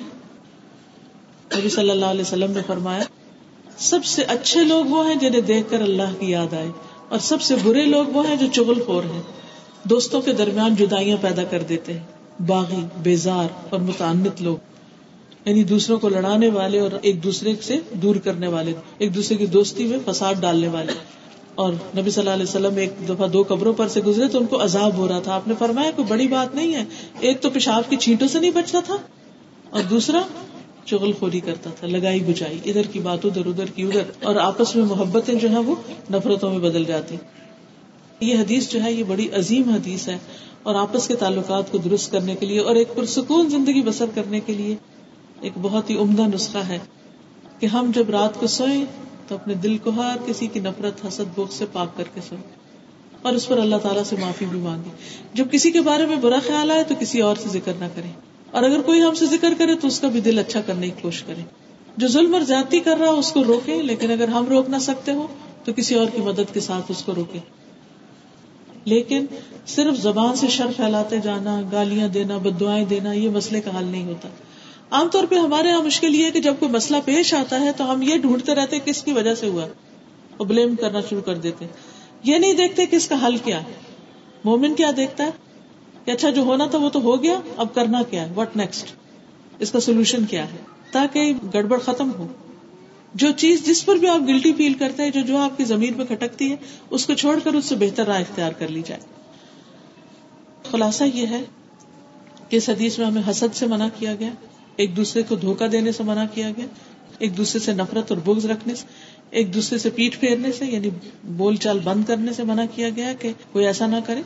نبی 1.59 1.68
صلی 1.68 1.90
اللہ 1.90 2.07
علیہ 2.07 2.20
وسلم 2.20 2.50
نے 2.50 2.61
فرمایا، 2.66 3.03
سب 3.79 4.05
سے 4.05 4.22
اچھے 4.22 4.64
لوگ 4.64 4.85
وہ 4.85 5.09
ہیں 5.09 5.14
جنہیں 5.14 5.40
دیکھ 5.40 5.70
کر 5.70 5.81
اللہ 5.81 6.20
کی 6.20 6.31
یاد 6.31 6.55
آئے، 6.55 6.68
اور 7.09 7.18
سب 7.18 7.42
سے 7.42 7.55
برے 7.62 7.85
لوگ 7.85 8.05
وہ 8.07 8.29
ہیں 8.29 8.37
جو 8.37 8.46
چغل 8.53 8.83
خور 8.83 9.05
ہیں۔ 9.05 9.22
دوستوں 9.85 10.23
کے 10.23 10.33
درمیان 10.33 10.75
جدائیاں 10.75 11.16
پیدا 11.20 11.44
کر 11.44 11.62
دیتے 11.62 11.92
ہیں۔ 11.92 12.42
باغی، 12.47 12.87
بیزار 13.03 13.47
اور 13.70 13.81
متعنت 13.81 14.42
لوگ۔ 14.42 14.57
یعنی 15.44 15.64
دوسروں 15.64 15.99
کو 15.99 16.09
لڑانے 16.09 16.49
والے 16.49 16.81
اور 16.81 16.90
ایک 17.03 17.25
دوسرے 17.25 17.55
سے 17.62 17.79
دور 17.92 18.16
کرنے 18.16 18.47
والے۔ 18.47 18.73
ایک 18.99 19.14
دوسرے 19.14 19.37
کی 19.37 19.47
دوستی 19.47 19.85
میں 19.85 19.99
فساد 20.07 20.35
ڈالنے 20.40 20.68
والے۔ 20.68 20.92
اور 21.55 21.73
نبی 21.73 22.11
صلی 22.11 22.20
اللہ 22.20 22.31
علیہ 22.31 22.42
وسلم 22.42 22.77
ایک 22.77 23.09
دفعہ 23.09 23.29
دو 23.29 23.44
قبروں 23.49 23.73
پر 23.73 23.88
سے 23.88 24.01
گزرے 24.01 24.29
تو 24.29 24.38
ان 24.38 24.47
کو 24.47 24.64
عذاب 24.64 24.97
ہو 24.97 25.09
رہا 25.09 25.20
تھا۔ 25.20 25.35
آپ 25.35 25.49
نے 25.49 25.55
فرمایا 25.59 25.90
کوئی 25.97 26.09
بڑی 26.09 26.29
بات 26.29 26.55
نہیں 26.55 26.75
ہے۔ 26.75 26.85
ایک 27.20 27.40
تو 27.40 27.51
پیشاب 27.51 27.90
کی 27.90 27.97
چھینٹوں 27.97 28.29
سے 28.29 28.40
نہیں 28.40 28.51
بچتا 28.51 28.81
تھا۔ 28.87 28.97
اور 29.70 29.83
دوسرا، 29.83 30.23
چغل 30.85 31.12
خوری 31.12 31.40
کرتا 31.40 31.70
تھا، 31.70 31.87
لگائی 31.87 32.20
بچائی 32.20 32.59
ادھر 32.64 32.83
کی 32.83 32.99
بات 32.99 33.18
ادھر 33.25 33.47
ادھر 33.47 33.66
کی 33.66 33.83
ادھر۔ 33.83 34.03
اور 34.23 34.37
آپس 34.37 34.77
میں 34.77 34.85
محبتیں 34.85 35.35
جو 35.35 35.51
ہے 35.51 35.59
وہ 35.59 35.75
نفرتوں 36.12 36.51
میں 36.51 36.59
بدل 36.59 36.85
جاتی۔ 36.85 37.16
یہ 38.25 38.39
حدیث 38.39 38.71
جو 38.71 38.83
ہے، 38.85 38.93
یہ 38.93 39.05
بڑی 39.07 39.29
عظیم 39.33 39.69
حدیث 39.69 40.09
ہے 40.09 40.17
اور 40.63 40.75
آپس 40.75 41.07
کے 41.09 41.15
تعلقات 41.15 41.71
کو 41.73 41.79
درست 41.79 42.11
کرنے 42.13 42.35
کے 42.35 42.47
لیے 42.47 42.61
اور 42.61 42.77
ایک 42.77 42.95
پرسکون 42.95 43.51
زندگی 43.51 43.83
بسر 43.83 44.11
کرنے 44.15 44.41
کے 44.41 44.53
لیے 44.53 44.75
ایک 45.41 45.53
بہت 45.63 45.91
ہی 45.91 45.97
عمدہ 45.99 46.27
نسخہ 46.35 46.59
ہے 46.59 46.79
کہ 47.59 47.67
ہم 47.67 47.91
جب 47.95 48.11
رات 48.11 48.41
کو 48.41 48.47
سوئیں 48.47 48.85
تو 49.29 49.35
اپنے 49.35 49.55
دل 49.55 49.77
کو 49.79 49.91
ہر 49.91 50.17
کسی 50.27 50.47
کی 50.47 50.61
نفرت، 50.61 51.07
حسد 51.07 51.35
بوک 51.35 51.53
سے 51.53 51.65
پاک 51.73 51.97
کر 51.97 52.05
کے 52.15 52.21
سوئیں 52.29 52.43
اور 53.23 53.33
اس 53.33 53.49
پر 53.49 53.59
اللہ 53.59 53.77
تعالیٰ 53.83 54.05
سے 54.05 54.17
معافی 54.21 54.47
بھی 54.47 54.59
مانگے 54.59 54.91
جب 55.35 55.51
کسی 55.51 55.71
کے 55.71 55.81
بارے 55.81 56.07
میں 56.07 56.17
برا 56.17 56.39
خیال 56.47 56.71
آئے 56.71 56.85
تو 56.85 56.95
کسی 57.01 57.21
اور 57.21 57.37
سے 57.37 57.49
ذکر 57.49 57.73
نہ 57.79 57.85
کریں 57.95 58.11
اور 58.51 58.63
اگر 58.63 58.81
کوئی 58.81 59.03
ہم 59.03 59.15
سے 59.15 59.27
ذکر 59.27 59.55
کرے 59.59 59.75
تو 59.75 59.87
اس 59.87 60.01
کا 60.01 60.09
بھی 60.09 60.21
دل 60.21 60.39
اچھا 60.39 60.61
کرنے 60.61 60.89
کی 60.89 61.03
کوشش 61.03 61.23
کرے 61.23 61.43
جو 61.97 62.09
ظلم 62.09 62.35
اور 62.35 62.43
زیادتی 62.43 62.81
کر 62.81 62.97
رہا 63.01 63.11
اس 63.11 63.33
کو 63.33 63.45
روکے 63.45 63.83
لیکن 63.83 64.11
اگر 64.11 64.29
ہم 64.29 64.47
روک 64.47 64.71
نہ 64.71 64.79
سکتے 64.81 65.13
ہو 65.13 65.27
تو 65.65 65.73
کسی 65.73 65.95
اور 65.95 66.07
کی 66.07 66.23
مدد 66.23 66.53
کے 66.55 66.61
ساتھ 66.61 66.91
اس 66.91 67.03
کو 67.03 67.15
روکے 67.15 67.39
لیکن 68.85 69.27
صرف 69.66 69.94
زبان 69.97 70.37
سے 70.37 70.49
شر 70.49 70.66
پھیلاتے 70.77 71.18
جانا، 71.18 71.61
گالیاں 71.73 72.09
دینا 72.09 72.38
بدوائیں 72.38 72.85
دینا، 72.85 73.12
یہ 73.12 73.29
مسئلے 73.29 73.61
کا 73.61 73.79
حل 73.79 73.85
نہیں 73.85 74.05
ہوتا۔ 74.05 74.29
عام 74.90 75.09
طور 75.09 75.25
پہ 75.25 75.35
ہمارے 75.35 75.68
یہاں 75.68 75.83
مشکل 75.83 76.14
یہ 76.14 76.25
ہے 76.25 76.31
کہ 76.31 76.40
جب 76.40 76.55
کوئی 76.59 76.70
مسئلہ 76.70 76.99
پیش 77.05 77.35
آتا 77.35 77.61
ہے 77.61 77.73
تو 77.73 77.92
ہم 77.92 78.03
یہ 78.03 78.16
ڈھونڈتے 78.16 78.55
رہتے 78.55 78.79
کس 78.85 79.03
کی 79.03 79.12
وجہ 79.12 79.35
سے 79.35 79.49
ہوا 79.49 79.64
اور 80.37 80.47
بلیم 80.47 80.77
کرنا 80.77 81.01
شروع 81.11 81.20
کر 81.20 81.35
دیتے 81.35 81.66
یہ 82.23 82.38
نہیں 82.38 82.53
دیکھتے 82.53 82.87
کہ 82.87 82.97
اس 82.97 83.09
کا 83.09 83.27
حل 83.27 83.37
کیا 83.37 83.61
ہے۔ 83.61 83.73
مومن 84.44 84.75
کیا 84.75 84.90
دیکھتا 84.97 85.25
ہے؟ 85.25 85.31
کہ 86.05 86.11
اچھا 86.11 86.31
جو 86.31 86.42
ہونا 86.42 86.66
تھا 86.66 86.79
وہ 86.79 86.88
تو 86.88 87.01
ہو 87.01 87.23
گیا، 87.23 87.40
اب 87.57 87.75
کرنا 87.75 88.03
کیا 88.03 88.29
ہے؟ 88.29 88.33
وٹ 88.37 88.57
نیکسٹ 88.57 88.87
اس 89.59 89.70
کا 89.70 89.81
سولوشن 89.81 90.25
کیا 90.25 90.44
ہے؟ 90.44 90.57
تاکہ 90.90 91.33
گڑبڑ 91.55 91.79
ختم 91.79 92.11
ہو۔ 92.18 92.27
جو 93.14 93.31
چیز 93.37 93.66
جس 93.66 93.85
پر 93.85 93.96
بھی 93.96 94.09
آپ 94.09 94.20
گلٹی 94.29 94.53
فیل 94.53 94.74
کرتے 94.74 95.03
ہیں، 95.03 95.11
جو 95.11 95.20
جو 95.20 95.38
آپ 95.38 95.57
کی 95.57 95.64
زمین 95.64 95.94
پہ 95.94 96.05
کھٹکتی 96.05 96.50
ہے، 96.50 96.57
اس 96.90 97.07
کو 97.07 97.14
چھوڑ 97.14 97.38
کر 97.44 97.55
اس 97.55 97.64
سے 97.64 97.77
بہتر 97.77 98.07
رائے 98.07 98.22
اختیار 98.22 98.53
کر 98.53 98.68
لی 98.68 98.83
جائے۔ 98.87 99.00
خلاصہ 100.70 101.05
یہ 101.14 101.27
ہے 101.27 101.42
کہ 102.48 102.57
اس 102.57 102.68
حدیث 102.68 102.98
میں 102.98 103.07
ہمیں 103.07 103.22
حسد 103.31 103.57
سے 103.57 103.66
منع 103.66 103.88
کیا 103.98 104.14
گیا، 104.14 104.31
ایک 104.77 104.96
دوسرے 104.96 105.22
کو 105.22 105.35
دھوکا 105.35 105.66
دینے 105.72 105.92
سے 105.92 106.03
منع 106.03 106.24
کیا 106.35 106.50
گیا، 106.57 106.66
ایک 107.18 107.37
دوسرے 107.37 107.61
سے 107.61 107.72
نفرت 107.72 108.12
اور 108.12 108.20
بغض 108.24 108.46
رکھنے 108.46 108.74
سے، 108.74 108.87
ایک 109.31 109.55
دوسرے 109.55 109.79
سے 109.79 109.90
پیٹ 109.90 110.20
پھیرنے 110.20 110.53
سے 110.53 110.66
یعنی 110.66 110.90
بول 111.24 111.57
چال 111.57 111.79
بند 111.85 112.05
کرنے 112.05 112.33
سے 112.33 112.42
منع 112.42 112.64
کیا 112.74 112.88
گیا 112.90 113.12
کہ 113.12 113.33
کوئی 113.53 113.66
ایسا 113.66 113.87
نہ 113.87 113.96
کرے۔ 114.07 114.22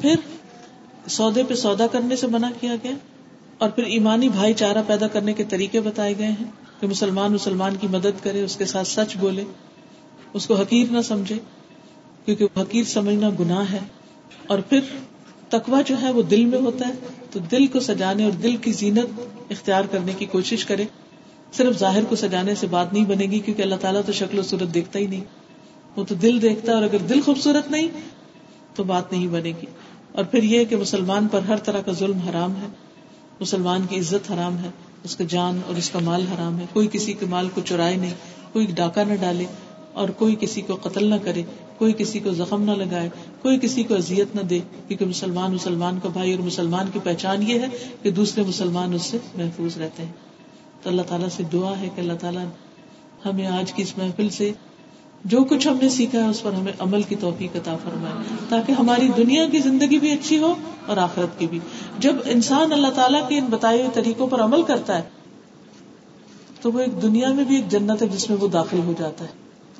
پھر 0.00 0.14
سودے 1.08 1.42
پہ 1.48 1.54
سودا 1.54 1.86
کرنے 1.86 2.16
سے 2.16 2.26
منع 2.26 2.50
کیا 2.60 2.74
گیا 2.82 2.92
اور 3.58 3.70
پھر 3.70 3.84
ایمانی 3.84 4.28
بھائی 4.28 4.54
چارہ 4.54 4.82
پیدا 4.86 5.08
کرنے 5.08 5.32
کے 5.32 5.44
طریقے 5.44 5.80
بتائے 5.80 6.14
گئے 6.18 6.26
ہیں۔ 6.26 6.50
کہ 6.80 6.86
مسلمان 6.86 7.32
مسلمان 7.32 7.76
کی 7.80 7.86
مدد 7.86 8.22
کرے، 8.22 8.42
اس 8.42 8.56
کے 8.56 8.64
ساتھ 8.64 8.88
سچ 8.88 9.16
بولے، 9.16 9.44
اس 10.32 10.46
کو 10.46 10.54
حقیر 10.54 10.92
نہ 10.92 11.00
سمجھے، 11.00 11.38
کیونکہ 12.24 12.46
حقیر 12.60 12.82
سمجھنا 12.82 13.30
گناہ 13.40 13.72
ہے۔ 13.72 13.78
اور 14.46 14.58
پھر 14.58 14.80
تقوا 15.48 15.80
جو 15.82 15.94
ہے 16.02 16.12
وہ 16.12 16.22
دل 16.22 16.44
میں 16.44 16.58
ہوتا 16.58 16.88
ہے، 16.88 16.92
تو 17.30 17.38
دل 17.38 17.66
کو 17.66 17.80
سجانے 17.80 18.24
اور 18.24 18.32
دل 18.32 18.56
کی 18.56 18.72
زینت 18.72 19.20
اختیار 19.50 19.84
کرنے 19.90 20.12
کی 20.18 20.26
کوشش 20.26 20.64
کرے۔ 20.64 20.84
صرف 21.52 21.78
ظاہر 21.78 22.04
کو 22.04 22.16
سجانے 22.16 22.54
سے 22.54 22.66
بات 22.66 22.92
نہیں 22.92 23.04
بنے 23.04 23.24
گی، 23.24 23.38
کیونکہ 23.38 23.62
اللہ 23.62 23.74
تعالیٰ 23.80 24.00
تو 24.06 24.12
شکل 24.12 24.38
و 24.38 24.42
صورت 24.42 24.74
دیکھتا 24.74 24.98
ہی 24.98 25.06
نہیں۔ 25.06 25.24
وہ 25.96 26.04
تو 26.04 26.14
دل 26.14 26.42
دیکھتا 26.42 26.72
ہے 26.72 26.76
اور 26.76 26.84
اگر 26.84 26.98
دل 26.98 27.20
خوبصورت 27.20 27.70
نہیں، 27.70 27.88
تو 28.74 28.84
بات 28.84 29.12
نہیں 29.12 29.26
بنے 29.26 29.52
گی۔ 29.62 29.66
اور 30.12 30.24
پھر 30.24 30.42
یہ 30.42 30.64
کہ 30.64 30.76
مسلمان 30.76 31.28
پر 31.28 31.40
ہر 31.48 31.56
طرح 31.56 31.80
کا 31.80 31.92
ظلم 31.92 32.18
حرام 32.18 32.50
ہے، 32.50 32.66
مسلمان 33.40 33.86
کی 33.88 33.98
عزت 33.98 34.30
حرام 34.30 34.58
ہے۔ 34.58 34.70
اس 35.04 35.16
کا 35.16 35.24
جان 35.28 35.60
اور 35.66 35.74
اس 35.74 35.90
کا 35.90 35.98
مال 35.98 36.26
حرام 36.26 36.58
ہے۔ 36.58 36.66
کوئی 36.72 36.88
کسی 36.92 37.12
کے 37.12 37.26
مال 37.26 37.48
کو 37.54 37.60
چرائے 37.60 37.96
نہیں، 37.96 38.14
کوئی 38.52 38.66
ڈاکہ 38.66 39.04
نہ 39.04 39.14
ڈالے 39.14 39.44
اور 39.92 40.08
کوئی 40.08 40.36
کسی 40.40 40.60
کو 40.60 40.74
قتل 40.82 41.06
نہ 41.06 41.14
کرے، 41.22 41.42
کوئی 41.78 41.92
کسی 41.98 42.18
کو 42.18 42.30
زخم 42.30 42.62
نہ 42.62 42.70
لگائے، 42.70 43.08
کوئی 43.42 43.58
کسی 43.58 43.82
کو 43.82 43.94
اذیت 43.94 44.36
نہ 44.36 44.40
دے۔ 44.40 44.58
کیونکہ 44.88 45.04
مسلمان 45.04 45.54
مسلمان 45.54 45.98
کا 46.02 46.08
بھائی 46.08 46.34
اور 46.34 46.42
مسلمان 46.42 46.86
کی 46.92 46.98
پہچان 47.02 47.50
یہ 47.50 47.58
ہے 47.58 47.66
کہ 48.02 48.10
دوسرے 48.10 48.42
مسلمان 48.42 48.94
اس 48.94 49.02
سے 49.02 49.18
محفوظ 49.34 49.78
رہتے 49.78 50.04
ہیں۔ 50.04 50.12
تو 50.82 50.90
اللہ 50.90 51.02
تعالیٰ 51.02 51.28
سے 51.28 51.42
دعا 51.52 51.80
ہے 51.80 51.88
کہ 51.94 52.00
اللہ 52.00 52.12
تعالیٰ 52.20 52.44
ہمیں 53.24 53.46
آج 53.46 53.72
کی 53.72 53.82
اس 53.82 53.98
محفل 53.98 54.28
سے 54.28 54.52
جو 55.24 55.44
کچھ 55.44 55.68
ہم 55.68 55.76
نے 55.82 55.88
سیکھا 55.88 56.24
ہے، 56.24 56.28
اس 56.28 56.42
پر 56.42 56.52
ہمیں 56.52 56.72
عمل 56.78 57.02
کی 57.02 57.16
توفیق 57.16 57.56
عطا 57.56 57.76
فرمائے۔ 57.84 58.14
تاکہ 58.48 58.72
ہماری 58.72 59.08
دنیا 59.16 59.48
کی 59.48 59.58
زندگی 59.58 59.98
بھی 59.98 60.12
اچھی 60.12 60.38
ہو 60.38 60.54
اور 60.86 60.96
آخرت 60.96 61.38
کی 61.38 61.46
بھی۔ 61.46 61.58
جب 61.98 62.16
انسان 62.24 62.72
اللہ 62.72 62.86
تعالیٰ 62.94 63.28
کے 63.28 63.38
ان 63.38 63.46
بتائے 63.50 63.78
ہوئے 63.78 63.90
طریقوں 63.94 64.26
پر 64.26 64.40
عمل 64.40 64.62
کرتا 64.62 64.98
ہے، 64.98 65.02
تو 66.60 66.72
وہ 66.72 66.80
ایک 66.80 67.02
دنیا 67.02 67.32
میں 67.32 67.44
بھی 67.44 67.56
ایک 67.56 67.68
جنت 67.68 68.02
ہے 68.02 68.08
جس 68.08 68.30
میں 68.30 68.38
وہ 68.40 68.48
داخل 68.48 68.78
ہو 68.78 68.94
جاتا 68.98 69.24
ہے 69.24 69.30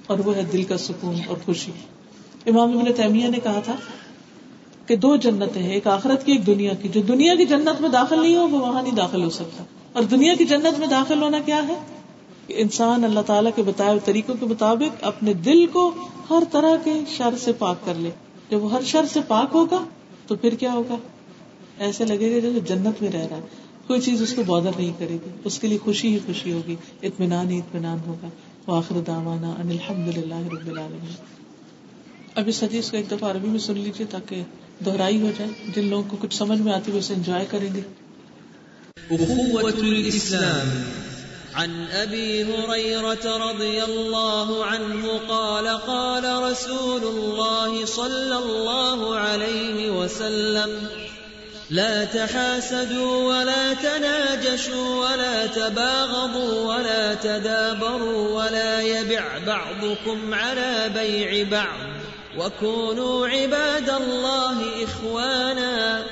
اور 0.07 0.18
وہ 0.18 0.37
ہے 0.37 0.42
دل 0.53 0.62
کا 0.62 0.79
سکون 0.79 1.14
اور 1.27 1.37
خوشی۔ 1.44 1.72
امام 2.46 2.79
ابن 2.79 2.92
تیمیہ 2.92 3.29
نے 3.29 3.38
کہا 3.42 3.61
تھا 3.64 3.74
کہ 4.87 4.96
دو 4.96 5.16
جنتیں 5.16 5.62
ہیں، 5.62 5.74
ایک 5.74 5.87
آخرت 5.87 6.27
کی، 6.27 6.33
ایک 6.33 6.46
دنیا 6.46 6.74
کی۔ 6.74 6.88
جو 6.88 7.01
دنیا 7.01 7.35
کی 7.35 7.44
جنت 7.44 7.81
میں 7.81 7.88
داخل 7.88 8.22
نہیں 8.22 8.37
ہو، 8.37 8.48
وہ 8.48 8.59
وہاں 8.59 8.83
نہیں 8.83 8.94
داخل 8.94 9.22
ہو 9.24 9.31
سکتا۔ 9.31 9.64
اور 9.92 10.03
دنیا 10.03 10.35
کی 10.35 10.44
جنت 10.44 10.79
میں 10.79 10.87
داخل 10.87 11.22
ہونا 11.22 11.38
کیا 11.40 11.68
ہے؟ 11.68 11.98
انسان 12.49 13.05
اللہ 13.05 13.21
تعالیٰ 13.21 13.51
کے 13.57 13.63
بتائے 13.63 13.91
ہوئے 13.91 14.01
طریقوں 14.05 14.35
کے 14.41 14.47
مطابق 14.47 14.97
اپنے 15.01 15.33
دل 15.35 15.67
کو 15.67 15.95
ہر 16.31 16.43
طرح 16.53 16.77
کے 16.85 16.93
شر 17.09 17.35
سے 17.41 17.53
پاک 17.53 17.77
کر 17.85 17.95
لے۔ 17.95 18.11
جب 18.51 18.65
وہ 18.65 18.73
ہر 18.73 18.83
شر 18.83 19.05
سے 19.13 19.21
پاک 19.29 19.49
ہوگا 19.55 19.85
تو 20.27 20.37
پھر 20.37 20.55
کیا 20.55 20.73
ہوگا؟ 20.73 20.97
ایسے 21.79 22.05
لگے 22.05 22.35
گا 22.35 22.39
جیسے 22.39 22.61
جنت 22.61 23.03
میں 23.03 23.13
رہ 23.13 23.27
رہا 23.31 23.37
ہے۔ 23.37 23.43
کوئی 23.87 24.01
چیز 24.01 24.23
اس 24.23 24.35
کو 24.35 24.43
بادر 24.47 24.71
نہیں 24.77 24.93
کرے 24.99 25.17
گی۔ 25.27 25.31
اس 25.45 25.59
کے 25.59 25.67
لیے 25.67 25.79
خوشی 25.79 26.15
ہی 26.15 26.19
خوشی 26.27 26.53
ہوگی۔ 26.53 26.77
اطمینان 27.03 27.51
ہی 27.51 27.59
اطمینان 27.59 27.99
ہوگا۔ 28.07 28.29
آخر 28.67 29.01
داوانا 29.07 29.51
ان 29.51 29.71
الحمد 29.71 30.19
للہ 30.19 30.35
رب 30.35 30.67
العالمین۔ 30.67 31.15
اب 32.35 32.45
اس 32.47 32.63
حدیث 32.63 32.91
کو 32.91 32.97
ایک 32.97 33.11
دفعہ 33.11 33.31
عربی 33.31 33.49
میں 33.49 33.59
سن 33.59 33.79
لیجیے 33.79 34.07
تاکہ 34.11 34.43
دہرائی 34.85 35.23
ہو 35.23 35.31
جائے۔ 35.39 35.51
جن 35.77 35.85
لوگوں 35.85 36.05
کو 36.09 36.17
کچھ 36.21 36.37
سمجھ 36.37 36.61
میں 36.61 36.73
آتی 36.73 36.93
ہے 36.93 36.99
اسے 36.99 37.15
انجوائے 37.15 37.47
کریں 37.51 37.75
گے۔ 37.75 37.81
عن 41.59 41.87
أبي 41.92 42.44
هريرة 42.44 43.51
رضي 43.51 43.85
الله 43.85 44.64
عنه 44.64 45.21
قال 45.29 45.68
قال 45.68 46.42
رسول 46.42 47.03
الله 47.03 47.85
صلى 47.85 48.38
الله 48.38 49.16
عليه 49.16 49.90
وسلم 49.90 50.88
لا 51.71 52.05
تحاسدوا 52.05 53.25
ولا 53.25 53.75
تناجشوا 53.75 55.11
ولا 55.11 55.47
تباغضوا 55.47 56.75
ولا 56.75 57.14
تدابروا 57.14 58.44
ولا 58.44 58.81
يبع 58.81 59.25
بعضكم 59.47 60.35
على 60.35 60.90
بيع 60.94 61.49
بعض 61.51 61.88
وكونوا 62.38 63.29
عباد 63.29 63.90
الله 63.90 64.85
إخوانا 64.85 66.03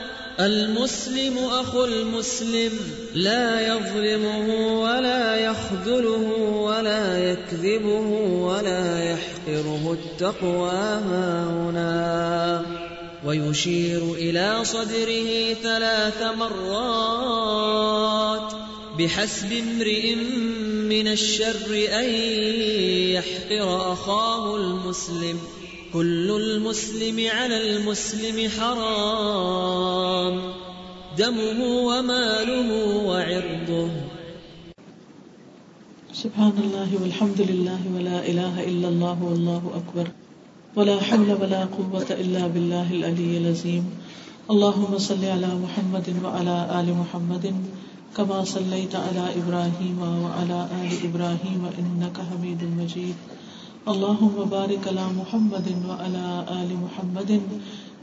المسلم 0.40 1.38
أخو 1.38 1.84
المسلم 1.84 2.72
لا 3.14 3.68
يظلمه 3.68 4.80
ولا 4.80 5.36
يخذله 5.36 6.22
ولا 6.60 7.32
يكذبه 7.32 8.08
ولا 8.40 9.12
يحقره 9.12 9.92
التقوى 9.92 10.70
هاهنا. 11.10 12.62
ويشير 13.26 14.02
إلى 14.14 14.64
صدره 14.64 15.54
ثلاث 15.62 16.22
مرات 16.38 18.52
بحسب 18.98 19.52
امرئ 19.52 20.14
من 20.94 21.08
الشر 21.08 21.70
أن 21.92 22.04
يحقر 23.14 23.92
أخاه 23.92 24.56
المسلم. 24.56 25.38
كل 25.96 26.28
المسلم 26.30 27.18
على 27.32 27.56
المسلم 27.56 28.36
حرام. 28.56 30.34
دمه 31.16 31.60
وماله 31.88 32.68
وعرضه. 33.08 33.90
سبحان 36.12 36.56
الله 36.64 36.90
والحمد 37.02 37.40
لله 37.40 37.80
ولا 37.96 38.18
إله 38.28 38.54
إلا 38.64 38.88
الله 38.92 39.16
والله 39.24 39.62
أكبر. 39.80 40.06
ولا 40.76 41.00
حول 41.00 41.32
ولا 41.32 41.64
قوة 41.64 42.08
إلا 42.12 42.42
بالله 42.52 42.92
العلي 42.92 43.32
العظيم. 43.40 43.84
اللهم 44.52 44.92
صل 44.98 45.24
على 45.24 45.50
محمد 45.64 46.08
وعلى 46.24 46.56
آل 46.80 46.88
محمد 46.92 47.44
كما 48.16 48.44
صليت 48.44 48.92
على 48.96 49.24
إبراهيم 49.40 49.98
وعلى 50.24 50.58
آل 50.76 50.90
إبراهيم 51.08 51.62
إنك 51.80 52.16
حميد 52.20 52.60
مجيد. 52.80 53.16
اللهم 53.90 54.36
بارك 54.50 54.82
على 54.90 55.06
محمد 55.16 55.68
وعلى 55.88 56.26
آل 56.60 56.70
محمد 56.84 57.30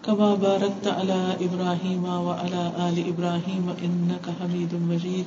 كما 0.05 0.36
باركت 0.36 0.86
على 0.88 1.36
إبراهيم 1.45 2.03
وعلى 2.28 2.64
آل 2.88 2.95
إبراهيم 3.12 3.66
إنك 3.88 4.26
حميد 4.39 4.72
مجيد. 4.91 5.26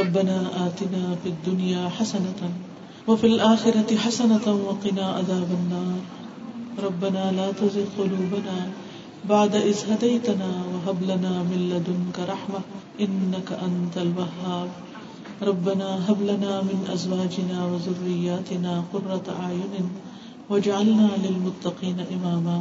ربنا 0.00 0.38
آتنا 0.66 1.04
في 1.22 1.28
الدنيا 1.34 1.88
حسنة 1.88 2.40
وفي 3.08 3.26
الآخرة 3.26 3.96
حسنة 3.96 4.46
وقنا 4.68 5.06
عذاب 5.16 5.48
النار. 5.60 6.00
ربنا 6.86 7.24
لا 7.32 7.48
تزغ 7.52 7.86
قلوبنا 7.98 8.58
بعد 9.28 9.54
إذ 9.54 9.78
هديتنا 9.92 10.50
وهب 10.72 10.98
لنا 11.10 11.32
من 11.50 11.60
لدنك 11.72 12.16
رحمة 12.32 12.60
إنك 13.00 13.48
أنت 13.68 13.94
الوهاب. 13.96 14.68
ربنا 15.42 16.08
هب 16.08 16.22
لنا 16.22 16.62
من 16.62 16.88
ازواجنا 16.92 17.66
وذرياتنا 17.66 18.84
قرة 18.92 19.26
اعين 19.42 19.88
واجعلنا 20.50 21.08
للمتقين 21.24 21.96
اماما 22.12 22.60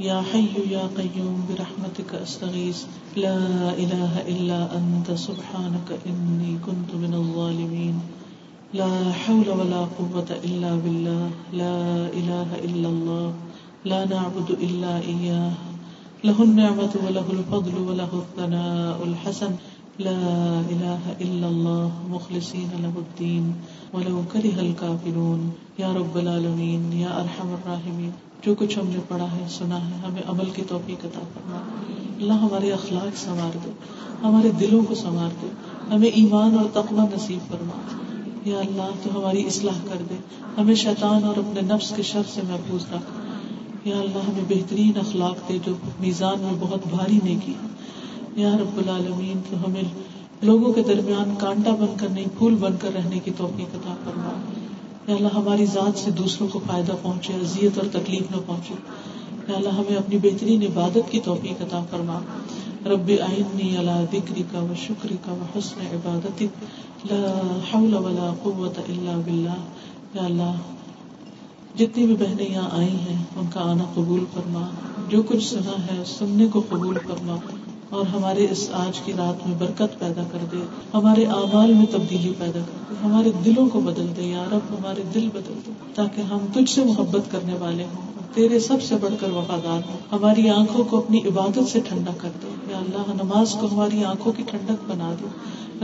يا 0.00 0.22
حي 0.22 0.50
يا 0.70 0.90
قيوم، 0.98 1.46
برحمتك 1.48 2.14
استغيث 2.14 2.84
لا 3.16 3.38
اله 3.70 4.12
الا 4.28 4.60
انت 4.78 5.08
سبحانك 5.14 5.88
اني 6.06 6.58
كنت 6.66 6.90
من 6.94 7.14
الظالمين. 7.14 8.00
لا 8.74 9.12
حول 9.12 9.48
ولا 9.48 9.80
قوة 9.98 10.30
الا 10.44 10.76
بالله. 10.76 11.30
لا 11.52 11.78
اله 12.18 12.48
الا 12.66 12.88
الله. 12.88 13.32
لا 13.84 14.04
نعبد 14.04 14.50
الا 14.50 14.98
اياه 14.98 15.52
له 16.24 16.42
النعمة 16.42 16.92
وله 17.06 17.26
الفضل 17.30 17.74
وله 17.88 18.12
الثناء 18.12 18.98
الحسن. 19.04 19.52
لا 19.98 20.60
إله 20.72 21.12
إلا 21.18 21.46
الله، 21.46 21.88
مخلصين 22.08 22.82
له 22.82 22.90
الدين، 22.96 23.52
ولو 23.92 24.20
كره 24.32 24.66
الكافرون. 24.66 25.50
یا 25.78 25.92
رب 25.92 26.16
العالمین 26.16 26.92
یا 26.92 27.08
ارحم 27.08 27.48
الراحمین 27.48 28.10
جو 28.42 28.54
کچھ 28.54 28.78
ہم 28.78 28.86
نے 28.86 28.98
پڑھا 29.08 29.32
ہے، 29.32 29.46
سنا 29.50 29.90
ہے، 29.90 29.94
ہمیں 30.08 30.22
عمل 30.26 30.50
کی 30.50 30.62
توفیق 30.68 31.04
عطا 31.04 31.20
فرما۔ 31.34 31.58
اللہ 32.20 32.32
ہمارے 32.32 32.72
اخلاق 32.72 33.16
سنوار 33.16 33.56
دے، 33.64 33.70
ہمارے 34.22 34.50
دلوں 34.60 34.84
کو 34.84 34.94
سنوار 34.94 35.30
دے، 35.42 35.46
ہمیں 35.90 36.08
ایمان 36.08 36.58
اور 36.58 36.66
تقوی 36.72 37.16
نصیب 37.16 37.50
فرما۔ 37.50 37.74
یا 38.44 38.58
اللہ، 38.58 38.90
تو 39.02 39.20
ہماری 39.20 39.46
اصلاح 39.46 39.78
کر 39.88 40.02
دے۔ 40.10 40.14
ہمیں 40.58 40.74
شیطان 40.74 41.24
اور 41.24 41.36
اپنے 41.36 41.60
نفس 41.60 41.92
کے 41.96 42.02
شر 42.02 42.22
سے 42.34 42.40
محفوظ 42.48 42.84
رکھ۔ 42.92 43.10
یا 43.88 43.96
اللہ، 43.96 44.18
ہمیں 44.18 44.44
بہترین 44.48 44.92
اخلاق 44.96 45.48
دے، 45.48 45.58
جو 45.66 45.74
میزان 46.00 46.40
میں 46.40 46.54
بہت 46.60 46.80
بھاری 46.90 47.18
نے 47.24 47.36
کی 47.44 47.52
یا 48.36 48.56
رب 48.56 48.78
العالمین 48.78 49.40
تو 49.50 49.56
ہمیں 49.66 49.82
لوگوں 50.42 50.72
کے 50.72 50.82
درمیان 50.82 51.34
کانٹا 51.38 51.70
بن 51.70 51.94
کر 51.96 52.08
نہیں، 52.08 52.24
پھول 52.38 52.54
بن 52.54 52.76
کر 52.80 52.90
رہنے 52.94 53.18
کی 53.18 53.30
توفیق 53.36 53.74
عطا 53.74 53.94
فرما۔ 54.04 54.30
یا 55.06 55.14
اللہ، 55.14 55.28
ہماری 55.34 55.66
ذات 55.66 55.98
سے 55.98 56.10
دوسروں 56.10 56.48
کو 56.48 56.60
فائدہ 56.66 56.92
پہنچے، 57.02 57.32
اذیت 57.32 57.78
اور 57.78 57.86
تکلیف 57.92 58.22
نہ 58.30 58.36
پہنچے۔ 58.46 58.74
یا 59.48 59.56
اللہ، 59.56 59.68
ہمیں 59.68 59.96
اپنی 59.96 60.18
بہترین 60.18 60.62
عبادت 60.62 61.12
کی 61.12 61.20
توفیق 61.20 61.62
عطا 61.62 61.84
فرما۔ 61.90 62.18
رب 62.86 63.10
آئنی 63.30 63.76
اللہ 63.76 64.04
ذکری 64.12 64.42
کا 64.52 64.58
و 64.58 64.72
شکری 64.86 65.16
کا 65.24 65.32
و 65.32 65.58
حسن 65.58 65.80
عبادت 65.80 66.42
لا 67.10 67.58
حول 67.74 67.94
ولا 67.94 68.34
قوت 68.42 68.78
الا 68.78 69.20
باللہ۔ 69.24 69.56
یا 70.14 70.24
اللہ، 70.24 70.52
جتنی 71.78 72.06
بھی 72.06 72.16
بہنیں 72.16 72.52
یہاں 72.52 72.68
آئی 72.72 72.96
ہیں، 72.96 73.24
ان 73.36 73.46
کا 73.52 73.60
آنا 73.60 73.84
قبول 73.94 74.24
فرما۔ 74.34 74.66
جو 75.08 75.22
کچھ 75.22 75.44
سنا 75.44 75.86
ہے، 75.86 76.02
سننے 76.06 76.46
کو 76.46 76.62
قبول 76.68 76.98
فرما۔ 77.06 77.36
اور 77.90 78.06
ہمارے 78.06 78.46
اس 78.50 78.70
آج 78.72 79.00
کی 79.00 79.12
رات 79.12 79.46
میں 79.46 79.56
برکت 79.58 79.98
پیدا 79.98 80.22
کر 80.32 80.38
دے، 80.52 80.56
ہمارے 80.94 81.24
اعمال 81.24 81.74
میں 81.74 81.86
تبدیلی 81.90 82.32
پیدا 82.38 82.60
کر 82.66 82.82
دے، 82.90 82.94
ہمارے 83.04 83.30
دلوں 83.44 83.68
کو 83.68 83.80
بدل 83.80 84.06
دے، 84.16 84.22
یا 84.22 84.44
رب، 84.52 84.74
ہمارے 84.78 85.02
دل 85.14 85.28
بدل 85.34 85.54
دے، 85.66 85.70
تاکہ 85.94 86.20
ہم 86.20 86.38
تجھ 86.52 86.70
سے 86.70 86.84
محبت 86.84 87.30
کرنے 87.30 87.54
والے 87.54 87.84
ہوں، 87.84 88.12
تیرے 88.34 88.58
سب 88.58 88.82
سے 88.82 88.94
بڑھ 89.00 89.14
کر 89.20 89.30
وفادار 89.30 89.80
ہوں، 89.88 89.98
ہماری 90.12 90.50
آنکھوں 90.50 90.84
کو 90.84 90.98
اپنی 90.98 91.18
عبادت 91.18 91.68
سے 91.68 91.80
ٹھنڈا 91.80 92.12
کر 92.18 92.28
دے۔ 92.42 92.48
یا 92.70 92.78
اللہ، 92.78 93.22
نماز 93.22 93.52
کو 93.52 93.66
ہماری 93.72 94.04
آنکھوں 94.04 94.32
کی 94.36 94.42
ٹھنڈک 94.42 94.90
بنا 94.90 95.14
دے۔ 95.20 95.26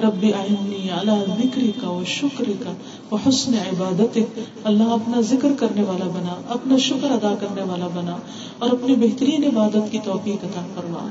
رب 0.03 0.25
آئنی 0.41 0.89
اللہ 0.91 1.25
ذکری 1.39 1.73
کا 1.81 1.91
و 1.91 2.05
شکر 2.07 2.45
کا 2.61 2.73
وہ 3.11 3.19
حسن 3.29 3.55
عبادت 3.55 4.19
اللہ، 4.65 4.83
اپنا 4.83 5.21
ذکر 5.21 5.49
کرنے 5.59 5.83
والا 5.83 6.05
بنا، 6.05 6.35
اپنا 6.49 6.77
شکر 6.77 7.11
ادا 7.11 7.35
کرنے 7.41 7.63
والا 7.63 7.89
بنا 7.95 8.17
اور 8.59 8.71
اپنی 8.71 8.95
بہترین 8.97 9.45
عبادت 9.45 9.93
کی 9.93 9.99
توفیق 10.05 10.45
عطا 10.45 10.67
فرما۔ 10.75 11.09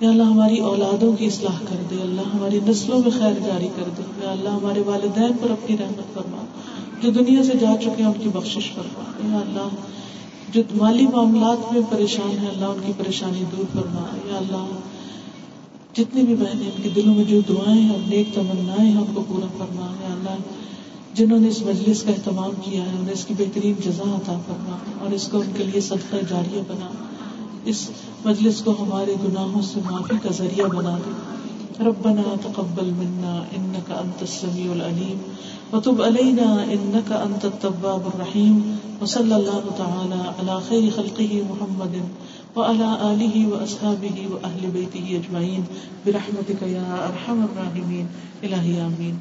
یا 0.00 0.10
اللہ 0.10 0.22
ہماری 0.22 0.58
اولادوں 0.58 1.12
کی 1.12 1.26
اصلاح 1.26 1.58
کر 1.58 1.82
دے 1.90 1.94
اللہ 2.02 2.20
ہماری 2.20 2.60
نسلوں 2.66 2.98
میں 2.98 3.10
خیر 3.10 3.32
جاری 3.46 3.68
کر 3.76 3.88
دے۔ 3.98 4.02
یا 4.24 4.30
اللہ 4.32 4.48
ہمارے 4.48 4.82
والدین 4.86 5.32
پر 5.42 5.50
اپنی 5.50 5.76
رحمت 5.78 6.14
فرما۔ 6.14 6.44
جو 7.02 7.10
دنیا 7.10 7.44
سے 7.44 7.52
جا 7.60 7.72
چکے 7.80 8.02
ہیں، 8.02 8.06
ان 8.06 8.22
کی 8.22 8.28
بخش 8.28 8.72
فرما۔ 8.74 9.32
یا 9.32 9.38
اللہ 9.38 9.68
جو 10.52 10.62
مالی 10.74 11.06
معاملات 11.06 11.72
میں 11.72 11.82
پریشان 11.90 12.38
ہے 12.38 12.46
اللہ 12.48 12.64
ان 12.64 12.78
کی 12.86 12.92
پریشانی 12.98 13.44
دور 13.56 13.64
فرما۔ 13.72 14.32
یا 14.32 14.36
اللہ 14.36 14.66
جتنی 15.94 16.22
بھی 16.22 16.34
بہنیں، 16.34 16.70
ان 16.76 16.82
کے 16.82 16.88
دلوں 16.88 17.14
میں 17.14 17.24
جو 17.24 17.40
دعائیں 17.48 17.88
اور 17.88 17.98
نیک 18.08 18.34
تمنا 18.34 18.82
ہم 18.82 19.04
کو 19.14 19.24
پورا 19.28 19.46
فرما۔ 19.58 19.94
یا 20.02 20.12
اللہ 20.12 20.36
جنہوں 21.14 21.38
نے 21.38 21.48
اس 21.48 21.62
مجلس 21.62 22.02
کا 22.02 22.10
اہتمام 22.10 22.50
کیا 22.62 22.82
ہے، 22.82 22.90
انہیں 22.90 23.12
اس 23.12 23.24
کی 23.24 23.34
بہترین 23.38 23.74
جزا 23.84 24.02
عطا 24.02 24.40
فرما 24.46 24.76
اور 25.00 25.12
اس 25.12 25.28
کو 25.28 25.38
ان 25.38 25.52
کے 25.56 25.64
لیے 25.64 25.80
صدقہ 25.80 26.16
جاریہ 26.28 26.60
بنا۔ 26.68 26.90
اس 27.64 27.90
مجلس 28.24 28.60
کو 28.60 28.70
ہمارے 28.70 29.14
گناہوں 29.24 29.62
سے 29.62 29.80
معافی 29.90 30.14
کا 30.22 30.30
ذریعہ 30.32 30.66
بنا 30.66 30.98
دے۔ 31.06 31.10
ربنا 31.80 32.34
تقبل 32.42 32.90
منا 32.96 33.42
انك 33.56 33.92
انت 33.92 34.22
السميع 34.22 34.72
العليم 34.72 35.18
وتب 35.72 36.02
علينا 36.02 36.48
انك 36.64 37.12
انت 37.12 37.44
التواب 37.44 38.06
الرحيم 38.06 38.76
وصلى 39.00 39.36
الله 39.36 39.64
تعالى 39.76 40.20
على 40.38 40.58
خير 40.68 40.90
خلقه 40.96 41.42
محمد 41.50 41.94
وعلى 42.56 42.88
اله 43.10 43.46
واصحابه 43.46 44.16
واهل 44.30 44.62
بيته 44.74 45.06
اجمعين 45.18 45.62
برحمتك 46.06 46.62
يا 46.62 46.88
ارحم 47.08 47.38
الراحمين 47.44 48.06
الهي 48.42 48.76
امين 48.86 49.14